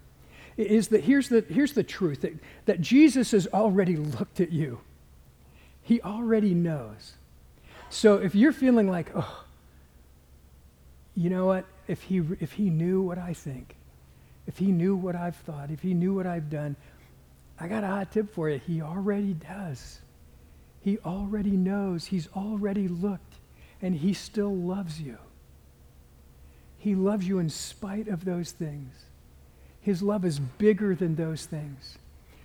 is 0.57 0.87
that 0.89 1.03
here's 1.03 1.27
the, 1.29 1.41
here's 1.49 1.73
the 1.73 1.83
truth 1.83 2.21
that, 2.21 2.33
that 2.65 2.79
Jesus 2.79 3.31
has 3.31 3.47
already 3.47 3.97
looked 3.97 4.39
at 4.39 4.51
you. 4.51 4.79
He 5.81 6.01
already 6.01 6.53
knows. 6.53 7.13
So 7.89 8.15
if 8.15 8.35
you're 8.35 8.53
feeling 8.53 8.89
like, 8.89 9.11
oh, 9.13 9.43
you 11.15 11.29
know 11.29 11.45
what? 11.45 11.65
If 11.87 12.03
he, 12.03 12.21
if 12.39 12.53
he 12.53 12.69
knew 12.69 13.01
what 13.01 13.17
I 13.17 13.33
think, 13.33 13.75
if 14.47 14.57
he 14.57 14.71
knew 14.71 14.95
what 14.95 15.15
I've 15.15 15.35
thought, 15.35 15.71
if 15.71 15.81
he 15.81 15.93
knew 15.93 16.13
what 16.13 16.25
I've 16.25 16.49
done, 16.49 16.75
I 17.59 17.67
got 17.67 17.83
a 17.83 17.87
hot 17.87 18.11
tip 18.11 18.33
for 18.33 18.49
you. 18.49 18.59
He 18.65 18.81
already 18.81 19.33
does. 19.33 19.99
He 20.81 20.99
already 20.99 21.51
knows. 21.51 22.05
He's 22.05 22.27
already 22.35 22.87
looked, 22.87 23.35
and 23.81 23.95
he 23.95 24.13
still 24.13 24.55
loves 24.55 25.01
you. 25.01 25.17
He 26.85 26.93
loves 26.93 27.27
you 27.27 27.39
in 27.39 27.49
spite 27.49 28.07
of 28.09 28.25
those 28.25 28.51
things. 28.51 28.93
His 29.81 30.03
love 30.03 30.23
is 30.23 30.37
bigger 30.37 30.93
than 30.93 31.15
those 31.15 31.47
things. 31.47 31.97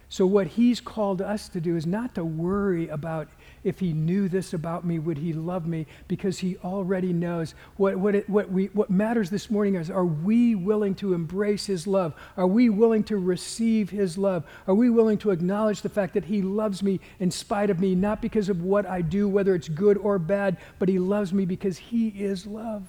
So, 0.08 0.24
what 0.24 0.46
he's 0.46 0.80
called 0.80 1.20
us 1.20 1.50
to 1.50 1.60
do 1.60 1.76
is 1.76 1.84
not 1.86 2.14
to 2.14 2.24
worry 2.24 2.88
about 2.88 3.28
if 3.64 3.80
he 3.80 3.92
knew 3.92 4.30
this 4.30 4.54
about 4.54 4.86
me, 4.86 4.98
would 4.98 5.18
he 5.18 5.34
love 5.34 5.66
me? 5.66 5.86
Because 6.08 6.38
he 6.38 6.56
already 6.64 7.12
knows. 7.12 7.54
What, 7.76 7.98
what, 7.98 8.14
it, 8.14 8.30
what, 8.30 8.50
we, 8.50 8.68
what 8.68 8.88
matters 8.88 9.28
this 9.28 9.50
morning 9.50 9.74
is 9.74 9.90
are 9.90 10.06
we 10.06 10.54
willing 10.54 10.94
to 10.94 11.12
embrace 11.12 11.66
his 11.66 11.86
love? 11.86 12.14
Are 12.38 12.46
we 12.46 12.70
willing 12.70 13.04
to 13.04 13.18
receive 13.18 13.90
his 13.90 14.16
love? 14.16 14.46
Are 14.66 14.74
we 14.74 14.88
willing 14.88 15.18
to 15.18 15.32
acknowledge 15.32 15.82
the 15.82 15.90
fact 15.90 16.14
that 16.14 16.24
he 16.24 16.40
loves 16.40 16.82
me 16.82 16.98
in 17.18 17.30
spite 17.30 17.68
of 17.68 17.78
me, 17.78 17.94
not 17.94 18.22
because 18.22 18.48
of 18.48 18.62
what 18.62 18.86
I 18.86 19.02
do, 19.02 19.28
whether 19.28 19.54
it's 19.54 19.68
good 19.68 19.98
or 19.98 20.18
bad, 20.18 20.56
but 20.78 20.88
he 20.88 20.98
loves 20.98 21.30
me 21.30 21.44
because 21.44 21.76
he 21.76 22.08
is 22.08 22.46
love? 22.46 22.88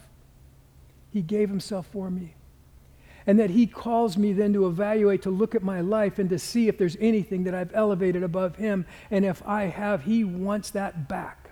He 1.11 1.21
gave 1.21 1.49
himself 1.49 1.87
for 1.87 2.09
me 2.09 2.35
and 3.27 3.39
that 3.39 3.49
He 3.49 3.67
calls 3.67 4.17
me 4.17 4.33
then 4.33 4.53
to 4.53 4.67
evaluate, 4.67 5.21
to 5.23 5.29
look 5.29 5.55
at 5.55 5.63
my 5.63 5.81
life 5.81 6.19
and 6.19 6.29
to 6.29 6.39
see 6.39 6.67
if 6.67 6.77
there's 6.77 6.97
anything 6.99 7.43
that 7.43 7.55
I've 7.55 7.73
elevated 7.73 8.23
above 8.23 8.55
Him. 8.55 8.85
And 9.09 9.25
if 9.25 9.45
I 9.45 9.63
have, 9.63 10.03
He 10.03 10.23
wants 10.23 10.71
that 10.71 11.07
back. 11.07 11.51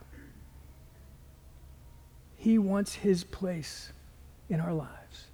He 2.38 2.58
wants 2.58 2.95
His 2.95 3.24
place 3.24 3.91
in 4.50 4.60
our 4.60 4.74
lives 4.74 5.26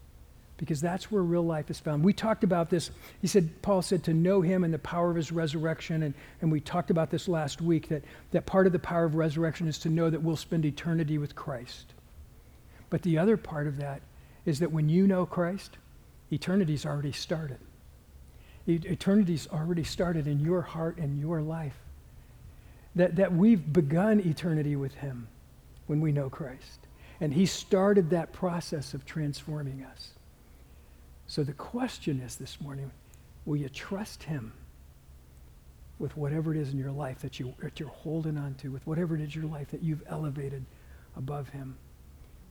because 0.58 0.80
that's 0.80 1.12
where 1.12 1.22
real 1.22 1.46
life 1.46 1.70
is 1.70 1.80
found. 1.80 2.04
We 2.04 2.14
talked 2.14 2.44
about 2.44 2.70
this. 2.70 2.90
He 3.22 3.28
said, 3.28 3.62
Paul 3.62 3.82
said, 3.82 4.04
to 4.06 4.14
know 4.14 4.40
him 4.42 4.64
and 4.64 4.74
the 4.74 4.80
power 4.80 5.10
of 5.10 5.18
his 5.18 5.30
resurrection. 5.30 6.04
And, 6.04 6.14
and 6.42 6.50
we 6.50 6.62
talked 6.62 6.90
about 6.90 7.12
this 7.12 7.28
last 7.28 7.62
week 7.62 7.90
that, 7.90 8.04
that 8.32 8.46
part 8.46 8.66
of 8.66 8.72
the 8.72 8.80
power 8.80 9.04
of 9.04 9.16
resurrection 9.16 9.68
is 9.68 9.78
to 9.80 9.90
know 9.90 10.10
that 10.10 10.24
we'll 10.24 10.38
spend 10.38 10.64
eternity 10.66 11.18
with 11.18 11.36
Christ. 11.36 11.94
But 12.90 13.02
the 13.02 13.18
other 13.18 13.36
part 13.36 13.68
of 13.68 13.76
that 13.78 14.02
is 14.46 14.60
that 14.60 14.72
when 14.72 14.90
you 14.90 15.08
know 15.08 15.26
Christ, 15.26 15.78
Eternity's 16.32 16.86
already 16.86 17.12
started. 17.12 17.60
Eternity's 18.68 19.48
already 19.52 19.84
started 19.84 20.28
in 20.28 20.40
your 20.40 20.62
heart 20.62 20.98
and 20.98 21.20
your 21.20 21.42
life. 21.42 21.78
That, 22.96 23.18
that 23.18 23.34
we've 23.34 23.74
begun 23.74 24.22
eternity 24.22 24.76
with 24.76 24.94
Him 24.96 25.28
when 25.88 26.00
we 26.02 26.12
know 26.12 26.30
Christ. 26.30 26.88
And 27.20 27.34
He 27.34 27.46
started 27.46 28.10
that 28.10 28.34
process 28.34 28.94
of 28.94 29.06
transforming 29.06 29.84
us. 29.84 30.12
So 31.28 31.44
the 31.44 31.54
question 31.54 32.22
is 32.22 32.36
this 32.36 32.62
morning 32.62 32.92
will 33.46 33.58
you 33.58 33.70
trust 33.70 34.24
Him 34.24 34.54
with 36.00 36.16
whatever 36.18 36.54
it 36.54 36.60
is 36.60 36.72
in 36.72 36.80
your 36.80 36.92
life 36.92 37.20
that, 37.20 37.40
you, 37.40 37.54
that 37.60 37.80
you're 37.80 37.90
holding 37.90 38.38
on 38.38 38.56
to, 38.56 38.72
with 38.72 38.86
whatever 38.88 39.16
it 39.16 39.22
is 39.22 39.36
in 39.36 39.42
your 39.42 39.52
life 39.52 39.70
that 39.72 39.84
you've 39.84 40.04
elevated 40.08 40.66
above 41.16 41.50
Him? 41.50 41.78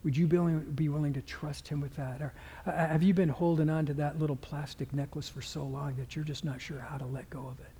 Would 0.05 0.15
you 0.15 0.27
be 0.27 0.87
willing 0.87 1.13
to 1.13 1.21
trust 1.21 1.67
him 1.67 1.81
with 1.81 1.95
that? 1.95 2.21
Or 2.21 2.31
uh, 2.67 2.71
have 2.71 3.01
you 3.01 3.11
been 3.15 3.27
holding 3.27 3.71
on 3.71 3.87
to 3.87 3.93
that 3.95 4.19
little 4.19 4.35
plastic 4.35 4.93
necklace 4.93 5.27
for 5.27 5.41
so 5.41 5.63
long 5.63 5.95
that 5.95 6.15
you're 6.15 6.23
just 6.23 6.45
not 6.45 6.61
sure 6.61 6.79
how 6.79 6.97
to 6.97 7.05
let 7.07 7.27
go 7.31 7.39
of 7.39 7.59
it? 7.59 7.71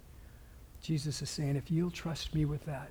Jesus 0.82 1.22
is 1.22 1.30
saying, 1.30 1.56
if 1.56 1.70
you'll 1.70 1.92
trust 1.92 2.34
me 2.34 2.46
with 2.46 2.66
that, 2.66 2.90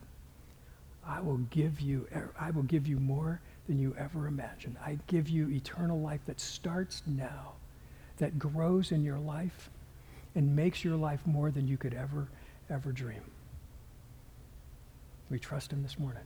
I 1.04 1.20
will 1.20 1.38
give 1.50 1.80
you, 1.80 2.06
I 2.38 2.52
will 2.52 2.62
give 2.62 2.86
you 2.86 3.00
more 3.00 3.40
than 3.66 3.80
you 3.80 3.96
ever 3.98 4.28
imagined. 4.28 4.76
I 4.80 4.98
give 5.08 5.28
you 5.28 5.50
eternal 5.50 6.00
life 6.00 6.20
that 6.26 6.38
starts 6.38 7.02
now, 7.04 7.54
that 8.18 8.38
grows 8.38 8.92
in 8.92 9.02
your 9.02 9.18
life 9.18 9.68
and 10.36 10.54
makes 10.54 10.84
your 10.84 10.96
life 10.96 11.26
more 11.26 11.50
than 11.50 11.66
you 11.66 11.76
could 11.76 11.94
ever, 11.94 12.28
ever 12.70 12.92
dream. 12.92 13.22
We 15.28 15.40
trust 15.40 15.72
him 15.72 15.82
this 15.82 15.98
morning. 15.98 16.22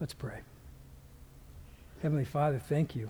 Let's 0.00 0.14
pray. 0.14 0.40
Heavenly 2.02 2.24
Father, 2.24 2.58
thank 2.58 2.96
you. 2.96 3.08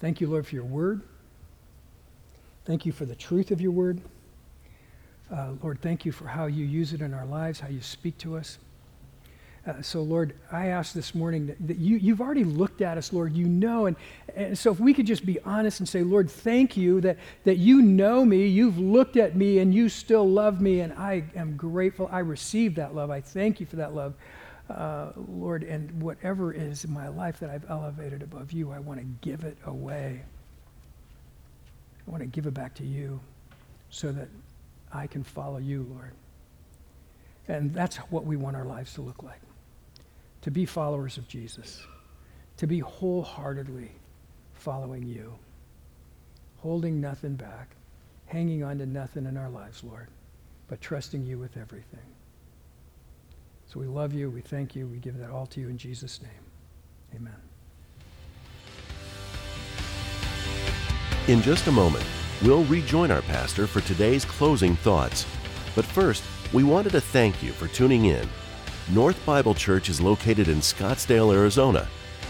Thank 0.00 0.20
you, 0.20 0.26
Lord, 0.26 0.44
for 0.44 0.56
your 0.56 0.64
word. 0.64 1.02
Thank 2.64 2.84
you 2.84 2.90
for 2.90 3.04
the 3.04 3.14
truth 3.14 3.52
of 3.52 3.60
your 3.60 3.70
word. 3.70 4.00
Uh, 5.32 5.50
Lord, 5.62 5.80
thank 5.80 6.04
you 6.04 6.10
for 6.10 6.26
how 6.26 6.46
you 6.46 6.64
use 6.64 6.92
it 6.92 7.00
in 7.00 7.14
our 7.14 7.26
lives, 7.26 7.60
how 7.60 7.68
you 7.68 7.80
speak 7.80 8.18
to 8.18 8.36
us. 8.36 8.58
Uh, 9.68 9.80
so, 9.82 10.02
Lord, 10.02 10.34
I 10.50 10.66
ask 10.66 10.94
this 10.94 11.14
morning 11.14 11.46
that, 11.46 11.64
that, 11.68 11.76
you, 11.76 11.96
you've 11.96 12.20
already 12.20 12.42
looked 12.42 12.80
at 12.80 12.98
us, 12.98 13.12
Lord. 13.12 13.34
You 13.34 13.46
know. 13.46 13.86
And, 13.86 13.96
and 14.34 14.58
so, 14.58 14.72
if 14.72 14.80
we 14.80 14.92
could 14.92 15.06
just 15.06 15.24
be 15.24 15.38
honest 15.42 15.78
and 15.78 15.88
say, 15.88 16.02
Lord, 16.02 16.28
thank 16.28 16.76
you 16.76 17.00
that, 17.02 17.18
that 17.44 17.58
you 17.58 17.82
know 17.82 18.24
me, 18.24 18.46
you've 18.46 18.78
looked 18.78 19.16
at 19.16 19.36
me, 19.36 19.60
and 19.60 19.72
you 19.72 19.88
still 19.88 20.28
love 20.28 20.60
me. 20.60 20.80
And 20.80 20.92
I 20.94 21.22
am 21.36 21.56
grateful. 21.56 22.08
I 22.10 22.18
receive 22.18 22.74
that 22.76 22.96
love. 22.96 23.10
I 23.10 23.20
thank 23.20 23.60
you 23.60 23.66
for 23.66 23.76
that 23.76 23.94
love. 23.94 24.14
Uh, 24.68 25.12
Lord, 25.16 25.62
and 25.62 26.02
whatever 26.02 26.52
is 26.52 26.84
in 26.84 26.92
my 26.92 27.08
life 27.08 27.40
that 27.40 27.48
I've 27.48 27.68
elevated 27.70 28.22
above 28.22 28.52
you, 28.52 28.70
I 28.70 28.78
want 28.78 29.00
to 29.00 29.06
give 29.22 29.44
it 29.44 29.56
away. 29.64 30.22
I 32.06 32.10
want 32.10 32.22
to 32.22 32.26
give 32.26 32.46
it 32.46 32.54
back 32.54 32.74
to 32.76 32.84
you 32.84 33.18
so 33.90 34.12
that 34.12 34.28
I 34.92 35.06
can 35.06 35.24
follow 35.24 35.58
you, 35.58 35.86
Lord. 35.90 36.12
And 37.48 37.72
that's 37.72 37.96
what 37.96 38.26
we 38.26 38.36
want 38.36 38.56
our 38.56 38.64
lives 38.64 38.92
to 38.94 39.02
look 39.02 39.22
like 39.22 39.40
to 40.42 40.50
be 40.50 40.64
followers 40.64 41.18
of 41.18 41.26
Jesus, 41.28 41.84
to 42.56 42.66
be 42.66 42.78
wholeheartedly 42.78 43.90
following 44.54 45.06
you, 45.06 45.34
holding 46.58 47.00
nothing 47.00 47.34
back, 47.34 47.74
hanging 48.26 48.62
on 48.62 48.78
to 48.78 48.86
nothing 48.86 49.26
in 49.26 49.36
our 49.36 49.50
lives, 49.50 49.82
Lord, 49.82 50.08
but 50.68 50.80
trusting 50.80 51.24
you 51.24 51.38
with 51.38 51.56
everything. 51.56 51.98
So 53.68 53.78
we 53.78 53.86
love 53.86 54.14
you. 54.14 54.30
We 54.30 54.40
thank 54.40 54.74
you. 54.74 54.86
We 54.86 54.96
give 54.96 55.18
that 55.18 55.30
all 55.30 55.46
to 55.48 55.60
you 55.60 55.68
in 55.68 55.76
Jesus' 55.76 56.22
name. 56.22 56.30
Amen. 57.14 57.36
In 61.28 61.42
just 61.42 61.66
a 61.66 61.72
moment, 61.72 62.04
we'll 62.42 62.64
rejoin 62.64 63.10
our 63.10 63.20
pastor 63.20 63.66
for 63.66 63.82
today's 63.82 64.24
closing 64.24 64.74
thoughts. 64.76 65.26
But 65.76 65.84
first, 65.84 66.24
we 66.54 66.64
wanted 66.64 66.92
to 66.92 67.00
thank 67.00 67.42
you 67.42 67.52
for 67.52 67.68
tuning 67.68 68.06
in. 68.06 68.26
North 68.90 69.24
Bible 69.26 69.54
Church 69.54 69.90
is 69.90 70.00
located 70.00 70.48
in 70.48 70.58
Scottsdale, 70.60 71.34
Arizona, 71.34 71.86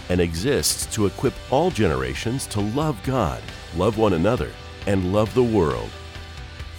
and 0.09 0.21
exists 0.21 0.87
to 0.87 1.07
equip 1.07 1.35
all 1.53 1.71
generations 1.71 2.47
to 2.49 2.61
love 2.61 3.01
God, 3.05 3.41
love 3.77 3.97
one 3.97 4.15
another, 4.15 4.51
and 4.89 5.13
love 5.13 5.33
the 5.35 5.43
world. 5.43 5.91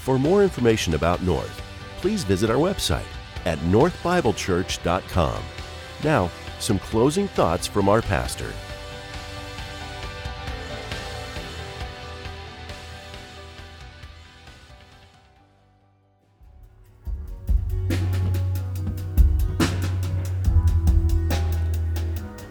For 0.01 0.19
more 0.19 0.43
information 0.43 0.95
about 0.95 1.23
North, 1.23 1.61
please 2.01 2.25
visit 2.25 2.49
our 2.49 2.57
website 2.57 3.05
at 3.45 3.57
northbiblechurch.com. 3.59 5.43
Now, 6.03 6.31
some 6.59 6.79
closing 6.79 7.27
thoughts 7.29 7.67
from 7.67 7.89
our 7.89 8.01
pastor. 8.01 8.51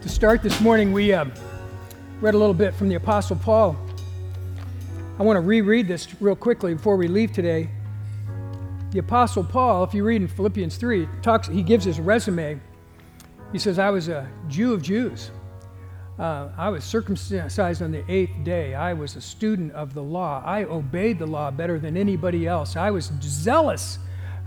To 0.03 0.09
start 0.09 0.43
this 0.43 0.61
morning, 0.61 0.93
we 0.93 1.12
uh, 1.12 1.26
read 2.20 2.34
a 2.34 2.39
little 2.39 2.55
bit 2.55 2.74
from 2.74 2.89
the 2.89 2.97
Apostle 2.97 3.36
Paul. 3.36 3.76
I 5.18 5.22
want 5.22 5.36
to 5.36 5.41
reread 5.41 5.89
this 5.89 6.20
real 6.20 6.36
quickly 6.36 6.74
before 6.74 6.97
we 6.97 7.09
leave 7.09 7.32
today. 7.32 7.68
The 8.91 9.01
Apostle 9.01 9.45
Paul, 9.45 9.84
if 9.84 9.93
you 9.93 10.03
read 10.03 10.22
in 10.22 10.28
Philippians 10.28 10.76
3, 10.78 11.07
talks, 11.20 11.47
he 11.47 11.62
gives 11.62 11.84
his 11.84 12.01
resume. 12.01 12.59
He 13.53 13.59
says, 13.59 13.78
I 13.78 13.91
was 13.91 14.09
a 14.09 14.26
Jew 14.49 14.72
of 14.72 14.80
Jews. 14.80 15.30
Uh, 16.18 16.49
I 16.57 16.70
was 16.70 16.84
circumcised 16.84 17.82
on 17.82 17.93
the 17.93 18.03
eighth 18.11 18.32
day. 18.45 18.74
I 18.74 18.95
was 18.95 19.14
a 19.14 19.20
student 19.20 19.72
of 19.72 19.93
the 19.93 20.03
law. 20.03 20.43
I 20.45 20.64
obeyed 20.64 21.18
the 21.18 21.26
law 21.26 21.51
better 21.51 21.78
than 21.78 21.97
anybody 21.97 22.47
else. 22.47 22.76
I 22.76 22.91
was 22.91 23.12
zealous 23.22 23.99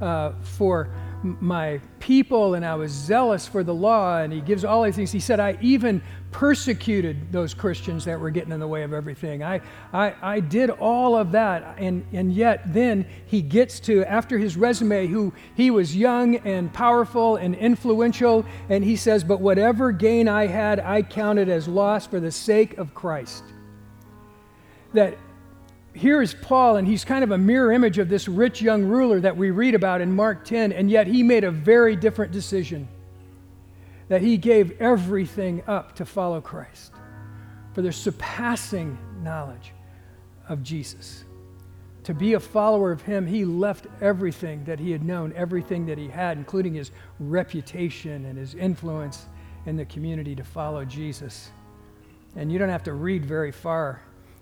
uh, 0.02 0.34
for 0.42 0.90
my 1.24 1.80
people 2.00 2.56
and 2.56 2.66
I 2.66 2.76
was 2.76 2.92
zealous 2.92 3.48
for 3.48 3.64
the 3.64 3.74
law. 3.74 4.18
And 4.18 4.34
he 4.34 4.42
gives 4.42 4.66
all 4.66 4.84
these 4.84 4.96
things. 4.96 5.12
He 5.12 5.20
said, 5.20 5.40
I 5.40 5.58
even 5.62 6.02
persecuted 6.32 7.32
those 7.32 7.54
Christians 7.54 8.06
that 8.06 8.20
were 8.20 8.32
getting 8.32 8.52
in 8.52 8.60
the 8.60 8.68
way 8.68 8.84
of 8.84 8.94
everything. 8.94 9.44
I, 9.44 9.62
I, 9.94 10.16
I 10.22 10.40
did 10.40 10.70
all 10.70 11.16
of 11.16 11.32
that. 11.34 11.76
And, 11.78 12.06
and 12.14 12.34
yet, 12.34 12.74
then 12.74 13.06
he 13.26 13.42
gets 13.42 13.80
to, 13.82 14.04
after 14.06 14.38
his 14.38 14.58
resume, 14.58 15.08
who 15.08 15.34
he 15.56 15.70
was 15.72 15.96
young 15.96 16.38
and 16.38 16.74
powerful 16.74 17.36
and 17.36 17.56
influential. 17.56 18.46
And 18.70 18.84
he 18.84 18.96
says, 18.96 19.24
But 19.24 19.42
whatever 19.42 19.92
gain 19.92 20.28
I 20.28 20.48
had, 20.48 20.80
I 20.80 21.02
counted 21.02 21.50
as 21.50 21.68
loss 21.68 22.08
for 22.08 22.20
the 22.20 22.32
sake 22.32 22.78
of 22.78 22.94
Christ. 22.94 23.44
That 24.94 25.18
here 25.94 26.22
is 26.22 26.34
Paul, 26.34 26.78
and 26.78 26.88
he's 26.88 27.04
kind 27.04 27.24
of 27.24 27.32
a 27.32 27.38
mirror 27.38 27.72
image 27.72 27.98
of 27.98 28.08
this 28.08 28.28
rich 28.28 28.62
young 28.62 28.84
ruler 28.84 29.20
that 29.20 29.36
we 29.36 29.52
read 29.52 29.76
about 29.76 30.02
in 30.02 30.16
Mark 30.16 30.46
10, 30.46 30.72
and 30.72 30.90
yet 30.90 31.08
he 31.08 31.22
made 31.22 31.44
a 31.44 31.52
very 31.52 31.96
different 31.96 32.32
decision 32.32 32.88
that 34.08 34.22
he 34.22 34.38
gave 34.38 34.80
everything 34.80 35.64
up 35.68 35.96
to 35.96 36.06
follow 36.06 36.42
Christ 36.42 36.94
for 37.74 37.82
the 37.82 37.92
surpassing 37.92 38.98
knowledge 39.22 39.74
of 40.50 40.64
Jesus. 40.64 41.24
To 42.06 42.14
be 42.14 42.34
a 42.34 42.40
follower 42.40 42.92
of 42.92 43.02
him, 43.02 43.28
he 43.28 43.46
left 43.46 43.88
everything 44.02 44.64
that 44.66 44.80
he 44.80 44.92
had 44.92 45.04
known, 45.04 45.34
everything 45.36 45.86
that 45.86 45.98
he 45.98 46.08
had, 46.08 46.38
including 46.38 46.74
his 46.74 46.92
reputation 47.20 48.26
and 48.26 48.38
his 48.38 48.56
influence 48.56 49.28
in 49.66 49.78
the 49.78 49.86
community 49.86 50.36
to 50.36 50.44
follow 50.44 50.84
Jesus. 50.84 51.52
And 52.36 52.52
you 52.52 52.58
don't 52.58 52.70
have 52.70 52.84
to 52.84 52.94
read 52.94 53.26
very 53.26 53.52
far 53.52 54.02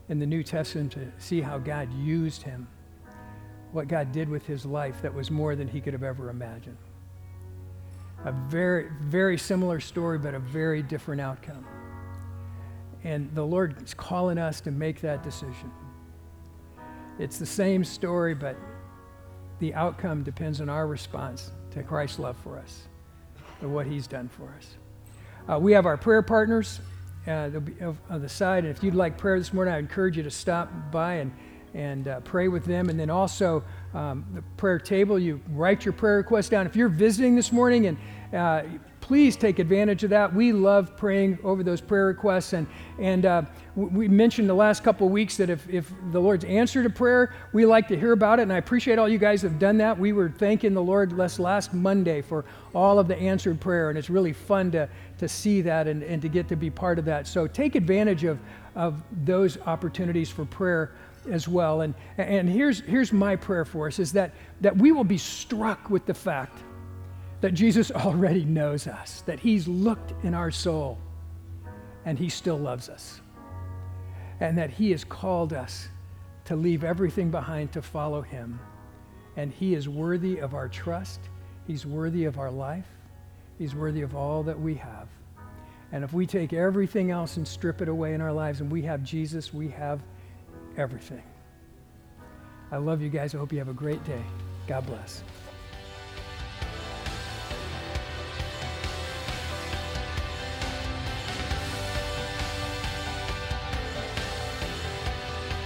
in 0.09 0.19
the 0.19 0.25
New 0.25 0.43
Testament 0.43 0.91
to 0.93 1.11
see 1.19 1.39
how 1.39 1.59
God 1.59 1.93
used 1.93 2.41
him, 2.41 2.67
what 3.71 3.87
God 3.87 4.11
did 4.11 4.27
with 4.27 4.45
his 4.45 4.65
life 4.65 5.01
that 5.03 5.13
was 5.13 5.29
more 5.29 5.55
than 5.55 5.67
he 5.67 5.79
could 5.79 5.93
have 5.93 6.03
ever 6.03 6.29
imagined. 6.29 6.77
A 8.25 8.31
very, 8.31 8.89
very 9.03 9.37
similar 9.37 9.79
story, 9.79 10.17
but 10.17 10.33
a 10.33 10.39
very 10.39 10.81
different 10.81 11.21
outcome. 11.21 11.65
And 13.03 13.33
the 13.33 13.45
Lord 13.45 13.81
is 13.81 13.93
calling 13.93 14.37
us 14.37 14.59
to 14.61 14.71
make 14.71 14.99
that 15.01 15.23
decision. 15.23 15.71
It's 17.17 17.37
the 17.37 17.45
same 17.45 17.83
story, 17.83 18.33
but 18.33 18.57
the 19.59 19.73
outcome 19.73 20.23
depends 20.23 20.59
on 20.59 20.69
our 20.69 20.87
response 20.87 21.51
to 21.71 21.83
Christ's 21.83 22.19
love 22.19 22.35
for 22.43 22.57
us, 22.57 22.87
and 23.61 23.73
what 23.73 23.85
he's 23.85 24.07
done 24.07 24.27
for 24.27 24.53
us. 24.57 24.67
Uh, 25.47 25.59
we 25.59 25.71
have 25.73 25.85
our 25.85 25.97
prayer 25.97 26.21
partners 26.21 26.79
uh, 27.27 27.49
they'll 27.49 27.61
be 27.61 27.75
on 28.09 28.21
the 28.21 28.29
side. 28.29 28.65
And 28.65 28.75
if 28.75 28.83
you'd 28.83 28.95
like 28.95 29.17
prayer 29.17 29.37
this 29.37 29.53
morning, 29.53 29.73
I 29.73 29.77
encourage 29.77 30.17
you 30.17 30.23
to 30.23 30.31
stop 30.31 30.71
by 30.91 31.15
and, 31.15 31.31
and 31.73 32.07
uh, 32.07 32.19
pray 32.21 32.47
with 32.47 32.65
them. 32.65 32.89
And 32.89 32.99
then 32.99 33.09
also, 33.09 33.63
um, 33.93 34.25
the 34.33 34.41
prayer 34.57 34.79
table, 34.79 35.19
you 35.19 35.41
write 35.51 35.85
your 35.85 35.93
prayer 35.93 36.17
request 36.17 36.51
down. 36.51 36.65
If 36.65 36.75
you're 36.75 36.89
visiting 36.89 37.35
this 37.35 37.51
morning 37.51 37.87
and 37.87 37.97
uh, 38.33 38.63
please 39.09 39.35
take 39.35 39.57
advantage 39.57 40.03
of 40.03 40.11
that. 40.11 40.31
We 40.31 40.53
love 40.53 40.95
praying 40.95 41.39
over 41.43 41.63
those 41.63 41.81
prayer 41.81 42.05
requests. 42.05 42.53
And, 42.53 42.67
and 42.99 43.25
uh, 43.25 43.41
we 43.75 44.07
mentioned 44.07 44.47
the 44.47 44.53
last 44.53 44.83
couple 44.83 45.07
of 45.07 45.11
weeks 45.11 45.35
that 45.37 45.49
if, 45.49 45.67
if 45.67 45.91
the 46.11 46.19
Lord's 46.19 46.45
answered 46.45 46.85
a 46.85 46.91
prayer, 46.91 47.33
we 47.51 47.65
like 47.65 47.87
to 47.87 47.97
hear 47.97 48.11
about 48.11 48.37
it. 48.37 48.43
And 48.43 48.53
I 48.53 48.57
appreciate 48.57 48.99
all 48.99 49.09
you 49.09 49.17
guys 49.17 49.41
have 49.41 49.57
done 49.57 49.77
that. 49.77 49.97
We 49.97 50.13
were 50.13 50.29
thanking 50.29 50.75
the 50.75 50.83
Lord 50.83 51.17
last, 51.17 51.39
last 51.39 51.73
Monday 51.73 52.21
for 52.21 52.45
all 52.75 52.99
of 52.99 53.07
the 53.07 53.17
answered 53.17 53.59
prayer. 53.59 53.89
And 53.89 53.97
it's 53.97 54.11
really 54.11 54.31
fun 54.31 54.69
to, 54.73 54.87
to 55.17 55.27
see 55.27 55.61
that 55.61 55.87
and, 55.87 56.03
and 56.03 56.21
to 56.21 56.29
get 56.29 56.47
to 56.49 56.55
be 56.55 56.69
part 56.69 56.99
of 56.99 57.05
that. 57.05 57.25
So 57.25 57.47
take 57.47 57.73
advantage 57.73 58.25
of, 58.25 58.37
of 58.75 59.01
those 59.25 59.57
opportunities 59.61 60.29
for 60.29 60.45
prayer 60.45 60.91
as 61.31 61.47
well. 61.47 61.81
And, 61.81 61.95
and 62.19 62.47
here's, 62.47 62.81
here's 62.81 63.11
my 63.11 63.35
prayer 63.35 63.65
for 63.65 63.87
us 63.87 63.97
is 63.97 64.11
that, 64.11 64.35
that 64.61 64.77
we 64.77 64.91
will 64.91 65.03
be 65.03 65.17
struck 65.17 65.89
with 65.89 66.05
the 66.05 66.13
fact 66.13 66.59
that 67.41 67.53
Jesus 67.53 67.91
already 67.91 68.45
knows 68.45 68.87
us, 68.87 69.21
that 69.21 69.39
He's 69.39 69.67
looked 69.67 70.13
in 70.23 70.33
our 70.33 70.51
soul 70.51 70.97
and 72.05 72.17
He 72.17 72.29
still 72.29 72.57
loves 72.57 72.89
us, 72.89 73.21
and 74.39 74.57
that 74.57 74.69
He 74.69 74.91
has 74.91 75.03
called 75.03 75.53
us 75.53 75.89
to 76.45 76.55
leave 76.55 76.83
everything 76.83 77.29
behind 77.29 77.71
to 77.73 77.81
follow 77.81 78.21
Him. 78.21 78.59
And 79.35 79.51
He 79.51 79.75
is 79.75 79.87
worthy 79.87 80.39
of 80.39 80.53
our 80.53 80.67
trust, 80.67 81.19
He's 81.67 81.85
worthy 81.85 82.25
of 82.25 82.39
our 82.39 82.51
life, 82.51 82.87
He's 83.57 83.75
worthy 83.75 84.01
of 84.01 84.15
all 84.15 84.43
that 84.43 84.59
we 84.59 84.75
have. 84.75 85.07
And 85.91 86.03
if 86.03 86.13
we 86.13 86.25
take 86.25 86.53
everything 86.53 87.11
else 87.11 87.37
and 87.37 87.47
strip 87.47 87.81
it 87.81 87.89
away 87.89 88.13
in 88.13 88.21
our 88.21 88.33
lives 88.33 88.61
and 88.61 88.71
we 88.71 88.81
have 88.83 89.03
Jesus, 89.03 89.53
we 89.53 89.69
have 89.69 90.01
everything. 90.77 91.23
I 92.71 92.77
love 92.77 93.01
you 93.01 93.09
guys. 93.09 93.33
I 93.33 93.39
hope 93.39 93.51
you 93.51 93.59
have 93.59 93.69
a 93.69 93.73
great 93.73 94.03
day. 94.03 94.21
God 94.67 94.85
bless. 94.85 95.23